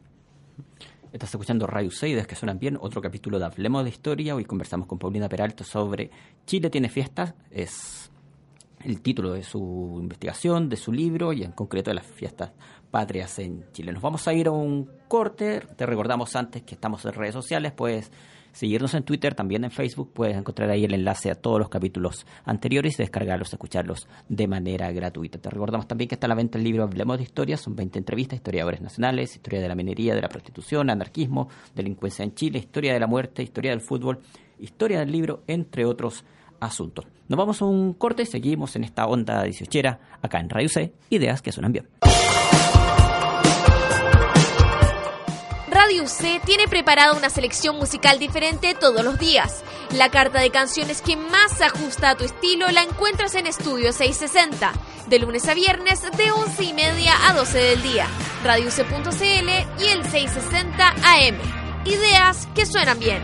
Estás 1.12 1.31
escuchando 1.31 1.66
Radio 1.66 1.90
Seides, 1.90 2.26
que 2.26 2.35
suenan 2.35 2.59
bien, 2.59 2.76
otro 2.81 3.00
capítulo 3.00 3.38
de 3.38 3.46
Hablemos 3.46 3.85
de 3.85 3.90
Historia. 3.90 4.35
Hoy 4.35 4.44
conversamos 4.44 4.87
con 4.87 4.98
Paulina 4.98 5.28
Peralta 5.28 5.64
sobre 5.64 6.11
Chile 6.44 6.68
tiene 6.68 6.90
fiestas. 6.90 7.35
Es 7.50 8.11
el 8.85 9.00
título 9.00 9.33
de 9.33 9.42
su 9.42 9.98
investigación, 10.00 10.68
de 10.68 10.76
su 10.76 10.92
libro 10.92 11.33
y 11.33 11.42
en 11.42 11.52
concreto 11.52 11.90
de 11.90 11.94
las 11.94 12.07
fiestas 12.07 12.52
patrias 12.90 13.38
en 13.38 13.64
Chile. 13.72 13.92
Nos 13.92 14.02
vamos 14.02 14.28
a 14.28 14.35
ir 14.35 14.48
a 14.48 14.50
un 14.50 14.90
corte. 15.09 15.61
Te 15.76 15.87
recordamos 15.87 16.37
antes 16.37 16.62
que 16.62 16.74
estamos 16.74 17.04
en 17.04 17.12
redes 17.12 17.35
sociales, 17.35 17.72
pues 17.72 18.11
seguirnos 18.52 18.94
en 18.94 19.02
Twitter, 19.02 19.34
también 19.34 19.64
en 19.64 19.70
Facebook. 19.70 20.12
Puedes 20.12 20.37
encontrar 20.37 20.70
ahí 20.70 20.84
el 20.84 20.94
enlace 20.94 21.30
a 21.30 21.34
todos 21.34 21.58
los 21.58 21.68
capítulos 21.68 22.26
anteriores 22.44 22.94
y 22.94 23.02
descargarlos, 23.02 23.52
escucharlos 23.52 24.08
de 24.28 24.46
manera 24.46 24.90
gratuita. 24.92 25.38
Te 25.38 25.50
recordamos 25.50 25.87
también 25.87 26.08
que 26.08 26.14
está 26.14 26.26
a 26.26 26.28
la 26.28 26.34
venta 26.34 26.58
el 26.58 26.64
libro 26.64 26.82
Hablemos 26.82 27.18
de 27.18 27.24
Historia. 27.24 27.56
Son 27.56 27.76
20 27.76 27.98
entrevistas, 27.98 28.37
historiadores 28.37 28.80
nacionales, 28.80 29.34
historia 29.34 29.61
de 29.61 29.68
la 29.68 29.74
minería, 29.74 30.14
de 30.14 30.22
la 30.22 30.28
prostitución, 30.28 30.90
anarquismo, 30.90 31.48
delincuencia 31.74 32.24
en 32.24 32.34
Chile, 32.34 32.58
historia 32.58 32.92
de 32.92 33.00
la 33.00 33.06
muerte, 33.06 33.42
historia 33.42 33.70
del 33.70 33.80
fútbol, 33.80 34.20
historia 34.58 35.00
del 35.00 35.12
libro, 35.12 35.42
entre 35.46 35.84
otros 35.84 36.24
asuntos. 36.61 37.06
Nos 37.28 37.37
vamos 37.37 37.62
a 37.62 37.66
un 37.66 37.94
corte 37.94 38.26
seguimos 38.26 38.74
en 38.76 38.84
esta 38.84 39.06
onda 39.06 39.42
18 39.42 39.98
acá 40.22 40.40
en 40.40 40.48
Radio 40.48 40.68
C, 40.68 40.92
ideas 41.11 41.42
que 41.42 41.52
suenan 41.52 41.72
bien. 41.72 42.07
Radio 45.88 46.07
C 46.07 46.38
tiene 46.44 46.68
preparada 46.68 47.14
una 47.14 47.31
selección 47.31 47.77
musical 47.77 48.18
diferente 48.18 48.74
todos 48.74 49.03
los 49.03 49.18
días. 49.18 49.64
La 49.94 50.11
carta 50.11 50.38
de 50.38 50.51
canciones 50.51 51.01
que 51.01 51.16
más 51.16 51.57
se 51.57 51.64
ajusta 51.64 52.11
a 52.11 52.14
tu 52.14 52.27
estilo 52.27 52.70
la 52.72 52.83
encuentras 52.83 53.35
en 53.37 53.46
Estudio 53.46 53.90
660, 53.94 54.70
de 55.07 55.18
lunes 55.18 55.48
a 55.48 55.55
viernes 55.55 56.03
de 56.03 56.31
11 56.31 56.62
y 56.62 56.72
media 56.74 57.14
a 57.27 57.33
12 57.33 57.57
del 57.57 57.83
día. 57.83 58.07
C.cl 58.42 59.83
y 59.83 59.88
el 59.88 60.05
660 60.05 60.88
AM. 60.88 61.38
Ideas 61.87 62.46
que 62.55 62.66
suenan 62.66 62.98
bien. 62.98 63.22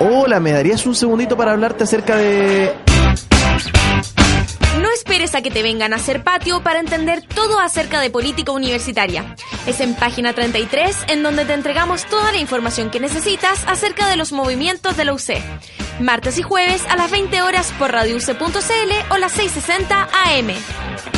Hola, 0.00 0.38
¿me 0.38 0.52
darías 0.52 0.86
un 0.86 0.94
segundito 0.94 1.36
para 1.36 1.52
hablarte 1.52 1.82
acerca 1.82 2.16
de... 2.16 2.72
No 4.80 4.92
esperes 4.92 5.34
a 5.34 5.42
que 5.42 5.50
te 5.50 5.64
vengan 5.64 5.92
a 5.92 5.96
hacer 5.96 6.22
patio 6.22 6.62
para 6.62 6.78
entender 6.78 7.22
todo 7.22 7.58
acerca 7.58 8.00
de 8.00 8.08
política 8.08 8.52
universitaria. 8.52 9.34
Es 9.66 9.80
en 9.80 9.96
página 9.96 10.34
33 10.34 10.96
en 11.08 11.24
donde 11.24 11.44
te 11.44 11.54
entregamos 11.54 12.04
toda 12.04 12.30
la 12.30 12.38
información 12.38 12.90
que 12.90 13.00
necesitas 13.00 13.64
acerca 13.66 14.08
de 14.08 14.16
los 14.16 14.30
movimientos 14.30 14.96
de 14.96 15.04
la 15.04 15.14
UC. 15.14 15.42
Martes 15.98 16.38
y 16.38 16.42
jueves 16.42 16.86
a 16.88 16.96
las 16.96 17.10
20 17.10 17.42
horas 17.42 17.72
por 17.76 17.90
radiouc.cl 17.90 19.12
o 19.12 19.16
las 19.16 19.32
660 19.32 20.08
AM. 20.12 21.17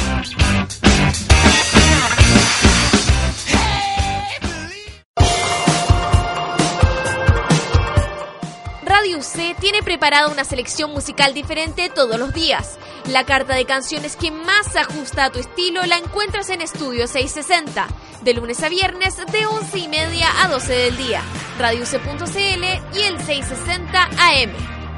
Radio 9.00 9.16
UC 9.16 9.58
tiene 9.58 9.82
preparada 9.82 10.28
una 10.28 10.44
selección 10.44 10.92
musical 10.92 11.32
diferente 11.32 11.88
todos 11.88 12.18
los 12.18 12.34
días. 12.34 12.78
La 13.08 13.24
carta 13.24 13.54
de 13.54 13.64
canciones 13.64 14.14
que 14.14 14.30
más 14.30 14.76
ajusta 14.76 15.24
a 15.24 15.32
tu 15.32 15.38
estilo 15.38 15.86
la 15.86 15.96
encuentras 15.96 16.50
en 16.50 16.60
Estudio 16.60 17.06
660, 17.06 17.88
de 18.20 18.34
lunes 18.34 18.62
a 18.62 18.68
viernes 18.68 19.16
de 19.16 19.46
11 19.46 19.78
y 19.78 19.88
media 19.88 20.28
a 20.42 20.48
12 20.48 20.70
del 20.70 20.98
día. 20.98 21.22
RadioC.cl 21.58 22.98
y 22.98 23.02
el 23.02 23.18
660 23.24 24.02
AM. 24.02 24.50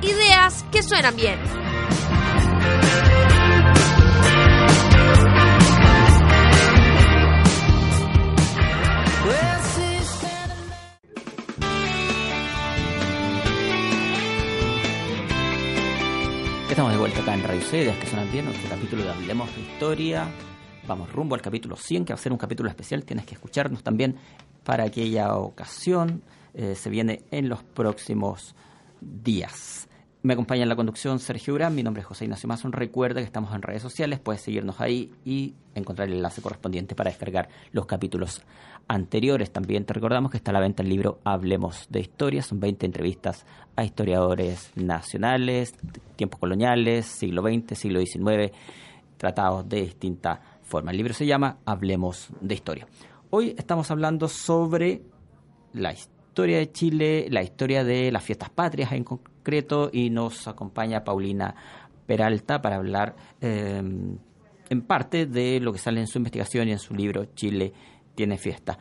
Ideas 0.03 0.65
que 0.73 0.83
suenan 0.83 1.15
bien. 1.15 1.39
Estamos 16.73 16.93
de 16.93 16.99
vuelta 16.99 17.21
acá 17.21 17.35
en 17.35 17.43
Radio 17.43 17.61
Cedes, 17.61 17.99
que 17.99 18.07
suenan 18.07 18.33
bien, 18.33 18.47
nuestro 18.47 18.71
capítulo 18.71 19.05
de 19.05 19.11
Hablemos 19.11 19.55
de 19.55 19.61
Historia. 19.61 20.27
Vamos 20.87 21.13
rumbo 21.13 21.35
al 21.35 21.43
capítulo 21.43 21.77
100, 21.77 22.07
que 22.07 22.15
va 22.15 22.19
a 22.19 22.23
ser 22.23 22.33
un 22.33 22.39
capítulo 22.39 22.71
especial. 22.71 23.05
Tienes 23.05 23.27
que 23.27 23.35
escucharnos 23.35 23.83
también 23.83 24.17
para 24.65 24.85
aquella 24.85 25.37
ocasión. 25.37 26.23
Eh, 26.55 26.75
se 26.75 26.89
viene 26.89 27.25
en 27.31 27.51
los 27.51 27.63
próximos 27.63 28.55
días. 29.03 29.87
Me 30.25 30.35
acompaña 30.35 30.63
en 30.63 30.69
la 30.69 30.77
conducción 30.77 31.19
Sergio 31.19 31.53
Urán, 31.53 31.75
mi 31.75 31.83
nombre 31.83 32.03
es 32.03 32.07
José 32.07 32.27
Ignacio 32.27 32.49
Mazón. 32.49 32.71
Recuerda 32.71 33.21
que 33.21 33.27
estamos 33.27 33.53
en 33.57 33.61
redes 33.61 33.83
sociales, 33.83 34.21
puedes 34.21 34.41
seguirnos 34.41 34.81
ahí 34.81 35.11
y 35.25 35.55
encontrar 35.75 36.07
el 36.07 36.15
enlace 36.15 36.41
correspondiente 36.41 36.95
para 36.95 37.11
descargar 37.11 37.49
los 37.73 37.87
capítulos 37.87 38.41
anteriores. 38.87 39.51
También 39.51 39.85
te 39.85 39.95
recordamos 39.95 40.31
que 40.31 40.37
está 40.37 40.53
a 40.53 40.55
la 40.55 40.61
venta 40.61 40.85
el 40.85 40.91
libro 40.91 41.19
Hablemos 41.25 41.89
de 41.91 41.99
Historia, 41.99 42.41
son 42.41 42.61
20 42.61 42.87
entrevistas 42.87 43.45
a 43.75 43.83
historiadores 43.83 44.71
nacionales, 44.77 45.75
tiempos 46.15 46.39
coloniales, 46.39 47.07
siglo 47.07 47.43
XX, 47.43 47.77
siglo 47.77 47.99
XIX, 47.99 48.53
tratados 49.17 49.69
de 49.69 49.83
distinta 49.83 50.41
forma. 50.63 50.93
El 50.93 50.99
libro 50.99 51.15
se 51.15 51.27
llama 51.27 51.59
Hablemos 51.65 52.29
de 52.41 52.55
Historia. 52.55 52.87
Hoy 53.31 53.57
estamos 53.59 53.91
hablando 53.91 54.29
sobre 54.29 55.03
la 55.73 55.93
historia 55.93 56.12
de 56.35 56.73
Chile, 56.73 57.27
la 57.31 57.43
historia 57.43 57.85
de 57.85 58.11
las 58.11 58.25
fiestas 58.25 58.51
patrias 58.51 58.93
en 58.93 59.05
concreto 59.05 59.91
y 59.93 60.11
nos 60.11 60.49
acompaña 60.49 61.05
Paulina 61.05 61.55
Peralta 62.07 62.61
para 62.61 62.77
hablar 62.77 63.15
eh, 63.41 63.83
en 64.71 64.83
parte 64.83 65.27
de 65.27 65.61
lo 65.61 65.73
que 65.73 65.79
sale 65.79 66.01
en 66.01 66.07
su 66.07 66.19
investigación 66.19 66.69
y 66.69 66.73
en 66.73 66.79
su 66.79 66.95
libro 66.95 67.27
Chile 67.35 67.73
tiene 68.15 68.39
fiesta. 68.39 68.79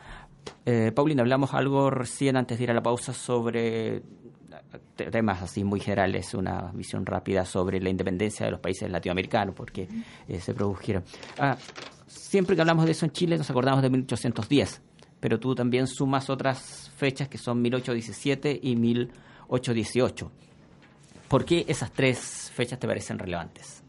Eh, 0.65 0.91
Paulina, 0.95 1.21
hablamos 1.21 1.53
algo 1.53 1.89
recién 1.89 2.37
antes 2.37 2.57
de 2.57 2.63
ir 2.63 2.71
a 2.71 2.73
la 2.73 2.81
pausa 2.81 3.13
sobre 3.13 4.01
temas 4.95 5.41
así 5.41 5.63
muy 5.63 5.79
generales, 5.79 6.33
una 6.33 6.71
visión 6.73 7.05
rápida 7.05 7.45
sobre 7.45 7.79
la 7.81 7.89
independencia 7.89 8.45
de 8.45 8.51
los 8.51 8.59
países 8.59 8.89
latinoamericanos, 8.89 9.53
porque 9.55 9.87
eh, 10.27 10.39
se 10.39 10.53
produjeron. 10.53 11.03
Ah, 11.37 11.57
siempre 12.07 12.55
que 12.55 12.61
hablamos 12.61 12.85
de 12.85 12.91
eso 12.91 13.05
en 13.05 13.11
Chile 13.11 13.37
nos 13.37 13.49
acordamos 13.49 13.81
de 13.81 13.89
1810, 13.89 14.81
pero 15.21 15.39
tú 15.39 15.55
también 15.55 15.87
sumas 15.87 16.29
otras 16.29 16.91
fechas 16.97 17.29
que 17.29 17.37
son 17.37 17.61
1817 17.61 18.59
y 18.61 18.75
1818. 18.75 20.31
¿Por 21.29 21.45
qué 21.45 21.63
esas 21.69 21.91
tres 21.93 22.51
fechas 22.53 22.77
te 22.79 22.87
parecen 22.87 23.17
relevantes? 23.17 23.83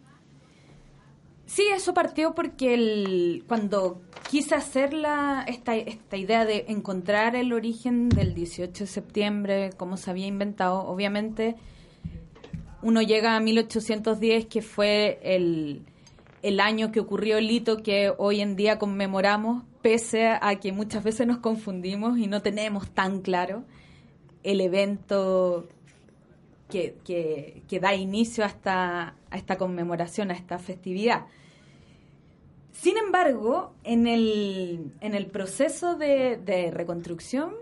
Sí, 1.47 1.65
eso 1.75 1.93
partió 1.93 2.35
porque 2.35 2.75
el, 2.75 3.45
cuando 3.49 4.01
quise 4.31 4.55
hacer 4.55 4.95
la, 4.95 5.45
esta, 5.49 5.75
esta 5.75 6.17
idea 6.17 6.45
de 6.45 6.67
encontrar 6.69 7.35
el 7.35 7.53
origen 7.53 8.09
del 8.09 8.35
18 8.35 8.85
de 8.85 8.87
septiembre, 8.87 9.71
cómo 9.77 9.97
se 9.97 10.11
había 10.11 10.27
inventado, 10.27 10.85
obviamente 10.87 11.57
uno 12.83 13.01
llega 13.01 13.37
a 13.37 13.41
1810, 13.41 14.47
que 14.47 14.61
fue 14.61 15.21
el, 15.23 15.83
el 16.43 16.61
año 16.61 16.93
que 16.93 17.01
ocurrió 17.01 17.39
el 17.39 17.51
hito 17.51 17.83
que 17.83 18.13
hoy 18.19 18.41
en 18.41 18.57
día 18.57 18.79
conmemoramos, 18.79 19.65
pese 19.81 20.29
a 20.29 20.57
que 20.61 20.73
muchas 20.73 21.03
veces 21.05 21.27
nos 21.27 21.39
confundimos 21.39 22.19
y 22.19 22.27
no 22.27 22.43
tenemos 22.43 22.91
tan 22.91 23.21
claro 23.21 23.65
el 24.43 24.61
evento 24.61 25.69
que, 26.69 26.97
que, 27.05 27.81
da 27.81 27.95
inicio 27.95 28.45
a 28.45 28.49
esta, 28.49 29.15
a 29.31 29.37
esta 29.37 29.59
conmemoración, 29.59 30.31
a 30.31 30.35
esta 30.35 30.59
festividad. 30.59 31.27
Sin 32.73 32.97
embargo, 32.97 33.75
en 33.85 34.07
el, 34.07 34.93
en 35.01 35.15
el 35.15 35.27
proceso 35.27 35.97
de, 35.97 36.71
reconstrucción 36.73 37.53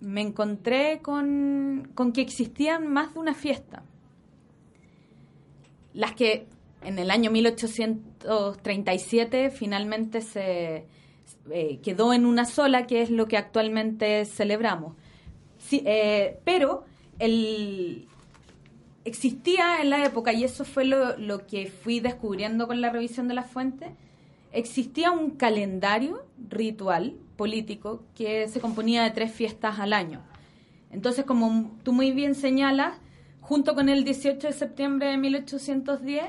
me 0.00 0.20
encontré 0.20 1.00
con, 1.00 1.90
que 2.12 2.20
existían 2.20 2.88
más 2.88 3.14
de 3.14 3.20
una 3.20 3.34
fiesta. 3.34 3.84
Las 5.94 6.12
que 6.12 6.46
en 6.82 6.98
el 6.98 7.10
año 7.10 7.30
1837 7.30 9.50
finalmente 9.50 10.20
se 10.20 10.86
eh, 11.50 11.80
quedó 11.82 12.12
en 12.12 12.26
una 12.26 12.44
sola, 12.44 12.86
que 12.86 13.02
es 13.02 13.10
lo 13.10 13.26
que 13.26 13.36
actualmente 13.36 14.24
celebramos. 14.24 14.94
Eh, 15.70 16.38
pero 16.44 16.84
el, 17.18 18.06
existía 19.04 19.80
en 19.80 19.90
la 19.90 20.04
época, 20.04 20.32
y 20.32 20.44
eso 20.44 20.64
fue 20.64 20.84
lo, 20.84 21.16
lo 21.18 21.46
que 21.46 21.66
fui 21.66 22.00
descubriendo 22.00 22.66
con 22.66 22.80
la 22.80 22.90
revisión 22.90 23.28
de 23.28 23.34
las 23.34 23.50
fuentes, 23.50 23.90
existía 24.52 25.10
un 25.10 25.32
calendario 25.32 26.24
ritual 26.48 27.16
político 27.36 28.02
que 28.14 28.48
se 28.48 28.60
componía 28.60 29.04
de 29.04 29.10
tres 29.10 29.32
fiestas 29.32 29.78
al 29.78 29.92
año. 29.92 30.22
Entonces, 30.90 31.24
como 31.24 31.76
tú 31.82 31.92
muy 31.92 32.12
bien 32.12 32.34
señalas, 32.34 32.96
junto 33.40 33.74
con 33.74 33.88
el 33.88 34.04
18 34.04 34.46
de 34.46 34.52
septiembre 34.52 35.08
de 35.08 35.18
1810, 35.18 36.24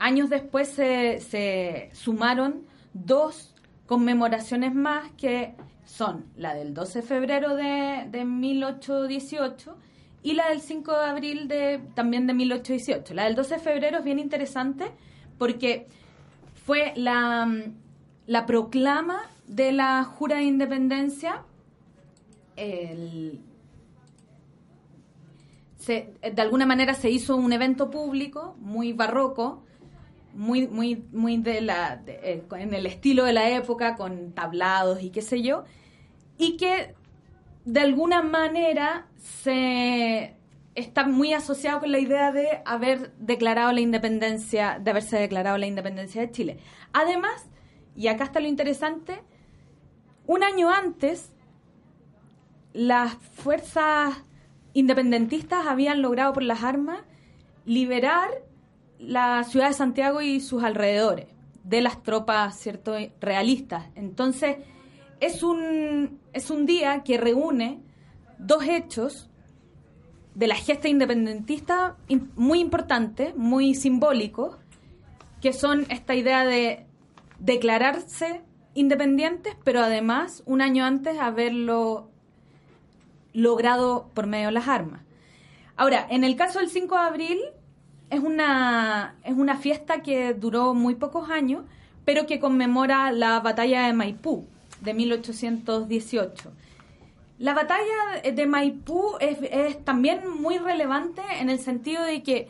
años 0.00 0.30
después 0.30 0.68
se, 0.68 1.90
sumaron 1.92 2.66
dos 2.92 3.54
conmemoraciones 3.86 4.74
más 4.74 5.12
que 5.12 5.54
son 5.84 6.24
la 6.36 6.54
del 6.54 6.74
12 6.74 7.00
de 7.00 7.06
febrero 7.06 7.54
de, 7.54 8.06
de 8.10 8.24
1818 8.24 9.76
y 10.22 10.34
la 10.34 10.48
del 10.48 10.60
5 10.60 10.92
de 10.92 11.04
abril 11.04 11.48
de, 11.48 11.80
también 11.94 12.26
de 12.26 12.34
1818. 12.34 13.14
La 13.14 13.24
del 13.24 13.34
12 13.34 13.54
de 13.54 13.60
febrero 13.60 13.98
es 13.98 14.04
bien 14.04 14.18
interesante 14.18 14.90
porque 15.38 15.86
fue 16.64 16.92
la, 16.96 17.48
la 18.26 18.46
proclama 18.46 19.22
de 19.46 19.72
la 19.72 20.04
jura 20.04 20.36
de 20.36 20.44
independencia. 20.44 21.44
de 22.56 23.40
alguna 26.36 26.66
manera 26.66 26.94
se 26.94 27.10
hizo 27.10 27.36
un 27.36 27.52
evento 27.52 27.90
público 27.90 28.54
muy 28.60 28.92
barroco, 28.92 29.64
muy, 30.34 30.66
muy, 30.68 31.04
muy 31.12 31.36
de 31.36 31.60
la, 31.60 32.02
eh, 32.06 32.44
en 32.52 32.74
el 32.74 32.86
estilo 32.86 33.24
de 33.24 33.32
la 33.32 33.50
época, 33.50 33.96
con 33.96 34.32
tablados 34.32 35.02
y 35.02 35.10
qué 35.10 35.22
sé 35.22 35.42
yo, 35.42 35.64
y 36.38 36.56
que 36.56 36.94
de 37.64 37.80
alguna 37.80 38.22
manera 38.22 39.06
se 39.16 40.36
está 40.74 41.06
muy 41.06 41.32
asociado 41.32 41.80
con 41.80 41.92
la 41.92 41.98
idea 41.98 42.32
de 42.32 42.62
haber 42.64 43.12
declarado 43.18 43.72
la 43.72 43.80
independencia, 43.80 44.78
de 44.80 44.90
haberse 44.90 45.18
declarado 45.18 45.58
la 45.58 45.66
independencia 45.66 46.20
de 46.20 46.30
Chile. 46.30 46.58
Además, 46.92 47.48
y 47.96 48.08
acá 48.08 48.24
está 48.24 48.40
lo 48.40 48.48
interesante, 48.48 49.22
un 50.26 50.42
año 50.42 50.70
antes 50.70 51.32
las 52.72 53.14
fuerzas 53.14 54.24
independentistas 54.72 55.66
habían 55.66 56.02
logrado 56.02 56.32
por 56.32 56.44
las 56.44 56.62
armas 56.62 57.00
liberar 57.64 58.28
la 59.00 59.42
ciudad 59.44 59.68
de 59.68 59.74
Santiago 59.74 60.20
y 60.20 60.40
sus 60.40 60.62
alrededores 60.62 61.26
de 61.64 61.80
las 61.80 62.02
tropas 62.02 62.58
cierto 62.58 62.94
realistas. 63.20 63.86
Entonces, 63.94 64.56
es 65.20 65.42
un 65.42 66.20
es 66.32 66.50
un 66.50 66.66
día 66.66 67.02
que 67.02 67.18
reúne 67.18 67.80
dos 68.38 68.64
hechos 68.64 69.28
de 70.34 70.46
la 70.46 70.54
gesta 70.54 70.88
independentista 70.88 71.96
muy 72.36 72.60
importante, 72.60 73.34
muy 73.36 73.74
simbólico, 73.74 74.58
que 75.40 75.52
son 75.52 75.86
esta 75.90 76.14
idea 76.14 76.44
de 76.44 76.86
declararse 77.38 78.42
independientes, 78.74 79.56
pero 79.64 79.80
además 79.80 80.42
un 80.46 80.60
año 80.60 80.84
antes 80.84 81.18
haberlo 81.18 82.10
logrado 83.32 84.08
por 84.14 84.26
medio 84.26 84.46
de 84.46 84.52
las 84.52 84.68
armas. 84.68 85.02
Ahora, 85.76 86.06
en 86.10 86.24
el 86.24 86.36
caso 86.36 86.58
del 86.58 86.68
5 86.68 86.94
de 86.94 87.00
abril, 87.00 87.38
es 88.10 88.20
una, 88.20 89.14
es 89.24 89.34
una 89.34 89.56
fiesta 89.56 90.02
que 90.02 90.34
duró 90.34 90.74
muy 90.74 90.96
pocos 90.96 91.30
años, 91.30 91.64
pero 92.04 92.26
que 92.26 92.40
conmemora 92.40 93.12
la 93.12 93.40
batalla 93.40 93.86
de 93.86 93.92
Maipú 93.92 94.46
de 94.80 94.94
1818. 94.94 96.52
La 97.38 97.54
batalla 97.54 98.20
de 98.34 98.46
Maipú 98.46 99.16
es, 99.20 99.82
también 99.84 100.28
muy 100.28 100.58
relevante 100.58 101.22
en 101.40 101.48
el 101.48 101.58
sentido 101.58 102.02
de 102.02 102.22
que 102.22 102.48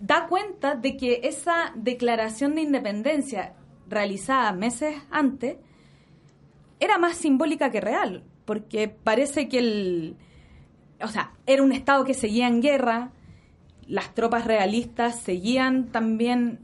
da 0.00 0.26
cuenta 0.26 0.74
de 0.74 0.96
que 0.96 1.20
esa 1.24 1.72
declaración 1.76 2.54
de 2.56 2.62
independencia 2.62 3.54
realizada 3.88 4.52
meses 4.52 4.96
antes 5.10 5.56
era 6.80 6.98
más 6.98 7.16
simbólica 7.16 7.70
que 7.70 7.80
real, 7.80 8.24
porque 8.44 8.88
parece 8.88 9.48
que 9.48 9.58
el, 9.60 10.16
o 11.00 11.08
sea, 11.08 11.32
era 11.46 11.62
un 11.62 11.72
estado 11.72 12.04
que 12.04 12.14
seguía 12.14 12.48
en 12.48 12.60
guerra, 12.60 13.12
las 13.86 14.14
tropas 14.14 14.46
realistas 14.46 15.18
seguían 15.20 15.86
también 15.86 16.60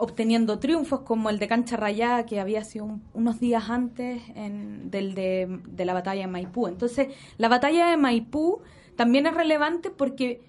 obteniendo 0.00 0.58
triunfos 0.58 1.00
como 1.00 1.28
el 1.28 1.38
de 1.38 1.46
Cancha 1.46 1.76
Rayada, 1.76 2.24
que 2.24 2.40
había 2.40 2.64
sido 2.64 2.98
unos 3.12 3.38
días 3.38 3.68
antes 3.68 4.22
del 4.34 5.14
de, 5.14 5.84
la 5.84 5.92
batalla 5.92 6.22
de 6.22 6.26
Maipú. 6.26 6.68
Entonces, 6.68 7.08
la 7.36 7.48
batalla 7.48 7.90
de 7.90 7.98
Maipú 7.98 8.62
también 8.96 9.26
es 9.26 9.34
relevante 9.34 9.90
porque 9.90 10.40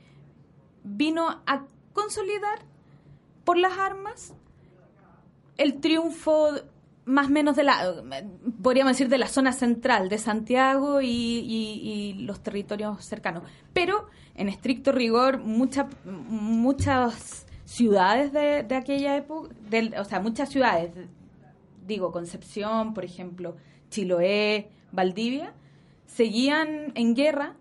vino 0.84 1.42
a 1.46 1.66
consolidar 1.92 2.60
por 3.44 3.58
las 3.58 3.78
armas 3.78 4.34
el 5.58 5.82
triunfo 5.82 6.52
más 7.06 7.28
o 7.28 7.30
menos 7.30 7.56
de 7.56 7.64
la, 7.64 8.04
podríamos 8.62 8.94
decir, 8.94 9.10
de 9.10 9.18
la 9.18 9.28
zona 9.28 9.54
central 9.54 10.10
de 10.10 10.18
Santiago 10.18 11.02
y, 11.02 12.16
los 12.20 12.42
territorios 12.42 13.04
cercanos. 13.04 13.44
Pero, 13.74 14.08
en 14.36 14.50
estricto 14.50 14.92
rigor, 14.92 15.40
muchas 15.40 15.88
muchas 16.06 17.46
ciudades 17.66 18.32
de, 18.34 18.64
de 18.64 18.76
aquella 18.76 19.16
época, 19.16 19.50
o 20.00 20.06
sea, 20.06 20.20
muchas 20.20 20.50
ciudades, 20.50 20.92
digo, 21.88 22.12
Concepción, 22.12 22.94
por 22.94 23.06
ejemplo, 23.06 23.56
Chiloé, 23.90 24.70
Valdivia, 24.92 25.54
seguían 26.06 26.92
en 26.96 27.16
guerra 27.16 27.56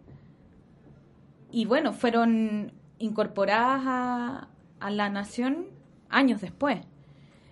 y 1.52 1.64
bueno, 1.64 1.92
fueron 1.92 2.72
incorporadas 2.98 3.82
a, 3.86 4.48
a 4.80 4.90
la 4.90 5.08
nación 5.08 5.66
años 6.08 6.40
después. 6.40 6.80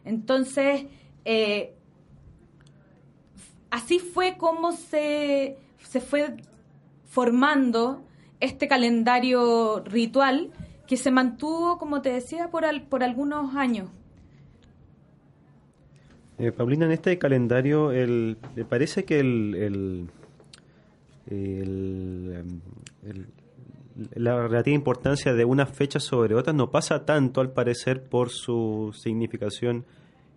Entonces, 0.05 0.87
eh, 1.25 1.75
así 3.71 3.99
fue 3.99 4.37
como 4.37 4.73
se, 4.73 5.57
se 5.83 6.01
fue 6.01 6.37
formando 7.09 8.03
este 8.41 8.69
calendario 8.69 9.83
ritual 9.85 10.51
que 10.87 10.97
se 10.97 11.11
mantuvo, 11.11 11.79
como 11.79 12.01
te 12.01 12.11
decía, 12.11 12.49
por, 12.51 12.65
por 12.89 13.03
algunos 13.03 13.55
años. 13.55 13.91
Eh, 16.39 16.53
Paulina, 16.53 16.87
en 16.87 16.93
este 16.93 17.19
calendario, 17.19 17.91
el, 17.91 18.39
¿le 18.55 18.65
parece 18.65 19.05
que 19.05 19.19
el, 19.19 20.09
la 24.15 24.49
relativa 24.49 24.75
importancia 24.75 25.35
de 25.35 25.45
unas 25.45 25.69
fechas 25.71 26.05
sobre 26.05 26.35
otras 26.35 26.55
no 26.55 26.71
pasa 26.71 27.05
tanto, 27.05 27.41
al 27.41 27.51
parecer, 27.51 28.05
por 28.05 28.31
su 28.31 28.95
significación 28.97 29.85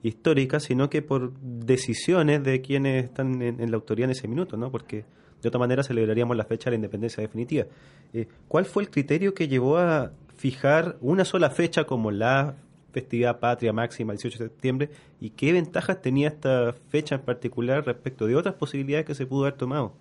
histórica, 0.03 0.59
sino 0.59 0.89
que 0.89 1.01
por 1.01 1.33
decisiones 1.39 2.43
de 2.43 2.61
quienes 2.61 3.05
están 3.05 3.41
en, 3.41 3.69
la 3.69 3.75
autoría 3.75 4.05
en 4.05 4.11
ese 4.11 4.27
minuto, 4.27 4.57
¿no? 4.57 4.71
Porque 4.71 5.05
de 5.41 5.47
otra 5.47 5.59
manera 5.59 5.83
celebraríamos 5.83 6.35
la 6.37 6.45
fecha 6.45 6.65
de 6.65 6.71
la 6.71 6.75
independencia 6.75 7.21
definitiva. 7.21 7.65
Eh, 8.13 8.27
¿Cuál 8.47 8.65
fue 8.65 8.83
el 8.83 8.89
criterio 8.89 9.33
que 9.33 9.47
llevó 9.47 9.77
a 9.77 10.11
fijar 10.35 10.97
una 11.01 11.25
sola 11.25 11.49
fecha 11.49 11.83
como 11.83 12.11
la 12.11 12.55
festividad 12.91 13.39
patria 13.39 13.71
máxima 13.71 14.13
el 14.13 14.17
18 14.17 14.43
de 14.43 14.49
septiembre 14.49 14.89
y 15.19 15.29
qué 15.29 15.53
ventajas 15.53 16.01
tenía 16.01 16.27
esta 16.27 16.73
fecha 16.89 17.15
en 17.15 17.21
particular 17.21 17.85
respecto 17.85 18.27
de 18.27 18.35
otras 18.35 18.55
posibilidades 18.55 19.05
que 19.05 19.15
se 19.15 19.25
pudo 19.25 19.43
haber 19.43 19.57
tomado? 19.57 19.93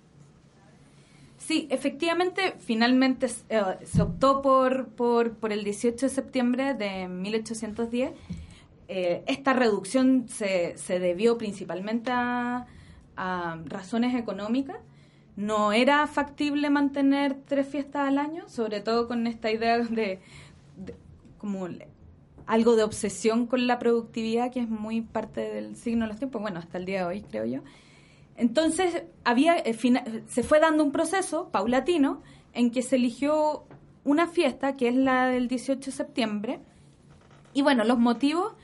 Sí, 1.39 1.69
efectivamente, 1.71 2.55
finalmente 2.59 3.27
eh, 3.49 3.63
se 3.85 4.03
optó 4.03 4.43
por, 4.43 4.89
por, 4.89 5.33
por 5.35 5.53
el 5.53 5.65
18 5.65 6.07
de 6.07 6.11
septiembre 6.11 6.75
de 6.75 7.09
1810 7.09 8.13
eh, 8.93 9.23
esta 9.29 9.53
reducción 9.53 10.27
se, 10.27 10.77
se 10.77 10.99
debió 10.99 11.39
principalmente 11.39 12.11
a, 12.11 12.67
razones 13.67 14.17
económicas. 14.17 14.79
No 15.37 15.73
era 15.73 16.07
factible 16.09 16.71
mantener 16.71 17.37
tres 17.47 17.69
fiestas 17.69 18.09
al 18.09 18.19
año, 18.19 18.49
sobre 18.49 18.81
todo 18.81 19.07
con 19.07 19.29
esta 19.29 19.53
idea 19.53 19.79
de, 19.79 20.19
como 21.39 21.69
algo 22.47 22.75
de 22.75 22.83
obsesión 22.83 23.47
con 23.47 23.69
la 23.69 23.79
productividad, 23.79 24.51
que 24.51 24.61
es 24.61 24.69
muy 24.69 25.03
parte 25.03 25.43
del 25.43 25.77
signo 25.77 26.07
de 26.07 26.09
los 26.09 26.19
tiempos, 26.19 26.43
bueno, 26.43 26.59
hasta 26.59 26.79
el 26.79 26.87
día 26.87 27.01
de 27.01 27.05
hoy, 27.05 27.23
creo 27.23 27.45
yo. 27.45 27.61
Entonces, 28.37 29.05
había, 29.23 29.57
eh, 29.59 29.77
se 30.27 30.43
fue 30.43 30.59
dando 30.59 30.83
un 30.83 30.91
proceso 30.91 31.51
paulatino 31.51 32.23
en 32.55 32.73
que 32.73 32.83
se 32.83 32.97
eligió 32.97 33.65
una 34.03 34.27
fiesta, 34.27 34.77
que 34.77 34.89
es 34.89 34.97
la 34.97 35.29
del 35.29 35.47
18 35.47 35.79
de 35.79 35.97
septiembre, 35.97 36.61
y 37.53 37.63
bueno, 37.63 37.85
los 37.85 37.99
motivos 37.99 38.55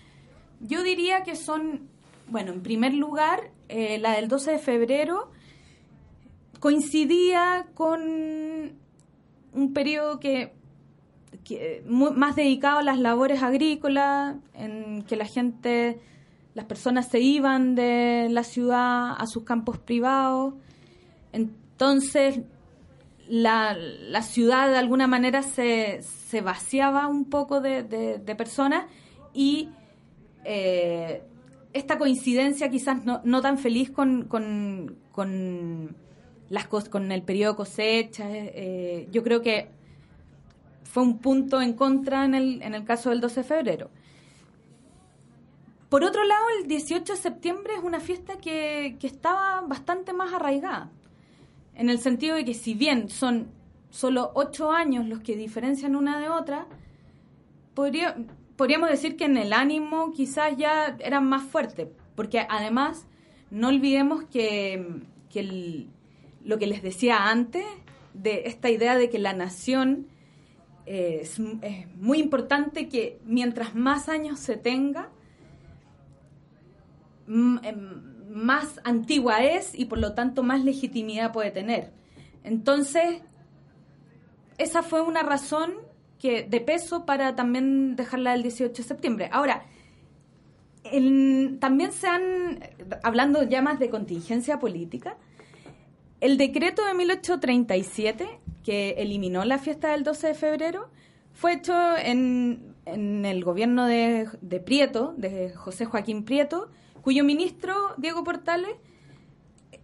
yo 0.60 0.82
diría 0.82 1.22
que 1.22 1.36
son, 1.36 1.88
bueno, 2.28 2.52
en 2.52 2.62
primer 2.62 2.94
lugar, 2.94 3.50
eh, 3.68 3.98
la 3.98 4.12
del 4.12 4.28
12 4.28 4.52
de 4.52 4.58
febrero 4.58 5.30
coincidía 6.60 7.66
con 7.74 8.00
un 9.52 9.72
periodo 9.72 10.18
que, 10.20 10.54
más 11.86 12.34
dedicado 12.34 12.78
a 12.78 12.82
las 12.82 12.98
labores 12.98 13.42
agrícolas, 13.42 14.36
en 14.54 15.02
que 15.02 15.16
la 15.16 15.26
gente, 15.26 16.00
las 16.54 16.64
personas 16.64 17.08
se 17.08 17.20
iban 17.20 17.74
de 17.74 18.28
la 18.30 18.42
ciudad 18.42 19.14
a 19.16 19.26
sus 19.26 19.44
campos 19.44 19.78
privados. 19.78 20.54
Entonces, 21.32 22.40
la, 23.28 23.76
ciudad 24.22 24.68
de 24.70 24.78
alguna 24.78 25.06
manera 25.06 25.42
se, 25.42 26.02
se 26.02 26.40
vaciaba 26.40 27.06
un 27.06 27.26
poco 27.26 27.60
de, 27.60 27.82
de 27.84 28.34
personas 28.34 28.86
y 29.34 29.68
eh, 30.46 31.22
esta 31.72 31.98
coincidencia 31.98 32.70
quizás 32.70 33.04
no, 33.04 33.40
tan 33.42 33.58
feliz 33.58 33.90
con, 33.90 34.24
con, 34.24 34.96
con, 35.12 35.96
las 36.48 36.66
con 36.66 37.12
el 37.12 37.22
periodo 37.22 37.56
cosecha, 37.56 38.24
eh, 38.30 39.08
yo 39.10 39.22
creo 39.22 39.42
que 39.42 39.68
fue 40.84 41.02
un 41.02 41.18
punto 41.18 41.60
en 41.60 41.74
contra 41.74 42.24
en 42.24 42.34
el, 42.34 42.62
en 42.62 42.74
el 42.74 42.84
caso 42.84 43.10
del 43.10 43.20
12 43.20 43.40
de 43.40 43.44
febrero. 43.44 43.90
Por 45.88 46.02
otro 46.02 46.24
lado, 46.24 46.44
el 46.60 46.68
18 46.68 47.12
de 47.12 47.18
septiembre 47.18 47.74
es 47.74 47.82
una 47.82 48.00
fiesta 48.00 48.38
que, 48.38 48.96
que 48.98 49.06
estaba 49.06 49.60
bastante 49.62 50.12
más 50.12 50.32
arraigada, 50.32 50.90
en 51.74 51.90
el 51.90 51.98
sentido 51.98 52.36
de 52.36 52.44
que 52.44 52.54
si 52.54 52.74
bien 52.74 53.10
son 53.10 53.48
solo 53.90 54.30
ocho 54.34 54.72
años 54.72 55.06
los 55.06 55.20
que 55.20 55.36
diferencian 55.36 55.94
una 55.96 56.18
de 56.18 56.28
otra, 56.28 56.66
podría, 57.74 58.16
podríamos 58.56 58.90
decir 58.90 59.16
que 59.16 59.24
en 59.24 59.36
el 59.36 59.52
ánimo 59.52 60.12
quizás 60.12 60.56
ya 60.56 60.96
eran 61.00 61.28
más 61.28 61.44
fuertes, 61.44 61.88
porque 62.14 62.46
además 62.48 63.06
no 63.50 63.68
olvidemos 63.68 64.24
que, 64.24 65.02
lo 66.44 66.58
que 66.58 66.66
les 66.66 66.82
decía 66.82 67.28
antes, 67.28 67.64
de 68.14 68.44
esta 68.46 68.70
idea 68.70 68.96
de 68.96 69.10
que 69.10 69.18
la 69.18 69.34
nación 69.34 70.06
eh, 70.86 71.20
es, 71.22 71.38
muy 71.96 72.18
importante 72.18 72.88
que 72.88 73.20
mientras 73.24 73.74
más 73.74 74.08
años 74.08 74.40
se 74.40 74.56
tenga, 74.56 75.10
em, 77.28 77.60
más 78.30 78.80
antigua 78.84 79.44
es 79.44 79.78
y 79.78 79.86
por 79.86 79.98
lo 79.98 80.14
tanto 80.14 80.42
más 80.42 80.64
legitimidad 80.64 81.32
puede 81.32 81.50
tener. 81.50 81.92
Entonces, 82.42 83.20
esa 84.58 84.82
fue 84.82 85.02
una 85.02 85.22
razón 85.22 85.74
que 86.18 86.42
de 86.42 86.60
peso 86.60 87.04
para 87.04 87.36
también 87.36 87.96
dejarla 87.96 88.34
el 88.34 88.42
18 88.42 88.72
de 88.72 88.88
septiembre. 88.88 89.28
Ahora, 89.32 89.64
también 91.60 91.92
se 91.92 92.06
han, 92.06 92.60
hablando 93.02 93.42
ya 93.42 93.62
más 93.62 93.78
de 93.78 93.90
contingencia 93.90 94.58
política, 94.58 95.16
el 96.20 96.38
decreto 96.38 96.84
de 96.84 96.94
1837, 96.94 98.26
que 98.64 98.90
eliminó 98.98 99.44
la 99.44 99.58
fiesta 99.58 99.92
del 99.92 100.04
12 100.04 100.28
de 100.28 100.34
febrero, 100.34 100.88
fue 101.32 101.54
hecho 101.54 101.74
en, 101.98 102.74
el 102.86 103.44
gobierno 103.44 103.86
de, 103.86 104.28
Prieto, 104.64 105.14
de 105.16 105.50
José 105.50 105.84
Joaquín 105.84 106.24
Prieto, 106.24 106.70
cuyo 107.02 107.24
ministro, 107.24 107.74
Diego 107.98 108.24
Portales, 108.24 108.74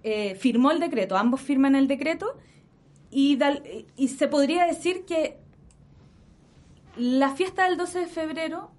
eh, 0.03 0.35
firmó 0.37 0.71
el 0.71 0.81
decreto, 0.81 1.17
ambos 1.17 1.41
firman 1.41 1.75
el 1.75 1.87
decreto, 1.87 2.35
y, 3.11 3.39
y 3.97 4.09
se 4.09 4.27
podría 4.29 4.65
decir 4.65 5.05
que 5.05 5.42
la 6.97 7.31
fiesta 7.31 7.65
del 7.65 7.77
12 7.77 8.01
de 8.01 8.07
febrero 8.07 8.71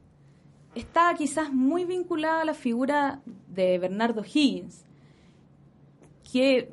está 0.75 1.13
quizás 1.15 1.51
muy 1.51 1.85
vinculada 1.85 2.41
a 2.41 2.45
la 2.45 2.53
figura 2.53 3.21
de 3.47 3.77
Bernardo 3.79 4.23
Higgins, 4.23 4.85
que 6.31 6.71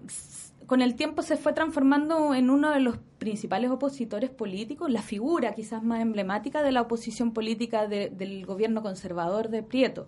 con 0.66 0.82
el 0.82 0.95
tiempo 0.95 1.22
se 1.22 1.36
fue 1.36 1.53
transformando 1.53 2.34
en 2.34 2.51
uno 2.51 2.70
de 2.70 2.80
los 2.80 2.99
principales 3.18 3.70
opositores 3.70 4.30
políticos, 4.30 4.91
la 4.91 5.03
figura 5.03 5.55
quizás 5.55 5.82
más 5.82 6.01
emblemática 6.01 6.62
de 6.62 6.72
la 6.72 6.82
oposición 6.82 7.32
política 7.32 7.86
del 7.86 8.47
gobierno 8.47 8.80
conservador 8.80 9.49
de 9.49 9.62
Prieto. 9.62 10.07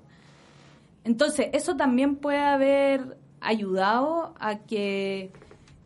Entonces, 1.04 1.48
eso 1.52 1.76
también 1.76 2.16
puede 2.16 2.38
haber 2.38 3.18
ayudado 3.40 4.34
a 4.38 4.60
que 4.60 5.32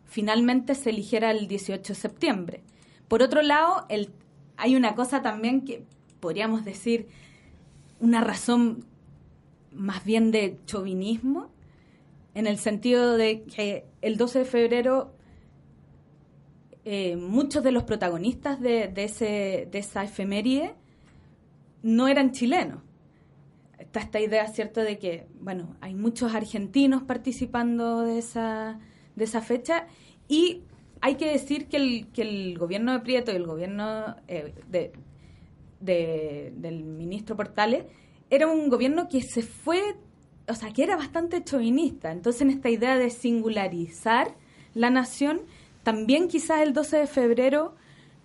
finalmente 0.05 0.75
se 0.75 0.91
eligiera 0.91 1.31
el 1.31 1.47
18 1.47 1.93
de 1.93 1.99
septiembre. 1.99 2.63
Por 3.07 3.23
otro 3.23 3.41
lado, 3.41 3.85
el 3.89 4.11
hay 4.57 4.75
una 4.75 4.95
cosa 4.95 5.21
también 5.21 5.61
que 5.61 5.83
podríamos 6.19 6.65
decir 6.65 7.07
una 7.99 8.21
razón 8.21 8.85
más 9.71 10.03
bien 10.03 10.31
de 10.31 10.59
chauvinismo, 10.65 11.49
en 12.33 12.47
el 12.47 12.57
sentido 12.57 13.17
de 13.17 13.43
que 13.43 13.85
el 14.01 14.17
12 14.17 14.39
de 14.39 14.45
febrero 14.45 15.13
eh, 16.85 17.17
muchos 17.17 17.63
de 17.63 17.71
los 17.71 17.83
protagonistas 17.83 18.61
de, 18.61 18.91
ese, 18.95 19.67
de 19.69 19.79
esa 19.79 20.03
efeméride 20.03 20.73
no 21.83 22.07
eran 22.07 22.31
chilenos. 22.31 22.79
Está 23.77 23.99
esta 23.99 24.19
idea, 24.19 24.47
¿cierto?, 24.47 24.81
de 24.81 24.97
que, 24.97 25.27
bueno, 25.41 25.75
hay 25.81 25.95
muchos 25.95 26.33
argentinos 26.33 27.03
participando 27.03 28.01
de 28.01 28.19
esa, 28.19 28.79
de 29.15 29.23
esa 29.25 29.41
fecha 29.41 29.87
y 30.29 30.61
hay 31.01 31.15
que 31.15 31.31
decir 31.31 31.67
que 31.67 31.77
el, 31.77 32.07
que 32.13 32.21
el 32.23 32.57
gobierno 32.57 32.93
de 32.93 32.99
Prieto 32.99 33.31
y 33.31 33.35
el 33.35 33.45
gobierno 33.45 34.15
eh, 34.27 34.53
de, 34.69 36.53
del 36.55 36.83
ministro 36.83 37.35
Portales 37.35 37.85
era 38.29 38.47
un 38.47 38.69
gobierno 38.69 39.07
que 39.07 39.21
se 39.21 39.41
fue, 39.41 39.95
o 40.47 40.53
sea, 40.53 40.71
que 40.71 40.83
era 40.83 40.95
bastante 40.97 41.43
chauvinista. 41.43 42.11
Entonces, 42.11 42.41
en 42.41 42.49
esta 42.49 42.69
idea 42.69 42.97
de 42.97 43.09
singularizar 43.09 44.35
la 44.73 44.89
nación, 44.89 45.41
también 45.83 46.27
quizás 46.27 46.61
el 46.61 46.73
12 46.73 46.97
de 46.97 47.07
febrero 47.07 47.75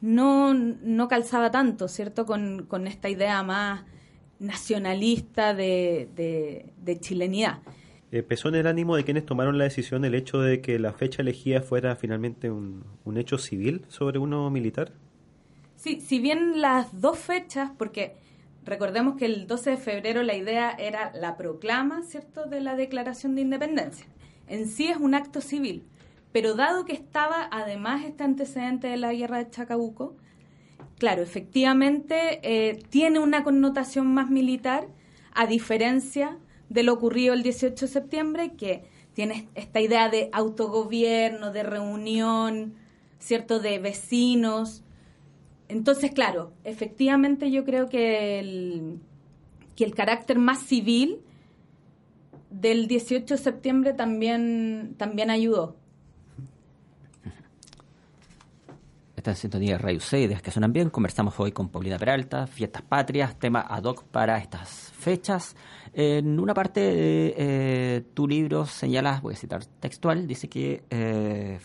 no, 0.00 0.54
no 0.54 1.08
calzaba 1.08 1.50
tanto, 1.50 1.88
¿cierto? 1.88 2.26
Con, 2.26 2.66
con 2.66 2.86
esta 2.86 3.08
idea 3.08 3.42
más 3.42 3.84
nacionalista 4.40 5.54
de, 5.54 6.08
de, 6.16 6.66
de 6.82 6.98
chilenidad. 6.98 7.60
Eh, 8.12 8.22
¿Pesó 8.22 8.50
en 8.50 8.56
el 8.56 8.66
ánimo 8.66 8.94
de 8.94 9.04
quienes 9.04 9.24
tomaron 9.24 9.56
la 9.56 9.64
decisión 9.64 10.04
el 10.04 10.14
hecho 10.14 10.38
de 10.38 10.60
que 10.60 10.78
la 10.78 10.92
fecha 10.92 11.22
elegida 11.22 11.62
fuera 11.62 11.96
finalmente 11.96 12.50
un, 12.50 12.84
hecho 13.16 13.38
civil 13.38 13.86
sobre 13.88 14.18
uno 14.18 14.50
militar? 14.50 14.92
Sí, 15.76 15.98
si 16.02 16.18
bien 16.18 16.60
las 16.60 17.00
dos 17.00 17.18
fechas, 17.18 17.70
porque 17.78 18.14
recordemos 18.66 19.16
que 19.16 19.24
el 19.24 19.46
12 19.46 19.70
de 19.70 19.76
febrero 19.78 20.22
la 20.22 20.36
idea 20.36 20.72
era 20.72 21.10
la 21.14 21.38
proclama, 21.38 22.02
¿cierto?, 22.02 22.44
de 22.44 22.60
la 22.60 22.76
Declaración 22.76 23.34
de 23.34 23.40
Independencia. 23.40 24.04
En 24.46 24.68
sí 24.68 24.88
es 24.88 24.98
un 24.98 25.14
acto 25.14 25.40
civil, 25.40 25.82
pero 26.32 26.54
dado 26.54 26.84
que 26.84 26.92
estaba 26.92 27.48
además 27.50 28.04
este 28.04 28.24
antecedente 28.24 28.88
de 28.88 28.98
la 28.98 29.14
guerra 29.14 29.38
de 29.38 29.48
Chacabuco, 29.48 30.16
claro, 30.98 31.22
efectivamente 31.22 32.40
eh, 32.42 32.78
tiene 32.90 33.20
una 33.20 33.42
connotación 33.42 34.12
más 34.12 34.28
militar, 34.28 34.86
a 35.34 35.46
diferencia 35.46 36.36
de 36.72 36.82
lo 36.82 36.94
ocurrido 36.94 37.34
el 37.34 37.42
18 37.42 37.86
de 37.86 37.92
septiembre, 37.92 38.52
que 38.56 38.84
tiene 39.12 39.48
esta 39.54 39.80
idea 39.80 40.08
de 40.08 40.30
autogobierno, 40.32 41.52
de 41.52 41.62
reunión, 41.62 42.74
¿cierto?, 43.18 43.60
de 43.60 43.78
vecinos. 43.78 44.82
Entonces, 45.68 46.12
claro, 46.12 46.52
efectivamente 46.64 47.50
yo 47.50 47.64
creo 47.64 47.88
que 47.88 48.38
el, 48.38 49.00
que 49.76 49.84
el 49.84 49.94
carácter 49.94 50.38
más 50.38 50.60
civil 50.60 51.20
del 52.50 52.86
18 52.88 53.34
de 53.34 53.38
septiembre 53.38 53.92
también, 53.92 54.94
también 54.96 55.30
ayudó. 55.30 55.76
Está 59.14 59.30
en 59.30 59.36
sintonía 59.36 59.72
de 59.74 59.78
Radio 59.78 60.00
C, 60.00 60.20
ideas 60.20 60.42
que 60.42 60.50
suenan 60.50 60.72
bien. 60.72 60.90
Conversamos 60.90 61.38
hoy 61.38 61.52
con 61.52 61.68
Paulina 61.68 61.96
Peralta, 61.96 62.48
Fiestas 62.48 62.82
Patrias, 62.82 63.38
tema 63.38 63.60
ad 63.60 63.84
hoc 63.84 64.02
para 64.04 64.38
estas 64.38 64.90
fechas. 64.98 65.54
En 65.94 66.40
una 66.40 66.54
parte 66.54 66.80
de 66.80 67.34
eh, 67.36 68.02
tu 68.14 68.26
libro 68.26 68.64
señalas, 68.64 69.20
voy 69.20 69.34
a 69.34 69.36
citar 69.36 69.64
textual, 69.64 70.26
dice 70.26 70.48
que 70.48 70.84
eh, 70.88 71.58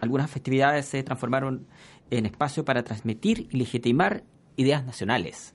algunas 0.00 0.30
festividades 0.30 0.84
se 0.86 1.02
transformaron 1.02 1.66
en 2.10 2.26
espacio 2.26 2.66
para 2.66 2.82
transmitir 2.82 3.48
y 3.50 3.56
legitimar 3.56 4.24
ideas 4.56 4.84
nacionales. 4.84 5.54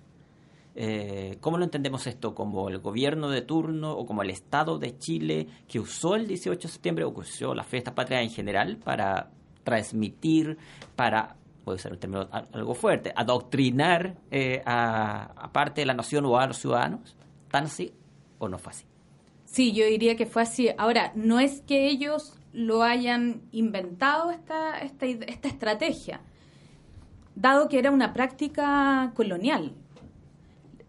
Eh, 0.73 1.37
¿Cómo 1.41 1.59
lo 1.59 1.63
entendemos 1.63 2.07
esto? 2.07 2.33
¿Como 2.33 2.69
el 2.69 2.79
gobierno 2.79 3.29
de 3.29 3.43
turno 3.43 3.93
o 3.93 4.05
como 4.07 4.23
el 4.23 4.31
Estado 4.31 4.79
de 4.79 4.97
Chile 4.97 5.47
que 5.67 5.79
usó 5.79 6.15
el 6.15 6.27
18 6.27 6.67
de 6.67 6.71
septiembre 6.71 7.05
o 7.05 7.13
que 7.13 7.19
usó 7.21 7.53
las 7.53 7.67
fiestas 7.67 7.93
patrias 7.93 8.23
en 8.23 8.31
general 8.31 8.77
para 8.77 9.29
transmitir, 9.63 10.57
para, 10.95 11.35
puede 11.63 11.77
ser 11.77 11.93
un 11.93 11.99
término 11.99 12.27
algo 12.31 12.73
fuerte, 12.73 13.13
adoctrinar 13.15 14.17
a, 14.65 15.49
parte 15.51 15.81
de 15.81 15.85
la 15.85 15.93
nación 15.93 16.25
o 16.25 16.39
a 16.39 16.47
los 16.47 16.57
ciudadanos? 16.57 17.15
¿Tan 17.49 17.65
así 17.65 17.91
o 18.39 18.47
no 18.47 18.57
fue 18.57 18.71
así? 18.71 18.85
Sí, 19.45 19.71
yo 19.71 19.85
diría 19.85 20.15
que 20.15 20.25
fue 20.25 20.41
así. 20.41 20.69
Ahora, 20.77 21.11
no 21.15 21.39
es 21.39 21.61
que 21.61 21.87
ellos 21.87 22.37
lo 22.53 22.83
hayan 22.83 23.41
inventado 23.51 24.31
esta, 24.31 24.79
esta, 24.79 25.05
esta 25.05 25.47
estrategia, 25.47 26.21
dado 27.35 27.69
que 27.69 27.79
era 27.79 27.91
una 27.91 28.13
práctica 28.13 29.11
colonial. 29.15 29.73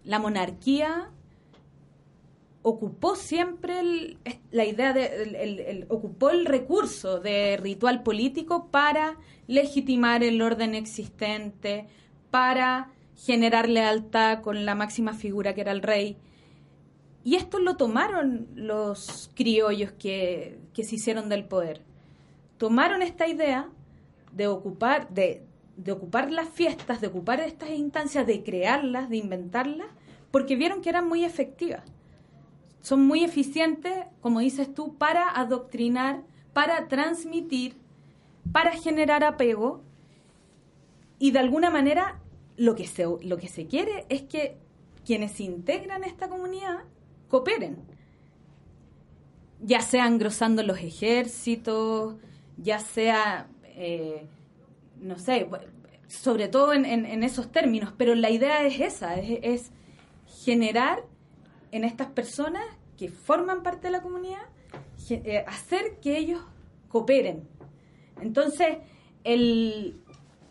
La 0.04 0.18
monarquía 0.18 1.10
ocupó 2.62 3.16
siempre 3.16 4.16
la 4.50 4.64
idea 4.64 4.92
de 4.92 5.86
ocupó 5.88 6.30
el 6.30 6.44
recurso 6.44 7.20
de 7.20 7.56
ritual 7.56 8.02
político 8.02 8.68
para 8.70 9.16
legitimar 9.46 10.22
el 10.22 10.42
orden 10.42 10.74
existente, 10.74 11.86
para 12.30 12.90
generar 13.16 13.68
lealtad 13.68 14.42
con 14.42 14.64
la 14.64 14.74
máxima 14.74 15.14
figura 15.14 15.54
que 15.54 15.62
era 15.62 15.72
el 15.72 15.82
rey. 15.82 16.18
Y 17.24 17.36
esto 17.36 17.58
lo 17.58 17.76
tomaron 17.76 18.48
los 18.54 19.30
criollos 19.34 19.92
que, 19.92 20.58
que 20.72 20.84
se 20.84 20.96
hicieron 20.96 21.28
del 21.28 21.44
poder. 21.44 21.82
Tomaron 22.56 23.02
esta 23.02 23.28
idea 23.28 23.68
de 24.32 24.46
ocupar, 24.46 25.08
de, 25.10 25.42
de 25.76 25.92
ocupar 25.92 26.30
las 26.30 26.48
fiestas, 26.48 27.00
de 27.00 27.08
ocupar 27.08 27.40
estas 27.40 27.70
instancias, 27.70 28.26
de 28.26 28.42
crearlas, 28.42 29.10
de 29.10 29.16
inventarlas, 29.16 29.88
porque 30.30 30.56
vieron 30.56 30.80
que 30.80 30.88
eran 30.88 31.06
muy 31.06 31.24
efectivas 31.24 31.82
son 32.80 33.06
muy 33.06 33.24
eficientes, 33.24 34.06
como 34.20 34.40
dices 34.40 34.72
tú, 34.72 34.94
para 34.96 35.28
adoctrinar, 35.28 36.22
para 36.52 36.88
transmitir, 36.88 37.76
para 38.50 38.72
generar 38.72 39.24
apego 39.24 39.82
y 41.18 41.32
de 41.32 41.38
alguna 41.38 41.70
manera 41.70 42.20
lo 42.56 42.74
que 42.74 42.86
se, 42.86 43.04
lo 43.04 43.36
que 43.36 43.48
se 43.48 43.66
quiere 43.66 44.06
es 44.08 44.22
que 44.22 44.56
quienes 45.04 45.38
integran 45.40 46.04
esta 46.04 46.28
comunidad 46.28 46.84
cooperen, 47.28 47.76
ya 49.60 49.80
sea 49.80 50.06
engrosando 50.06 50.62
los 50.62 50.78
ejércitos, 50.78 52.16
ya 52.56 52.78
sea, 52.78 53.48
eh, 53.64 54.26
no 55.00 55.18
sé, 55.18 55.48
sobre 56.06 56.48
todo 56.48 56.72
en, 56.72 57.22
esos 57.22 57.52
términos, 57.52 57.92
pero 57.96 58.14
la 58.14 58.30
idea 58.30 58.66
es 58.66 58.80
esa, 58.80 59.16
es 59.16 59.72
generar 60.44 61.04
en 61.70 61.84
estas 61.84 62.08
personas 62.08 62.64
que 62.96 63.10
forman 63.10 63.62
parte 63.62 63.88
de 63.88 63.92
la 63.92 64.02
comunidad, 64.02 64.42
eh, 65.10 65.44
hacer 65.46 65.98
que 66.00 66.18
ellos 66.18 66.40
cooperen. 66.88 67.48
Entonces, 68.20 68.78
el, 69.24 70.00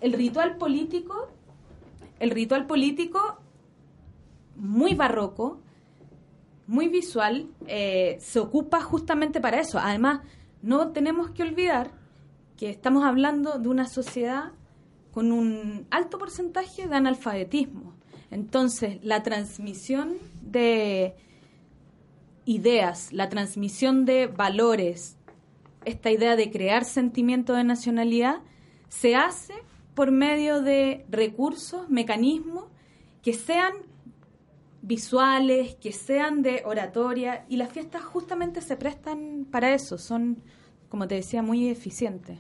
ritual 0.01 0.57
político, 0.57 1.29
el 2.19 2.31
ritual 2.31 2.65
político 2.67 3.39
muy 4.55 4.93
barroco, 4.93 5.59
muy 6.67 6.87
visual, 6.89 7.47
eh, 7.67 8.17
se 8.19 8.39
ocupa 8.39 8.81
justamente 8.81 9.41
para 9.41 9.59
eso. 9.59 9.79
Además, 9.79 10.21
no 10.61 10.91
tenemos 10.91 11.31
que 11.31 11.43
olvidar 11.43 11.91
que 12.57 12.69
estamos 12.69 13.03
hablando 13.05 13.59
de 13.59 13.69
una 13.69 13.87
sociedad 13.87 14.51
con 15.11 15.31
un 15.31 15.87
alto 15.89 16.17
porcentaje 16.17 16.87
de 16.87 16.95
analfabetismo. 16.95 17.93
Entonces, 18.29 18.99
la 19.03 19.23
transmisión 19.23 20.17
de, 20.41 21.15
ideas, 22.47 23.11
la 23.11 23.27
transmisión 23.27 24.05
de 24.05 24.27
valores, 24.27 25.17
esta 25.83 26.11
idea 26.11 26.37
de 26.37 26.49
crear 26.49 26.85
sentimiento 26.85 27.53
de 27.53 27.65
nacionalidad, 27.65 28.39
se 28.87 29.15
hace 29.15 29.53
por 29.93 30.11
medio 30.11 30.61
de 30.61 31.05
recursos, 31.09 31.89
mecanismos 31.89 32.65
que 33.21 33.33
sean 33.33 33.73
visuales, 34.87 35.75
que 35.75 35.91
sean 35.91 36.41
de 36.41 36.63
oratoria, 36.65 37.45
y 37.49 37.57
las 37.57 37.69
fiestas 37.71 38.03
justamente 38.03 38.61
se 38.61 38.77
prestan 38.77 39.45
para 39.51 39.73
eso, 39.73 39.97
son, 39.97 40.41
como 40.89 41.07
te 41.07 41.15
decía, 41.15 41.41
muy 41.41 41.67
eficientes. 41.67 42.39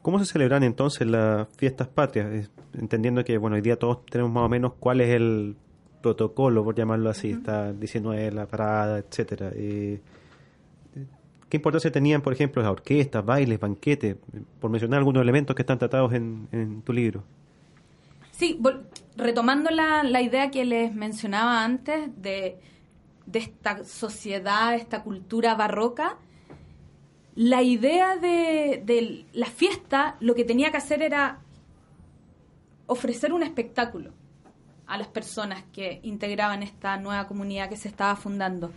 ¿Cómo 0.00 0.18
se 0.18 0.24
celebran 0.24 0.62
entonces 0.62 1.06
las 1.06 1.48
fiestas 1.56 1.88
patrias? 1.88 2.50
Entendiendo 2.74 3.24
que, 3.24 3.36
bueno, 3.38 3.56
hoy 3.56 3.62
día 3.62 3.76
todos 3.76 4.06
tenemos 4.06 4.32
más 4.32 4.44
o 4.44 4.48
menos 4.48 4.74
cuál 4.78 5.00
es 5.00 5.10
el 5.10 5.56
protocolo, 6.00 6.64
por 6.64 6.74
llamarlo 6.74 7.10
así, 7.10 7.30
está 7.30 7.72
19 7.72 8.32
la 8.32 8.46
parada, 8.46 8.98
etcétera. 8.98 9.50
Eh, 9.54 10.00
¿Qué 11.48 11.58
importancia 11.58 11.92
tenían, 11.92 12.22
por 12.22 12.32
ejemplo, 12.32 12.62
las 12.62 12.72
orquestas, 12.72 13.24
bailes, 13.24 13.60
banquetes, 13.60 14.16
por 14.58 14.70
mencionar 14.70 14.98
algunos 14.98 15.22
elementos 15.22 15.54
que 15.54 15.62
están 15.62 15.78
tratados 15.78 16.12
en, 16.14 16.82
tu 16.82 16.92
libro? 16.92 17.24
Sí, 18.30 18.58
retomando 19.16 19.70
la, 19.70 20.20
idea 20.20 20.50
que 20.50 20.64
les 20.64 20.94
mencionaba 20.94 21.64
antes 21.64 22.10
de, 22.20 22.58
de 23.26 23.38
esta 23.38 23.84
sociedad, 23.84 24.74
esta 24.74 25.02
cultura 25.02 25.54
barroca, 25.54 26.18
la 27.34 27.62
idea 27.62 28.16
de, 28.16 28.82
de 28.84 29.26
la 29.32 29.46
fiesta 29.46 30.16
lo 30.20 30.34
que 30.34 30.44
tenía 30.44 30.70
que 30.70 30.76
hacer 30.76 31.02
era 31.02 31.40
ofrecer 32.86 33.32
un 33.32 33.42
espectáculo 33.42 34.12
a 34.86 34.98
las 34.98 35.08
personas 35.08 35.64
que 35.72 36.00
integraban 36.02 36.62
esta 36.62 36.98
nueva 36.98 37.26
comunidad 37.26 37.68
que 37.70 37.76
se 37.76 37.88
estaba 37.88 38.14
fundando. 38.16 38.70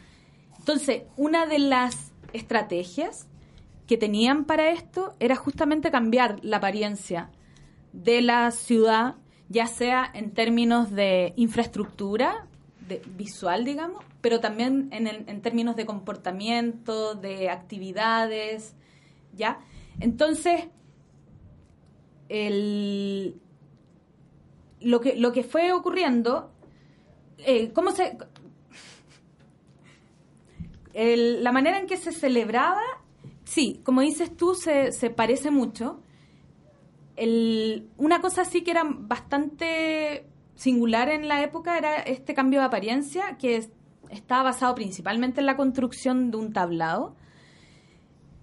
Entonces, 0.57 1.03
una 1.17 1.45
de 1.45 1.59
las 1.59 2.13
estrategias 2.31 3.27
que 3.88 3.97
tenían 3.97 4.45
para 4.45 4.69
esto 4.69 5.15
era 5.19 5.36
justamente 5.36 5.91
cambiar 5.91 6.39
la 6.43 6.57
apariencia 6.57 7.29
de 7.93 8.21
la 8.21 8.51
ciudad, 8.51 9.15
ya 9.49 9.67
sea 9.67 10.09
en 10.13 10.31
términos 10.31 10.91
de 10.91 11.33
infraestructura, 11.35 12.47
de, 12.87 13.01
visual, 13.15 13.65
digamos, 13.65 14.03
pero 14.21 14.39
también 14.39 14.89
en, 14.91 15.07
en 15.07 15.41
términos 15.41 15.75
de 15.75 15.85
comportamiento, 15.85 17.15
de 17.15 17.49
actividades, 17.49 18.75
¿ya? 19.33 19.59
Entonces, 19.99 20.67
el, 22.29 23.39
lo 24.81 24.99
que, 25.01 25.15
lo 25.15 25.31
que 25.31 25.43
fue 25.43 25.71
ocurriendo, 25.73 26.51
eh, 27.39 27.71
cómo 27.73 27.91
se... 27.91 28.17
la 30.93 31.51
manera 31.51 31.79
en 31.79 31.87
que 31.87 31.97
se 31.97 32.11
celebraba, 32.11 32.81
sí, 33.43 33.81
como 33.83 34.01
dices 34.01 34.35
tú, 34.35 34.55
se, 34.55 34.91
se 34.91 35.09
parece 35.09 35.51
mucho. 35.51 36.01
Una 37.97 38.22
cosa 38.22 38.45
sí 38.45 38.63
que 38.63 38.72
era 38.72 38.84
bastante 38.86 40.28
singular 40.55 41.09
en 41.09 41.28
la 41.28 41.43
época 41.43 41.78
era 41.78 41.95
este 41.95 42.34
cambio 42.34 42.59
de 42.59 42.66
apariencia 42.66 43.38
que 43.38 43.70
estaba 44.09 44.43
basado 44.43 44.76
principalmente 44.76 45.39
en 45.39 45.45
la 45.45 45.57
construcción 45.57 46.32
de 46.32 46.38
un 46.38 46.53
tablado. 46.53 47.16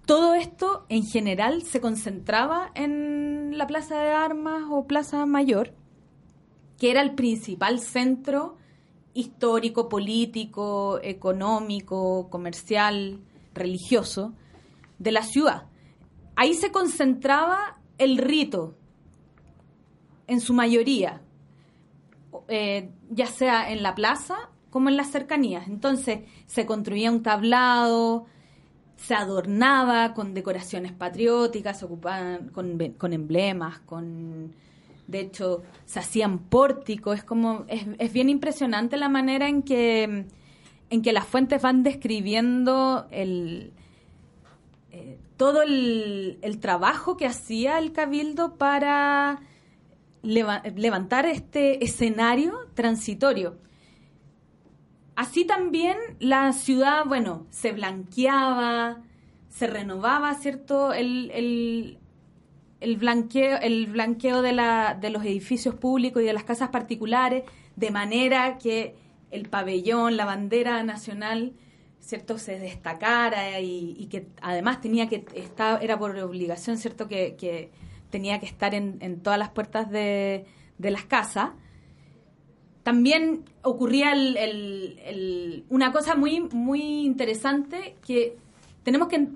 Todo 0.05 0.35
esto 0.35 0.85
en 0.89 1.05
general 1.05 1.63
se 1.63 1.79
concentraba 1.79 2.71
en 2.75 3.23
en 3.53 3.59
la 3.59 3.67
Plaza 3.67 4.01
de 4.01 4.11
Armas 4.11 4.63
o 4.69 4.87
Plaza 4.87 5.25
Mayor, 5.25 5.73
que 6.79 6.89
era 6.89 7.01
el 7.01 7.13
principal 7.13 7.79
centro 7.79 8.57
histórico, 9.13 9.89
político, 9.89 10.99
económico, 11.03 12.29
comercial, 12.31 13.19
religioso 13.53 14.33
de 14.97 15.11
la 15.11 15.21
ciudad. 15.21 15.67
Ahí 16.35 16.55
se 16.55 16.71
concentraba 16.71 17.77
el 17.97 18.17
rito, 18.17 18.75
en 20.27 20.39
su 20.39 20.53
mayoría, 20.53 21.21
eh, 22.47 22.89
ya 23.09 23.27
sea 23.27 23.71
en 23.71 23.83
la 23.83 23.95
plaza 23.95 24.49
como 24.69 24.89
en 24.89 24.97
las 24.97 25.11
cercanías. 25.11 25.67
Entonces 25.67 26.21
se 26.45 26.65
construía 26.65 27.11
un 27.11 27.21
tablado, 27.21 28.25
se 28.95 29.15
adornaba 29.15 30.13
con 30.13 30.33
decoraciones 30.33 30.91
patrióticas, 30.93 31.79
se 31.79 31.85
ocupaban 31.85 32.49
con, 32.49 32.77
con 32.97 33.13
emblemas, 33.13 33.79
con 33.79 34.55
de 35.07 35.19
hecho 35.19 35.63
se 35.85 35.99
hacían 35.99 36.39
pórticos, 36.39 37.17
es 37.17 37.23
como 37.23 37.65
es, 37.67 37.85
es, 37.99 38.13
bien 38.13 38.29
impresionante 38.29 38.95
la 38.95 39.09
manera 39.09 39.49
en 39.49 39.61
que 39.61 40.25
en 40.89 41.01
que 41.01 41.11
las 41.11 41.25
fuentes 41.25 41.61
van 41.61 41.83
describiendo 41.83 43.07
el 43.11 43.73
todo 45.43 45.61
el, 45.61 46.57
trabajo 46.61 47.17
que 47.17 47.25
hacía 47.25 47.77
el 47.77 47.91
cabildo 47.91 48.55
para 48.55 49.41
levantar 50.21 51.25
este 51.25 51.83
escenario 51.83 52.69
transitorio. 52.75 53.57
Así 55.17 55.43
también 55.43 55.97
la 56.19 56.53
ciudad, 56.53 57.03
bueno, 57.05 57.45
se 57.49 57.73
blanqueaba, 57.73 59.01
se 59.49 59.67
renovaba, 59.67 60.33
¿cierto? 60.35 60.93
El, 60.93 61.29
el, 61.31 61.99
el 62.79 62.95
blanqueo, 62.95 63.57
el 63.61 63.87
blanqueo 63.87 64.41
de, 64.41 64.53
la, 64.53 64.97
de 64.97 65.09
los 65.09 65.25
edificios 65.25 65.75
públicos 65.75 66.23
y 66.23 66.25
de 66.25 66.31
las 66.31 66.45
casas 66.45 66.69
particulares, 66.69 67.43
de 67.75 67.91
manera 67.91 68.57
que 68.59 68.95
el 69.29 69.49
pabellón, 69.49 70.15
la 70.15 70.23
bandera 70.23 70.81
nacional, 70.83 71.51
¿cierto?, 72.03 72.37
se 72.37 72.59
destacara 72.59 73.59
y, 73.59 74.07
que 74.11 74.27
además 74.41 74.81
tenía 74.81 75.07
que 75.07 75.25
estar, 75.33 75.83
era 75.83 75.97
por 75.97 76.15
obligación, 76.17 76.77
¿cierto?, 76.77 77.07
que, 77.07 77.35
que 77.35 77.71
tenía 78.11 78.39
que 78.39 78.45
estar 78.45 78.75
en, 78.75 78.97
en 79.01 79.21
todas 79.21 79.39
las 79.39 79.49
puertas 79.49 79.89
de, 79.89 80.45
de 80.77 80.91
las 80.91 81.05
casas 81.05 81.51
también 82.83 83.45
ocurría 83.61 84.11
el, 84.11 85.65
una 85.69 85.91
cosa 85.91 86.15
muy, 86.15 86.41
muy 86.41 87.05
interesante 87.05 87.95
que 88.05 88.37
tenemos 88.83 89.07
que... 89.07 89.29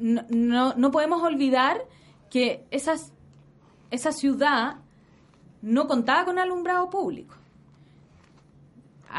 No, 0.00 0.74
no, 0.74 0.90
podemos 0.90 1.22
olvidar 1.22 1.78
que 2.30 2.64
esas, 2.70 3.12
esa 3.90 4.12
ciudad 4.12 4.76
no 5.62 5.86
contaba 5.86 6.24
con 6.24 6.38
alumbrado 6.38 6.90
público. 6.90 7.34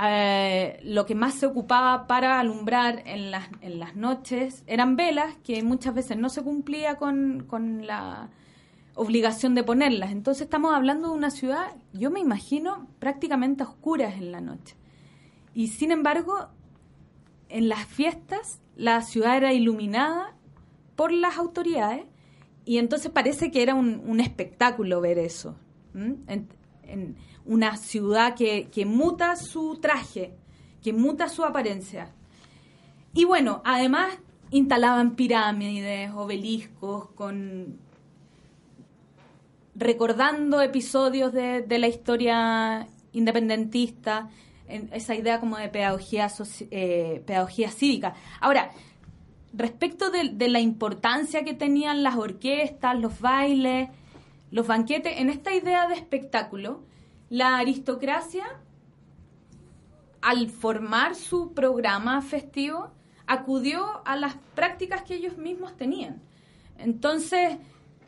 Eh, 0.04 0.80
lo 0.84 1.06
que 1.06 1.16
más 1.16 1.36
se 1.36 1.48
ocupaba 1.48 2.06
para 2.06 2.40
alumbrar 2.40 3.02
en 3.06 3.32
las, 3.32 3.50
en 3.62 3.80
las 3.80 3.96
noches 3.96 4.64
eran 4.68 4.96
velas, 4.96 5.36
que 5.44 5.64
muchas 5.64 5.96
veces 5.96 6.18
no 6.18 6.30
se 6.30 6.44
cumplía 6.44 6.96
con, 6.96 7.46
con 7.48 7.88
la 7.88 8.30
obligación 8.94 9.56
de 9.56 9.64
ponerlas. 9.64 10.12
Entonces 10.12 10.44
estamos 10.44 10.74
hablando 10.74 11.10
de 11.10 11.16
una 11.16 11.32
ciudad, 11.32 11.76
yo 11.94 12.12
me 12.12 12.20
imagino, 12.20 12.88
prácticamente 13.00 13.64
a 13.64 13.68
oscuras 13.68 14.16
en 14.16 14.32
la 14.32 14.42
noche. 14.42 14.76
Y 15.54 15.70
sin 15.70 15.92
embargo, 15.92 16.50
en 17.50 17.70
las 17.70 17.86
fiestas 17.86 18.60
la 18.76 19.02
ciudad 19.02 19.38
era 19.38 19.54
iluminada 19.54 20.36
por 20.96 21.12
las 21.12 21.38
autoridades 21.38 22.06
y 22.66 22.78
entonces 22.78 23.10
parece 23.12 23.50
que 23.50 23.64
era 23.64 23.74
un, 23.74 24.20
espectáculo 24.20 25.02
ver 25.02 25.18
eso. 25.18 25.56
En, 26.88 27.16
una 27.46 27.78
ciudad 27.78 28.36
que, 28.36 28.68
que 28.70 28.86
muta 28.86 29.38
su 29.38 29.78
traje, 29.78 30.34
que 30.84 30.92
muta 30.92 31.30
su 31.30 31.46
apariencia. 31.46 32.12
Y 33.14 33.24
bueno, 33.24 33.62
además 33.64 34.10
instalaban 34.52 35.16
pirámides, 35.16 36.12
obeliscos 36.14 37.10
con 37.12 37.80
recordando 39.78 40.62
episodios 40.62 41.32
de, 41.32 41.66
la 41.70 41.88
historia 41.88 42.88
independentista, 43.14 44.30
en 44.68 44.90
esa 44.92 45.16
idea 45.16 45.40
como 45.40 45.58
de 45.58 45.70
pedagogía, 45.70 46.30
eh, 46.72 47.24
pedagogía 47.26 47.70
cívica. 47.70 48.16
Ahora, 48.42 48.72
respecto 49.54 50.10
de, 50.10 50.50
la 50.50 50.60
importancia 50.60 51.44
que 51.44 51.54
tenían 51.54 52.02
las 52.04 52.16
orquestas, 52.16 53.00
los 53.00 53.20
bailes, 53.22 53.90
los 54.52 54.68
banquetes, 54.68 55.20
en 55.20 55.30
esta 55.30 55.54
idea 55.54 55.88
de 55.88 55.96
espectáculo, 55.96 56.84
la 57.30 57.58
aristocracia, 57.58 58.46
al 60.22 60.50
formar 60.50 61.16
su 61.16 61.54
programa 61.54 62.22
festivo, 62.22 62.92
acudió 63.28 64.02
a 64.06 64.16
las 64.16 64.36
prácticas 64.56 65.04
que 65.04 65.16
ellos 65.16 65.38
mismos 65.38 65.76
tenían. 65.76 66.22
Entonces, 66.78 67.58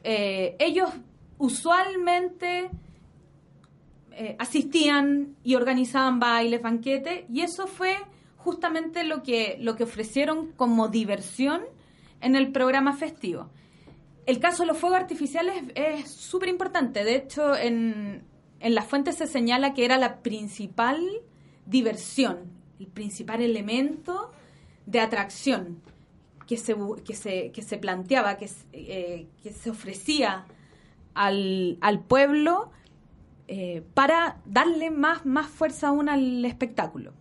eh, 0.03 0.55
ellos 0.59 0.89
usualmente 1.37 2.69
eh, 4.11 4.35
asistían 4.39 5.35
y 5.43 5.55
organizaban 5.55 6.19
bailes, 6.19 6.61
banquetes, 6.61 7.25
y 7.29 7.41
eso 7.41 7.67
fue 7.67 7.97
justamente 8.37 9.03
lo 9.03 9.23
que, 9.23 9.57
lo 9.59 9.75
que 9.75 9.83
ofrecieron 9.83 10.53
como 10.53 10.87
diversión 10.87 11.61
en 12.21 12.35
el 12.35 12.51
programa 12.51 12.93
festivo. 12.93 13.49
El 14.29 14.39
caso 14.39 14.61
de 14.61 14.67
los 14.67 14.77
fuegos 14.77 14.99
artificiales 14.99 15.63
es 15.73 16.11
súper 16.11 16.49
importante. 16.49 17.03
De 17.03 17.15
hecho, 17.15 17.55
en, 17.55 18.21
en 18.59 18.75
las 18.75 18.85
fuentes 18.85 19.15
se 19.15 19.25
señala 19.25 19.73
que 19.73 19.83
era 19.83 19.97
la 19.97 20.21
principal 20.21 20.99
diversión, 21.65 22.37
el 22.79 22.85
principal 22.85 23.41
elemento 23.41 24.29
de 24.85 24.99
atracción 24.99 25.81
que 26.45 26.57
se, 26.57 26.75
que 27.03 27.15
se, 27.15 27.51
que 27.51 27.63
se 27.63 27.77
planteaba, 27.79 28.37
que, 28.37 28.47
eh, 28.71 29.25
que 29.41 29.51
se 29.51 29.71
ofrecía 29.71 30.45
al, 31.15 31.79
al 31.81 31.99
pueblo 31.99 32.69
eh, 33.47 33.81
para 33.95 34.41
darle 34.45 34.91
más, 34.91 35.25
más 35.25 35.47
fuerza 35.47 35.87
aún 35.87 36.07
al 36.07 36.45
espectáculo. 36.45 37.13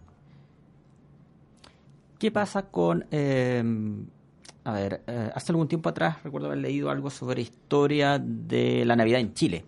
¿Qué 2.19 2.31
pasa 2.31 2.69
con... 2.71 3.07
Eh, 3.11 3.65
a 4.69 4.73
ver, 4.73 5.03
eh, 5.07 5.31
hace 5.35 5.53
algún 5.53 5.66
tiempo 5.66 5.89
atrás 5.89 6.23
recuerdo 6.23 6.49
haber 6.49 6.59
leído 6.59 6.91
algo 6.91 7.09
sobre 7.09 7.41
historia 7.41 8.19
de 8.19 8.85
la 8.85 8.97
Navidad 8.97 9.21
en 9.21 9.33
Chile. 9.33 9.64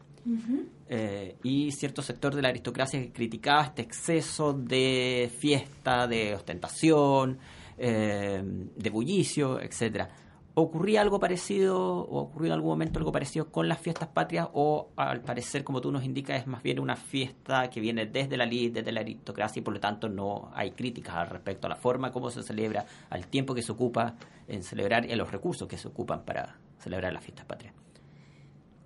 y 1.42 1.72
cierto 1.72 2.02
sector 2.02 2.34
de 2.34 2.42
la 2.42 2.48
aristocracia 2.48 3.00
que 3.00 3.10
criticaba 3.10 3.62
este 3.62 3.80
exceso 3.80 4.52
de 4.52 5.30
fiesta, 5.38 6.06
de 6.06 6.34
ostentación, 6.34 7.38
de 7.78 8.90
bullicio, 8.90 9.58
etcétera. 9.60 10.10
¿Ocurría 10.54 11.00
algo 11.00 11.20
parecido 11.20 11.78
o 11.80 12.18
ocurrió 12.18 12.48
en 12.48 12.52
algún 12.52 12.70
momento 12.70 12.98
algo 12.98 13.12
parecido 13.12 13.50
con 13.50 13.68
las 13.68 13.78
fiestas 13.78 14.08
patrias 14.08 14.48
o 14.52 14.90
al 14.96 15.20
parecer, 15.20 15.62
como 15.62 15.80
tú 15.80 15.92
nos 15.92 16.04
indicas, 16.04 16.40
es 16.40 16.46
más 16.46 16.62
bien 16.62 16.80
una 16.80 16.96
fiesta 16.96 17.70
que 17.70 17.80
viene 17.80 18.04
desde 18.04 18.36
la 18.36 18.44
ley, 18.44 18.68
desde 18.68 18.90
la 18.90 19.00
aristocracia 19.00 19.60
y 19.60 19.62
por 19.62 19.72
lo 19.72 19.80
tanto 19.80 20.08
no 20.08 20.50
hay 20.52 20.72
críticas 20.72 21.14
al 21.14 21.30
respecto 21.30 21.66
a 21.66 21.70
la 21.70 21.76
forma 21.76 22.10
como 22.10 22.30
se 22.30 22.42
celebra, 22.42 22.84
al 23.10 23.28
tiempo 23.28 23.54
que 23.54 23.62
se 23.62 23.70
ocupa 23.70 24.16
en 24.50 24.62
celebrar 24.62 25.06
y 25.06 25.12
a 25.12 25.16
los 25.16 25.30
recursos 25.30 25.68
que 25.68 25.78
se 25.78 25.88
ocupan 25.88 26.24
para 26.24 26.56
celebrar 26.78 27.12
las 27.12 27.22
fiestas 27.22 27.46
patrias? 27.46 27.74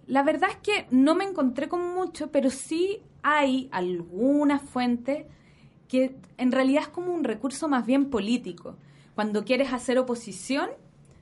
La 0.07 0.23
verdad 0.23 0.51
es 0.51 0.57
que 0.57 0.87
no 0.91 1.15
me 1.15 1.25
encontré 1.25 1.69
con 1.69 1.95
mucho, 1.95 2.31
pero 2.31 2.51
sí 2.51 3.01
hay 3.23 3.69
algunas 3.73 4.63
fuentes 4.63 5.27
que 5.89 6.17
en 6.37 6.53
realidad 6.53 6.83
es 6.83 6.89
como 6.89 7.13
un 7.13 7.25
recurso 7.25 7.69
más 7.69 7.87
bien 7.87 8.11
político. 8.11 8.77
Cuando 9.15 9.45
quieres 9.45 9.73
hacer 9.73 9.99
oposición, 9.99 10.69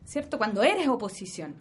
¿cierto? 0.04 0.38
Cuando 0.38 0.62
eres 0.62 0.88
oposición 0.88 1.54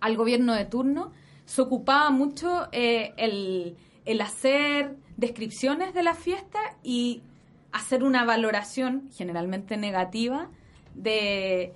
al 0.00 0.16
gobierno 0.16 0.54
de 0.54 0.64
turno, 0.64 1.12
se 1.44 1.62
ocupaba 1.62 2.10
mucho 2.10 2.68
eh, 2.72 3.12
el, 3.16 4.20
hacer 4.20 4.96
descripciones 5.16 5.94
de 5.94 6.02
la 6.02 6.14
fiesta 6.14 6.60
y 6.82 7.22
hacer 7.72 8.04
una 8.04 8.24
valoración 8.24 9.10
generalmente 9.12 9.76
negativa 9.76 10.48
de, 10.94 11.74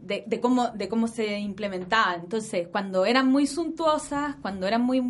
de, 0.00 0.40
cómo, 0.40 0.68
de 0.68 0.88
cómo 0.88 1.08
se 1.08 1.38
implementaba. 1.38 2.14
Entonces, 2.14 2.68
cuando 2.68 3.06
eran 3.06 3.28
muy 3.28 3.46
suntuosas, 3.46 4.36
cuando 4.42 4.66
eran 4.66 4.82
muy 4.82 5.00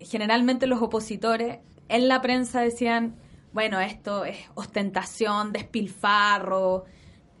generalmente 0.00 0.66
los 0.66 0.80
opositores 0.82 1.58
en 1.88 2.08
la 2.08 2.20
prensa 2.20 2.60
decían, 2.60 3.16
bueno, 3.52 3.80
esto 3.80 4.24
es 4.24 4.36
ostentación, 4.54 5.52
despilfarro, 5.52 6.84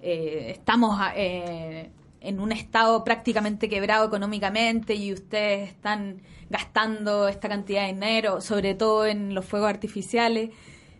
eh, 0.00 0.52
estamos 0.56 0.98
eh, 1.14 1.90
en 2.20 2.40
un 2.40 2.52
estado 2.52 3.04
prácticamente 3.04 3.68
quebrado 3.68 4.06
económicamente 4.06 4.94
y 4.94 5.12
ustedes 5.12 5.70
están 5.70 6.22
gastando 6.48 7.28
esta 7.28 7.48
cantidad 7.48 7.82
de 7.82 7.92
dinero, 7.92 8.40
sobre 8.40 8.74
todo 8.74 9.06
en 9.06 9.34
los 9.34 9.44
fuegos 9.44 9.68
artificiales. 9.68 10.50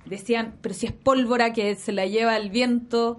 Decían, 0.07 0.55
pero 0.61 0.75
si 0.75 0.87
es 0.87 0.93
pólvora 0.93 1.53
que 1.53 1.75
se 1.75 1.93
la 1.93 2.07
lleva 2.07 2.37
el 2.37 2.51
viento. 2.51 3.19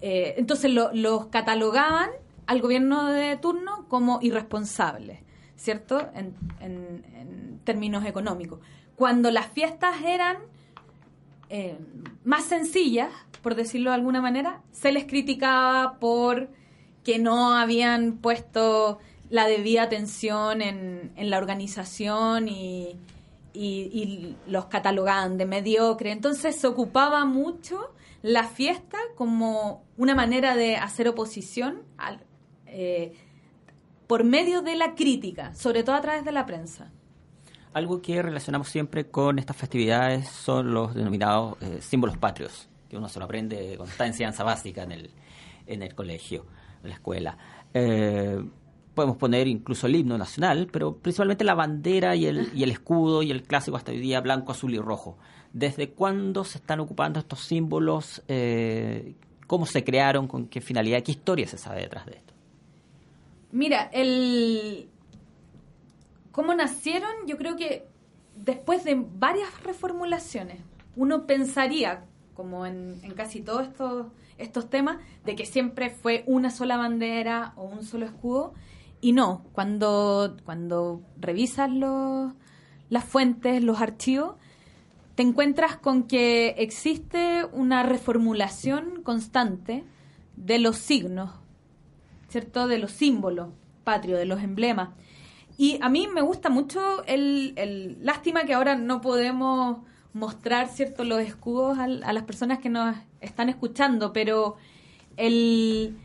Eh, 0.00 0.34
entonces 0.36 0.70
los 0.72 1.26
catalogaban 1.26 2.10
al 2.46 2.60
gobierno 2.60 3.06
de 3.06 3.36
turno 3.36 3.86
como 3.88 4.18
irresponsable, 4.20 5.22
¿cierto? 5.56 6.00
En, 6.14 6.34
en- 6.60 7.04
en 7.14 7.60
términos 7.64 8.04
económicos. 8.04 8.58
Cuando 8.96 9.30
las 9.30 9.46
fiestas 9.46 10.02
eran 10.04 10.38
eh, 11.50 11.76
más 12.24 12.44
sencillas, 12.44 13.10
por 13.42 13.54
decirlo 13.54 13.90
de 13.90 13.96
alguna 13.96 14.20
manera, 14.20 14.60
se 14.72 14.90
les 14.90 15.04
criticaba 15.04 15.98
por 16.00 16.48
que 17.04 17.18
no 17.18 17.54
habían 17.54 18.14
puesto 18.14 18.98
la 19.30 19.46
debida 19.46 19.82
atención 19.84 20.62
en, 20.62 21.12
en 21.16 21.30
la 21.30 21.38
organización 21.38 22.48
y, 22.48 22.96
y- 23.54 23.90
y 23.92 24.36
los 24.50 24.66
catalogaban 24.66 25.36
de 25.38 25.46
mediocre. 25.46 26.12
Entonces 26.12 26.56
se 26.56 26.66
ocupaba 26.66 27.24
mucho 27.24 27.94
la 28.22 28.44
fiesta 28.44 28.98
como 29.16 29.84
una 29.96 30.14
manera 30.14 30.54
de 30.56 30.76
hacer 30.76 31.08
oposición 31.08 31.82
eh, 32.66 33.12
por 34.06 34.24
medio 34.24 34.62
de 34.62 34.76
la 34.76 34.94
crítica, 34.94 35.54
sobre 35.54 35.82
todo 35.82 35.96
a 35.96 36.00
través 36.00 36.24
de 36.24 36.32
la 36.32 36.46
prensa. 36.46 36.90
Algo 37.74 38.02
que 38.02 38.20
relacionamos 38.22 38.68
siempre 38.68 39.08
con 39.10 39.38
estas 39.38 39.56
festividades 39.56 40.28
son 40.28 40.74
los 40.74 40.94
denominados 40.94 41.56
eh, 41.62 41.78
símbolos 41.80 42.18
patrios, 42.18 42.68
que 42.88 42.96
uno 42.98 43.08
se 43.08 43.18
lo 43.18 43.24
aprende 43.24 43.76
con 43.78 43.88
esta 43.88 44.06
enseñanza 44.06 44.44
básica 44.44 44.82
en 44.82 44.92
el, 44.92 45.10
en 45.66 45.82
el 45.82 45.94
colegio, 45.94 46.44
en 46.82 46.90
la 46.90 46.94
escuela. 46.96 47.38
Eh, 47.72 48.42
podemos 48.94 49.16
poner 49.16 49.48
incluso 49.48 49.86
el 49.86 49.96
himno 49.96 50.18
nacional, 50.18 50.68
pero 50.70 50.96
principalmente 50.96 51.44
la 51.44 51.54
bandera 51.54 52.14
y 52.16 52.26
el, 52.26 52.50
y 52.54 52.62
el 52.62 52.70
escudo 52.70 53.22
y 53.22 53.30
el 53.30 53.42
clásico 53.42 53.76
hasta 53.76 53.92
hoy 53.92 53.98
día 53.98 54.20
blanco, 54.20 54.52
azul 54.52 54.74
y 54.74 54.78
rojo. 54.78 55.16
¿Desde 55.52 55.90
cuándo 55.90 56.44
se 56.44 56.58
están 56.58 56.80
ocupando 56.80 57.18
estos 57.20 57.40
símbolos? 57.40 58.22
Eh, 58.28 59.14
¿Cómo 59.46 59.66
se 59.66 59.84
crearon? 59.84 60.26
¿Con 60.28 60.46
qué 60.46 60.60
finalidad? 60.60 61.02
¿Qué 61.02 61.12
historia 61.12 61.46
se 61.46 61.58
sabe 61.58 61.82
detrás 61.82 62.06
de 62.06 62.12
esto? 62.12 62.32
Mira, 63.50 63.90
el 63.92 64.88
cómo 66.30 66.54
nacieron, 66.54 67.10
yo 67.26 67.36
creo 67.36 67.56
que 67.56 67.86
después 68.34 68.84
de 68.84 68.96
varias 69.18 69.62
reformulaciones, 69.62 70.58
uno 70.96 71.26
pensaría, 71.26 72.04
como 72.34 72.64
en, 72.64 72.98
en 73.02 73.12
casi 73.12 73.42
todos 73.42 73.68
estos, 73.68 74.06
estos 74.38 74.70
temas, 74.70 74.96
de 75.24 75.36
que 75.36 75.44
siempre 75.44 75.90
fue 75.90 76.24
una 76.26 76.50
sola 76.50 76.78
bandera 76.78 77.52
o 77.56 77.64
un 77.64 77.84
solo 77.84 78.06
escudo, 78.06 78.54
y 79.02 79.12
no, 79.12 79.44
cuando, 79.52 80.36
cuando 80.46 81.02
revisas 81.20 81.70
los, 81.70 82.32
las 82.88 83.04
fuentes, 83.04 83.62
los 83.62 83.82
archivos, 83.82 84.36
te 85.16 85.22
encuentras 85.22 85.76
con 85.76 86.04
que 86.04 86.54
existe 86.56 87.44
una 87.52 87.82
reformulación 87.82 89.02
constante 89.02 89.84
de 90.36 90.58
los 90.58 90.78
signos 90.78 91.30
¿cierto? 92.28 92.66
De 92.66 92.78
los 92.78 92.92
símbolos 92.92 93.48
patrios, 93.84 94.18
de 94.18 94.24
los 94.24 94.40
emblemas. 94.42 94.88
Y 95.58 95.78
a 95.82 95.90
mí 95.90 96.08
me 96.08 96.22
gusta 96.22 96.48
mucho 96.48 97.04
el, 97.04 97.52
el- 97.56 97.98
lástima 98.00 98.44
que 98.44 98.54
ahora 98.54 98.74
no 98.74 99.02
podemos 99.02 99.80
mostrar, 100.14 100.68
¿cierto? 100.68 101.04
Los 101.04 101.20
escudos 101.20 101.78
al- 101.78 102.02
a, 102.04 102.14
las 102.14 102.22
personas 102.22 102.58
que 102.60 102.70
nos 102.70 102.96
están 103.20 103.50
escuchando, 103.50 104.14
pero 104.14 104.56
el, 105.18 105.98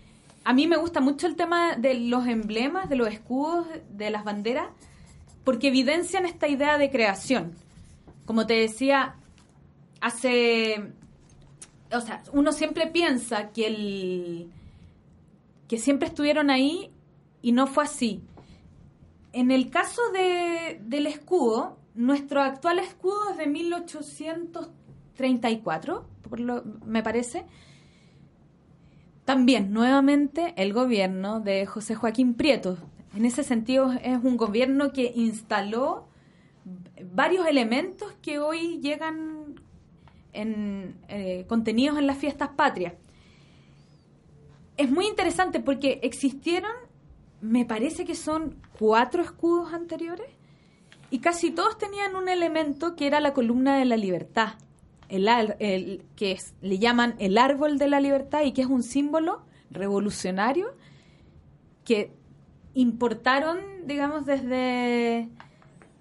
a 0.48 0.54
mí 0.54 0.66
me 0.66 0.78
gusta 0.78 1.02
mucho 1.02 1.28
el 1.28 1.36
tema 1.36 1.76
de 1.76 1.96
los 1.96 2.26
emblemas, 2.26 2.88
de 2.88 2.96
los 2.96 3.10
escudos, 3.10 3.68
de 3.90 4.10
las 4.10 4.24
banderas, 4.24 4.70
porque 5.44 5.68
evidencian 5.68 6.26
esta 6.26 6.48
idea 6.48 6.78
de 6.78 6.90
creación. 6.90 7.52
Como 8.26 8.48
te 8.48 8.54
decía, 8.54 9.18
hace... 10.00 10.94
O 11.92 12.00
sea, 12.00 12.24
uno 12.32 12.54
siempre 12.54 12.88
piensa 12.88 13.50
que 13.50 13.68
el 13.68 14.50
que 15.68 15.78
siempre 15.78 16.08
estuvieron 16.08 16.50
ahí 16.50 16.92
y 17.42 17.52
no 17.52 17.68
fue 17.68 17.84
así. 17.84 18.24
En 19.34 19.52
el 19.52 19.70
caso 19.70 20.02
de, 20.14 20.80
del 20.82 21.08
escudo, 21.08 21.78
nuestro 21.94 22.42
actual 22.42 22.80
escudo 22.80 23.32
es 23.32 23.38
de 23.38 23.48
1834, 23.48 26.08
por 26.22 26.40
lo, 26.40 26.64
me 26.86 27.04
parece. 27.04 27.46
También, 29.28 29.74
nuevamente, 29.74 30.54
el 30.56 30.74
gobierno 30.74 31.40
de 31.40 31.68
José 31.68 31.94
Joaquín 31.94 32.34
Prieto. 32.34 32.78
En 33.16 33.26
ese 33.26 33.44
sentido, 33.44 33.92
es 33.92 34.24
un 34.24 34.38
gobierno 34.38 34.92
que 34.94 35.12
instaló 35.16 36.08
varios 37.14 37.46
elementos 37.46 38.12
que 38.22 38.40
hoy 38.40 38.80
llegan 38.80 39.56
en, 40.34 40.96
eh, 41.10 41.46
contenidos 41.48 42.00
en 42.00 42.08
las 42.08 42.18
fiestas 42.18 42.50
patrias 42.56 42.94
es 44.78 44.92
muy 44.92 45.08
interesante 45.08 45.60
porque 45.60 46.00
existieron, 46.04 46.72
me 47.42 47.66
parece 47.66 48.06
que 48.06 48.16
son 48.16 48.56
cuatro 48.80 49.24
escudos 49.24 49.74
anteriores 49.74 50.28
y 51.10 51.20
casi 51.20 51.52
todos 51.52 51.78
tenían 51.78 52.16
un 52.16 52.30
elemento 52.30 52.96
que 52.96 53.08
era 53.08 53.20
la 53.20 53.34
columna 53.34 53.78
de 53.78 53.86
la 53.86 53.98
libertad, 53.98 54.54
el, 55.10 55.28
el- 55.60 56.04
que 56.16 56.38
le 56.62 56.80
llaman 56.80 57.16
el 57.20 57.38
árbol 57.38 57.78
de 57.78 57.88
la 57.88 58.00
libertad 58.00 58.44
y 58.44 58.52
que 58.52 58.62
es 58.62 58.68
un 58.68 58.84
símbolo 58.84 59.42
revolucionario 59.72 60.68
que 61.84 62.12
importaron, 62.74 63.60
digamos, 63.86 64.26
desde, 64.26 65.30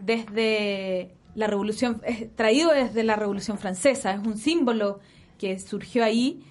desde 0.03 1.11
la 1.35 1.47
revolución, 1.47 2.01
es 2.05 2.35
traído 2.35 2.73
desde 2.73 3.03
la 3.05 3.17
revolución 3.17 3.59
francesa, 3.59 4.13
es 4.13 4.27
un 4.27 4.37
símbolo 4.39 5.01
que 5.39 5.59
surgió 5.59 6.03
ahí 6.05 6.43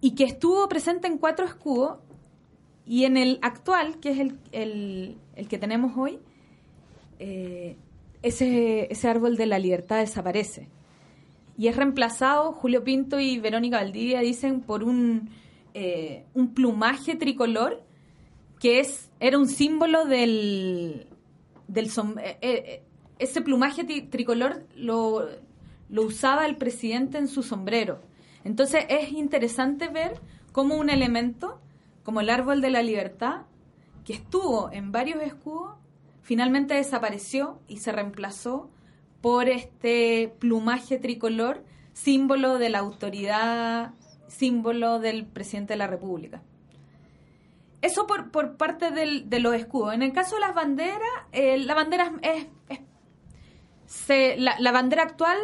y 0.00 0.14
que 0.14 0.24
estuvo 0.24 0.68
presente 0.68 1.06
en 1.08 1.18
cuatro 1.18 1.46
escudos 1.46 1.98
y 2.86 3.04
en 3.04 3.16
el 3.16 3.38
actual, 3.42 3.98
que 3.98 4.10
es 4.10 4.18
el, 4.20 4.38
el- 4.52 5.16
el 5.34 5.48
que 5.48 5.58
tenemos 5.58 5.96
hoy, 5.96 6.18
eh, 7.18 7.76
ese, 8.22 8.90
ese 8.92 9.08
árbol 9.08 9.36
de 9.36 9.46
la 9.46 9.58
libertad 9.58 9.98
desaparece. 9.98 10.68
Y 11.58 11.68
es 11.68 11.76
reemplazado, 11.76 12.52
Julio 12.52 12.84
Pinto 12.84 13.18
y 13.18 13.38
Verónica 13.38 13.78
Valdivia 13.78 14.20
dicen, 14.20 14.60
por 14.60 14.84
un, 14.84 15.30
eh, 15.74 16.24
un 16.34 16.52
plumaje 16.52 17.14
tricolor 17.16 17.82
que 18.60 18.80
es 18.80 19.10
era 19.20 19.38
un 19.38 19.48
símbolo 19.48 20.04
del, 20.04 21.06
del 21.68 21.86
eh, 21.86 22.38
eh, 22.40 22.82
ese 23.18 23.40
plumaje 23.40 23.86
tri- 23.86 24.08
tricolor 24.10 24.66
lo, 24.74 25.26
lo 25.88 26.02
usaba 26.02 26.46
el 26.46 26.56
presidente 26.56 27.18
en 27.18 27.28
su 27.28 27.42
sombrero. 27.42 28.00
Entonces 28.44 28.84
es 28.88 29.12
interesante 29.12 29.88
ver 29.88 30.20
cómo 30.52 30.76
un 30.76 30.90
elemento 30.90 31.60
como 32.02 32.20
el 32.20 32.30
árbol 32.30 32.60
de 32.60 32.70
la 32.70 32.82
libertad, 32.82 33.42
que 34.04 34.12
estuvo 34.12 34.70
en 34.72 34.92
varios 34.92 35.22
escudos, 35.22 35.74
finalmente 36.22 36.74
desapareció 36.74 37.58
y 37.66 37.78
se 37.78 37.92
reemplazó 37.92 38.70
por 39.20 39.48
este 39.48 40.32
plumaje 40.38 40.98
tricolor, 40.98 41.64
símbolo 41.92 42.58
de 42.58 42.70
la 42.70 42.78
autoridad, 42.78 43.94
símbolo 44.28 44.98
del 44.98 45.26
presidente 45.26 45.74
de 45.74 45.78
la 45.78 45.86
República. 45.86 46.42
Eso 47.82 48.06
por, 48.06 48.30
por 48.30 48.56
parte 48.56 48.90
de 48.90 49.40
los 49.40 49.54
escudos. 49.54 49.94
En 49.94 50.02
el 50.02 50.12
caso 50.12 50.36
de 50.36 50.40
las 50.40 50.54
banderas, 50.54 51.00
eh, 51.32 51.58
la 51.58 51.74
bandera 51.74 52.12
es, 52.22 52.46
la, 54.38 54.56
la 54.58 54.72
bandera 54.72 55.02
actual 55.02 55.38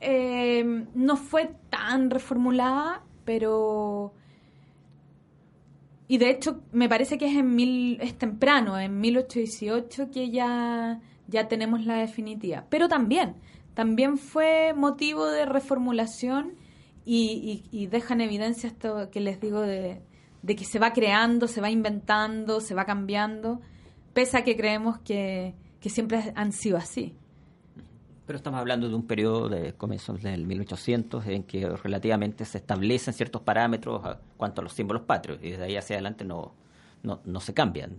eh, 0.00 0.64
no 0.94 1.16
fue 1.16 1.54
tan 1.70 2.10
reformulada, 2.10 3.02
pero 3.24 4.12
y 6.06 6.18
de 6.18 6.30
hecho 6.30 6.62
me 6.72 6.88
parece 6.88 7.16
que 7.16 7.26
es 7.26 7.36
en 7.36 7.54
mil 7.54 7.98
es 8.00 8.16
temprano, 8.18 8.78
en 8.78 9.00
1818 9.00 10.10
que 10.10 10.30
ya 10.30 11.00
ya 11.28 11.48
tenemos 11.48 11.84
la 11.84 11.96
definitiva. 11.96 12.64
Pero 12.70 12.88
también 12.88 13.34
también 13.74 14.18
fue 14.18 14.72
motivo 14.76 15.26
de 15.26 15.46
reformulación 15.46 16.52
y, 17.04 17.62
y- 17.72 17.82
y 17.82 17.86
deja 17.88 18.14
en 18.14 18.20
evidencia 18.20 18.68
esto 18.68 19.10
que 19.10 19.20
les 19.20 19.40
digo 19.40 19.60
de, 19.62 20.00
que 20.46 20.64
se 20.64 20.78
va 20.78 20.92
creando, 20.92 21.48
se 21.48 21.60
va 21.60 21.70
inventando, 21.70 22.60
se 22.60 22.74
va 22.74 22.84
cambiando, 22.84 23.60
pese 24.12 24.38
a 24.38 24.44
que 24.44 24.56
creemos 24.56 24.98
que, 25.00 25.54
que 25.80 25.90
siempre 25.90 26.32
han 26.36 26.52
sido 26.52 26.76
así. 26.76 27.16
Pero 28.26 28.36
estamos 28.38 28.58
hablando 28.60 28.88
de 28.88 28.94
un 28.94 29.06
periodo 29.06 29.48
de 29.50 29.74
comienzos 29.74 30.22
del 30.22 30.46
1800 30.46 31.26
en 31.26 31.42
que 31.42 31.68
relativamente 31.68 32.44
se 32.46 32.58
establecen 32.58 33.12
ciertos 33.12 33.42
parámetros 33.42 34.02
a 34.04 34.18
cuanto 34.36 34.60
a 34.60 34.64
los 34.64 34.72
símbolos 34.72 35.02
patrios 35.02 35.40
y 35.42 35.50
desde 35.50 35.64
ahí 35.64 35.76
hacia 35.76 35.96
adelante 35.96 36.24
no, 36.24 36.52
no, 37.02 37.20
no 37.24 37.40
se 37.40 37.52
cambian. 37.52 37.96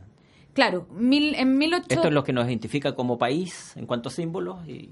Claro, 0.56 0.88
mil, 0.90 1.36
en 1.36 1.60
18... 1.60 1.86
Esto 1.90 2.08
es 2.08 2.14
lo 2.14 2.24
que 2.24 2.34
nos 2.34 2.48
identifica 2.48 2.96
como 2.96 3.20
país 3.20 3.74
en 3.76 3.86
cuanto 3.86 4.10
a 4.10 4.12
símbolos 4.12 4.66
y, 4.68 4.90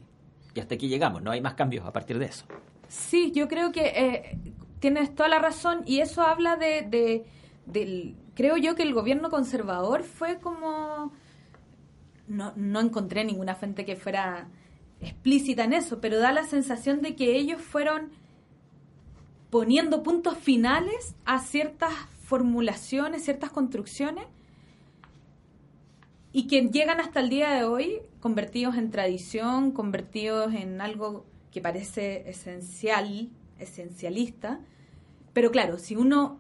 y 0.54 0.60
hasta 0.60 0.76
aquí 0.76 0.90
llegamos, 0.90 1.24
no 1.24 1.32
hay 1.32 1.42
más 1.42 1.56
cambios 1.56 1.86
a 1.88 1.92
partir 1.92 2.20
de 2.20 2.26
eso. 2.26 2.46
Sí, 2.90 3.32
yo 3.32 3.48
creo 3.48 3.72
que 3.72 3.82
eh, 3.88 4.38
tienes 4.80 5.16
toda 5.16 5.30
la 5.30 5.40
razón 5.40 5.82
y 5.88 6.00
eso 6.02 6.22
habla 6.22 6.58
de, 6.58 6.82
de- 6.84 7.26
del... 7.66 8.16
Creo 8.36 8.58
yo 8.58 8.76
que 8.76 8.84
el 8.84 8.94
gobierno 8.94 9.30
conservador 9.32 10.04
fue 10.04 10.38
como... 10.40 11.12
No, 12.28 12.54
no 12.56 12.80
encontré 12.80 13.24
ninguna 13.26 13.56
fuente 13.56 13.86
que 13.86 13.96
fuera 13.96 14.48
explícita 15.02 15.64
en 15.64 15.74
eso, 15.74 16.00
pero 16.02 16.18
da 16.20 16.32
la 16.32 16.44
sensación 16.44 17.02
de 17.02 17.16
que 17.16 17.36
ellos 17.38 17.62
fueron 17.62 18.12
poniendo 19.50 20.04
puntos 20.04 20.38
finales 20.38 21.16
a 21.26 21.40
ciertas 21.40 21.94
formulaciones, 22.24 23.24
ciertas 23.24 23.52
construcciones, 23.52 24.26
y 26.34 26.48
que 26.48 26.68
llegan 26.70 27.00
hasta 27.00 27.20
el 27.20 27.30
día 27.30 27.52
de 27.52 27.64
hoy 27.64 28.02
convertidos 28.20 28.76
en 28.76 28.90
tradición, 28.90 29.72
convertidos 29.72 30.54
en 30.56 30.82
algo 30.82 31.26
que 31.52 31.62
parece 31.62 32.28
esencial, 32.28 33.30
esencialista, 33.60 34.60
pero 35.32 35.52
claro, 35.52 35.78
si 35.78 35.96
uno 35.96 36.40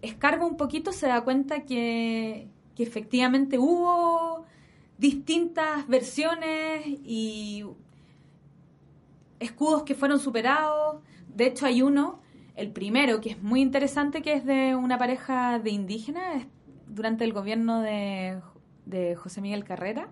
escarba 0.00 0.46
un 0.46 0.56
poquito 0.56 0.92
se 0.92 1.08
da 1.08 1.22
cuenta 1.22 1.64
que, 1.64 2.48
que 2.76 2.82
efectivamente 2.84 3.58
hubo 3.58 4.46
distintas 4.96 5.88
versiones 5.88 6.86
y 6.86 7.64
escudos 9.40 9.82
que 9.82 9.94
fueron 9.94 10.20
superados. 10.20 11.02
De 11.34 11.46
hecho, 11.46 11.66
hay 11.66 11.82
uno, 11.82 12.20
el 12.54 12.70
primero, 12.70 13.20
que 13.20 13.30
es 13.30 13.42
muy 13.42 13.60
interesante, 13.60 14.22
que 14.22 14.34
es 14.34 14.44
de 14.46 14.74
una 14.74 14.98
pareja 14.98 15.58
de 15.58 15.70
indígenas 15.70 16.46
durante 16.86 17.24
el 17.24 17.32
gobierno 17.32 17.80
de, 17.82 18.40
de 18.86 19.14
José 19.16 19.42
Miguel 19.42 19.64
Carrera. 19.64 20.08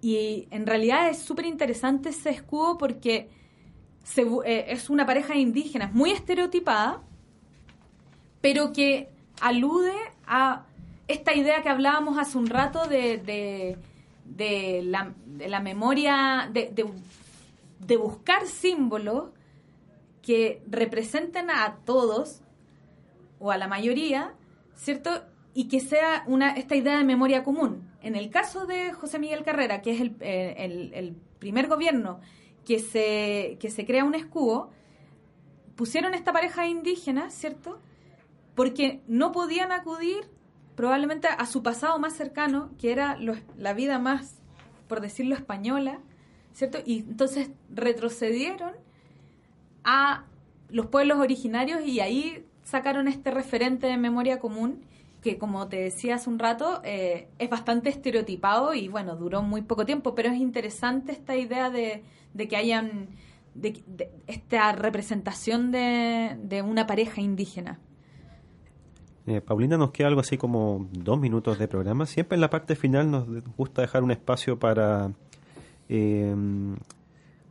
Y 0.00 0.46
en 0.50 0.66
realidad 0.66 1.08
es 1.08 1.18
súper 1.18 1.46
interesante 1.46 2.10
ese 2.10 2.30
escudo 2.30 2.76
porque 2.78 3.30
eh, 4.16 4.64
es 4.68 4.90
una 4.90 5.06
pareja 5.06 5.34
de 5.34 5.40
indígenas 5.40 5.92
muy 5.92 6.10
estereotipada, 6.10 7.02
pero 8.40 8.72
que 8.72 9.08
alude 9.40 9.94
a 10.26 10.64
esta 11.08 11.34
idea 11.34 11.62
que 11.62 11.68
hablábamos 11.68 12.18
hace 12.18 12.38
un 12.38 12.46
rato 12.46 12.86
de, 12.86 13.18
de, 14.24 14.82
la, 14.84 15.14
de 15.26 15.48
la, 15.48 15.60
memoria, 15.60 16.50
de, 16.52 16.72
de, 17.80 17.96
buscar 17.96 18.46
símbolos 18.46 19.30
que 20.22 20.62
representen 20.66 21.50
a 21.50 21.78
todos 21.84 22.42
o 23.38 23.50
a 23.50 23.56
la 23.56 23.68
mayoría, 23.68 24.34
¿cierto? 24.74 25.22
Y 25.58 25.66
que 25.66 25.80
sea 25.80 26.22
una, 26.28 26.52
esta 26.52 26.76
idea 26.76 26.96
de 26.96 27.02
memoria 27.02 27.42
común. 27.42 27.90
En 28.00 28.14
el 28.14 28.30
caso 28.30 28.64
de 28.64 28.92
José 28.92 29.18
Miguel 29.18 29.42
Carrera, 29.42 29.82
que 29.82 29.90
es 29.90 30.00
el, 30.00 30.14
eh, 30.20 30.54
el, 30.58 30.94
el 30.94 31.16
primer 31.40 31.66
gobierno 31.66 32.20
que 32.64 32.78
se, 32.78 33.56
que 33.58 33.68
se 33.68 33.84
crea 33.84 34.04
un 34.04 34.14
escudo, 34.14 34.70
pusieron 35.74 36.14
esta 36.14 36.32
pareja 36.32 36.68
indígena, 36.68 37.30
¿cierto? 37.30 37.80
Porque 38.54 39.02
no 39.08 39.32
podían 39.32 39.72
acudir 39.72 40.30
probablemente 40.76 41.26
a 41.26 41.44
su 41.44 41.60
pasado 41.64 41.98
más 41.98 42.12
cercano, 42.12 42.70
que 42.78 42.92
era 42.92 43.18
la 43.56 43.72
vida 43.72 43.98
más, 43.98 44.36
por 44.86 45.00
decirlo, 45.00 45.34
española, 45.34 45.98
¿cierto? 46.52 46.78
Y 46.86 47.00
entonces 47.00 47.50
retrocedieron 47.68 48.74
a 49.82 50.24
los 50.68 50.86
pueblos 50.86 51.18
originarios 51.18 51.84
y 51.84 51.98
ahí 51.98 52.46
sacaron 52.62 53.08
este 53.08 53.32
referente 53.32 53.88
de 53.88 53.96
memoria 53.96 54.38
común 54.38 54.84
que 55.22 55.38
como 55.38 55.68
te 55.68 55.80
decía 55.80 56.16
hace 56.16 56.30
un 56.30 56.38
rato, 56.38 56.80
eh, 56.84 57.28
es 57.38 57.50
bastante 57.50 57.88
estereotipado 57.90 58.74
y 58.74 58.88
bueno, 58.88 59.16
duró 59.16 59.42
muy 59.42 59.62
poco 59.62 59.84
tiempo, 59.84 60.14
pero 60.14 60.30
es 60.30 60.38
interesante 60.38 61.12
esta 61.12 61.36
idea 61.36 61.70
de, 61.70 62.04
que 62.48 62.56
hayan 62.56 63.08
de, 63.54 63.82
esta 64.26 64.72
representación 64.72 65.70
de, 65.70 66.36
de, 66.42 66.62
una 66.62 66.86
pareja 66.86 67.20
indígena. 67.20 67.80
Eh, 69.26 69.42
Paulina, 69.42 69.76
nos 69.76 69.90
queda 69.90 70.08
algo 70.08 70.20
así 70.20 70.38
como 70.38 70.88
dos 70.90 71.20
minutos 71.20 71.58
de 71.58 71.68
programa. 71.68 72.06
Siempre 72.06 72.36
en 72.36 72.40
la 72.40 72.48
parte 72.48 72.76
final 72.76 73.10
nos 73.10 73.26
gusta 73.58 73.82
dejar 73.82 74.02
un 74.02 74.10
espacio 74.10 74.58
para 74.58 75.12
em, 75.88 76.76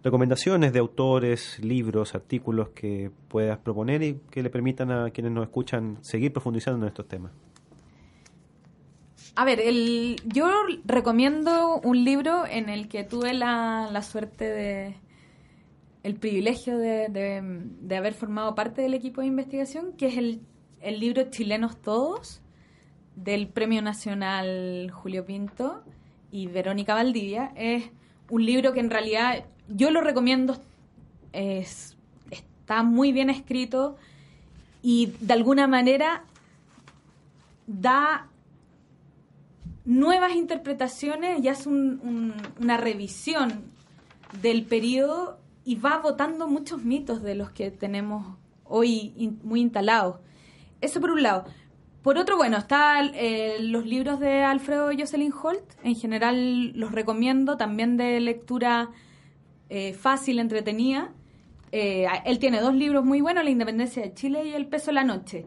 recomendaciones 0.04 0.74
de 0.74 0.80
autores, 0.80 1.60
libros, 1.60 2.16
artículos 2.16 2.70
que 2.70 3.12
puedas 3.28 3.60
proponer 3.60 4.02
y 4.02 4.22
que 4.32 4.42
le 4.42 4.50
permitan 4.50 4.90
a 4.92 5.10
quienes 5.12 5.34
nos 5.34 5.44
escuchan 5.44 6.00
seguir 6.02 6.32
profundizando 6.34 6.84
en 6.86 6.88
estos 6.88 7.08
temas. 7.08 7.32
A 9.38 9.46
ver, 9.46 9.60
el, 9.60 10.16
yo 10.26 10.50
recomiendo 10.86 11.80
un 11.84 12.04
libro 12.04 12.46
en 12.46 12.70
el 12.70 12.88
que 12.88 13.04
tuve 13.04 13.34
la, 13.34 13.88
la 13.92 14.02
suerte 14.02 14.46
de, 14.46 14.96
el 16.04 16.16
privilegio 16.16 16.78
de, 16.78 17.08
de, 17.80 17.96
haber 17.96 18.14
formado 18.14 18.56
parte 18.56 18.82
del 18.82 18.94
equipo 18.94 19.22
de 19.22 19.28
investigación, 19.28 19.94
que 19.94 20.08
es 20.08 20.18
el 20.18 20.42
el 20.82 21.00
libro 21.00 21.30
Chilenos 21.30 21.82
Todos 21.82 22.42
del 23.16 23.48
Premio 23.48 23.82
Nacional 23.82 24.92
Julio 24.92 25.26
Pinto 25.26 25.84
y 26.32 26.48
Verónica 26.48 26.94
Valdivia. 26.94 27.52
Es 27.56 27.90
un 28.30 28.46
libro 28.46 28.74
que 28.74 28.80
en 28.80 28.90
realidad 28.90 29.46
yo 29.68 29.92
lo 29.92 30.02
recomiendo, 30.02 30.58
es, 31.34 31.98
está 32.30 32.84
muy 32.84 33.12
bien 33.12 33.30
escrito 33.30 33.98
y 34.82 35.14
de 35.20 35.34
alguna 35.34 35.68
manera 35.68 36.24
da 37.66 38.28
nuevas 39.88 40.36
interpretaciones 40.36 41.42
y 41.42 41.48
hace 41.48 41.70
una 41.70 42.78
revisión 42.78 43.72
del 44.42 44.66
periodo 44.66 45.40
y 45.64 45.76
va 45.76 45.98
votando 46.00 46.48
muchos 46.48 46.84
mitos 46.84 47.24
de 47.24 47.36
los 47.36 47.52
que 47.52 47.72
tenemos 47.72 48.38
hoy 48.66 49.34
muy 49.44 49.62
instalados. 49.62 50.18
Eso 50.82 51.00
por 51.00 51.12
un 51.12 51.24
lado. 51.24 51.46
Por 52.04 52.18
otro, 52.18 52.36
bueno, 52.36 52.58
están 52.58 53.12
eh, 53.16 53.58
los 53.62 53.86
libros 53.86 54.20
de 54.20 54.44
Alfredo 54.44 54.92
Jocelyn 54.98 55.34
Holt. 55.42 55.64
En 55.84 55.96
general 55.96 56.78
los 56.78 56.92
recomiendo, 56.92 57.56
también 57.56 57.96
de 57.96 58.20
lectura 58.20 58.90
eh, 59.70 59.94
fácil, 59.94 60.40
entretenida. 60.40 61.14
Eh, 61.72 62.08
él 62.26 62.40
tiene 62.40 62.60
dos 62.60 62.76
libros 62.76 63.06
muy 63.06 63.22
buenos, 63.22 63.46
La 63.46 63.50
Independencia 63.50 64.04
de 64.04 64.14
Chile 64.14 64.46
y 64.46 64.54
El 64.54 64.68
Peso 64.68 64.88
de 64.88 64.94
la 64.94 65.06
Noche. 65.06 65.46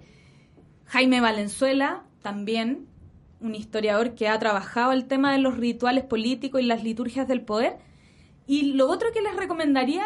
Jaime 0.87 1.21
Valenzuela, 1.21 2.05
también 2.23 2.90
un 3.41 3.55
historiador 3.55 4.15
que 4.15 4.29
ha 4.29 4.39
trabajado 4.39 4.93
el 4.93 5.07
tema 5.07 5.33
de 5.33 5.39
los 5.39 5.57
rituales 5.57 6.05
políticos 6.05 6.61
y 6.61 6.65
las 6.65 6.85
liturgias 6.85 7.27
del 7.29 7.43
poder. 7.43 7.79
Y 8.47 8.73
lo 8.73 8.89
otro 8.89 9.09
que 9.13 9.23
les 9.23 9.35
recomendaría 9.37 10.05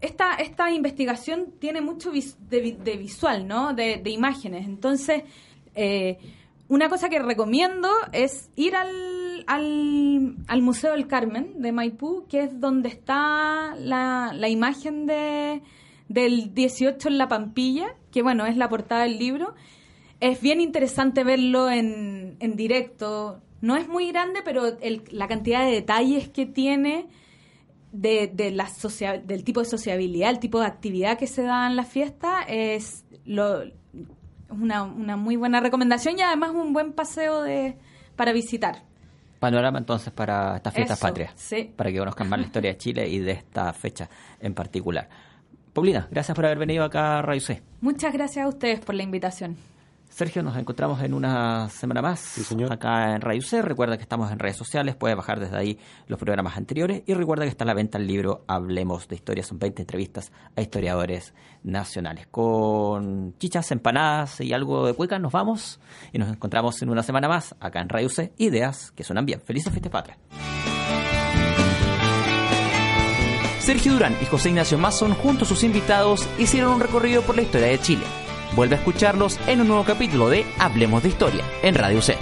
esta, 0.00 0.34
esta 0.34 0.70
investigación 0.70 1.52
tiene 1.58 1.80
mucho 1.80 2.10
de, 2.10 2.96
visual, 2.96 3.46
¿no? 3.46 3.74
De, 3.74 4.02
imágenes. 4.06 4.66
Entonces, 4.66 5.24
eh, 5.74 6.18
una 6.68 6.88
cosa 6.88 7.08
que 7.08 7.18
recomiendo 7.18 7.88
es 8.12 8.50
ir 8.54 8.76
al, 8.76 9.44
al, 9.46 10.62
Museo 10.62 10.92
del 10.92 11.06
Carmen 11.06 11.60
de 11.60 11.72
Maipú, 11.72 12.26
que 12.28 12.42
es 12.44 12.60
donde 12.60 12.88
está 12.90 13.74
la, 13.76 14.32
la 14.34 14.48
imagen 14.48 15.06
de, 15.06 15.62
del 16.08 16.54
18 16.54 17.08
en 17.08 17.18
la 17.18 17.28
Pampilla, 17.28 17.94
que 18.12 18.22
bueno, 18.22 18.46
es 18.46 18.56
la 18.56 18.68
portada 18.68 19.02
del 19.02 19.18
libro. 19.18 19.54
Es 20.20 20.40
bien 20.40 20.60
interesante 20.60 21.24
verlo 21.24 21.70
en, 21.70 22.36
en 22.40 22.56
directo. 22.56 23.40
No 23.60 23.76
es 23.76 23.88
muy 23.88 24.10
grande, 24.10 24.40
pero 24.44 24.76
la 25.10 25.28
cantidad 25.28 25.64
de 25.64 25.72
detalles 25.72 26.28
que 26.28 26.46
tiene 26.46 27.08
de, 27.92 28.30
de 28.32 28.50
la 28.50 28.68
del 29.24 29.44
tipo 29.44 29.60
de 29.60 29.66
sociabilidad, 29.66 30.30
el 30.30 30.38
tipo 30.38 30.60
de 30.60 30.66
actividad 30.66 31.18
que 31.18 31.26
se 31.26 31.42
da 31.42 31.66
en 31.66 31.76
la 31.76 31.84
fiesta, 31.84 32.42
es 32.42 33.04
lo, 33.24 33.62
una, 34.50 34.82
una 34.82 35.16
muy 35.16 35.36
buena 35.36 35.60
recomendación 35.60 36.18
y 36.18 36.22
además 36.22 36.50
un 36.50 36.72
buen 36.72 36.92
paseo 36.92 37.42
de, 37.42 37.76
para 38.16 38.32
visitar. 38.32 38.82
Panorama 39.38 39.78
entonces 39.78 40.12
para 40.12 40.56
estas 40.56 40.74
fiestas 40.74 40.98
patrias, 40.98 41.32
sí. 41.36 41.72
para 41.76 41.92
que 41.92 41.98
conozcan 41.98 42.28
más 42.28 42.40
la 42.40 42.46
historia 42.46 42.72
de 42.72 42.76
Chile 42.76 43.08
y 43.08 43.20
de 43.20 43.32
esta 43.32 43.72
fecha 43.72 44.08
en 44.40 44.52
particular. 44.52 45.08
Paulina, 45.72 46.08
gracias 46.10 46.34
por 46.34 46.44
haber 46.44 46.58
venido 46.58 46.82
acá 46.82 47.18
a 47.18 47.22
Radio 47.22 47.40
C. 47.40 47.62
Muchas 47.80 48.12
gracias 48.12 48.44
a 48.44 48.48
ustedes 48.48 48.80
por 48.80 48.96
la 48.96 49.04
invitación. 49.04 49.56
Sergio, 50.18 50.42
nos 50.42 50.56
encontramos 50.56 51.00
en 51.02 51.14
una 51.14 51.68
semana 51.68 52.02
más 52.02 52.40
acá 52.72 53.14
en 53.14 53.20
Radio 53.20 53.40
C. 53.40 53.62
Recuerda 53.62 53.96
que 53.96 54.02
estamos 54.02 54.32
en 54.32 54.40
redes 54.40 54.56
sociales, 54.56 54.96
puedes 54.96 55.16
bajar 55.16 55.38
desde 55.38 55.56
ahí 55.56 55.78
los 56.08 56.18
programas 56.18 56.56
anteriores 56.56 57.04
y 57.06 57.14
recuerda 57.14 57.44
que 57.44 57.50
está 57.50 57.62
a 57.62 57.68
la 57.68 57.74
venta 57.74 57.98
el 57.98 58.08
libro 58.08 58.42
Hablemos 58.48 59.06
de 59.06 59.14
Historia. 59.14 59.44
Son 59.44 59.60
20 59.60 59.82
entrevistas 59.82 60.32
a 60.56 60.60
historiadores 60.60 61.34
nacionales. 61.62 62.26
Con 62.32 63.38
chichas, 63.38 63.70
empanadas 63.70 64.40
y 64.40 64.52
algo 64.52 64.88
de 64.88 64.94
cueca 64.94 65.20
nos 65.20 65.30
vamos 65.30 65.78
y 66.12 66.18
nos 66.18 66.30
encontramos 66.30 66.82
en 66.82 66.90
una 66.90 67.04
semana 67.04 67.28
más 67.28 67.54
acá 67.60 67.80
en 67.80 67.88
Radio 67.88 68.08
C. 68.08 68.32
Ideas 68.38 68.90
que 68.90 69.04
suenan 69.04 69.24
bien. 69.24 69.40
Felices 69.40 69.72
fiestas 69.72 69.92
patria. 69.92 70.18
Sergio 73.60 73.92
Durán 73.92 74.16
y 74.20 74.24
José 74.24 74.48
Ignacio 74.48 74.78
Mason 74.78 75.14
junto 75.14 75.44
a 75.44 75.46
sus 75.46 75.62
invitados 75.62 76.28
hicieron 76.40 76.72
un 76.72 76.80
recorrido 76.80 77.22
por 77.22 77.36
la 77.36 77.42
historia 77.42 77.68
de 77.68 77.78
Chile 77.78 78.27
Vuelve 78.54 78.76
a 78.76 78.78
escucharlos 78.78 79.38
en 79.46 79.60
un 79.60 79.68
nuevo 79.68 79.84
capítulo 79.84 80.28
de 80.28 80.44
Hablemos 80.58 81.02
de 81.02 81.08
Historia 81.10 81.44
en 81.62 81.74
Radio 81.74 82.02
C. 82.02 82.16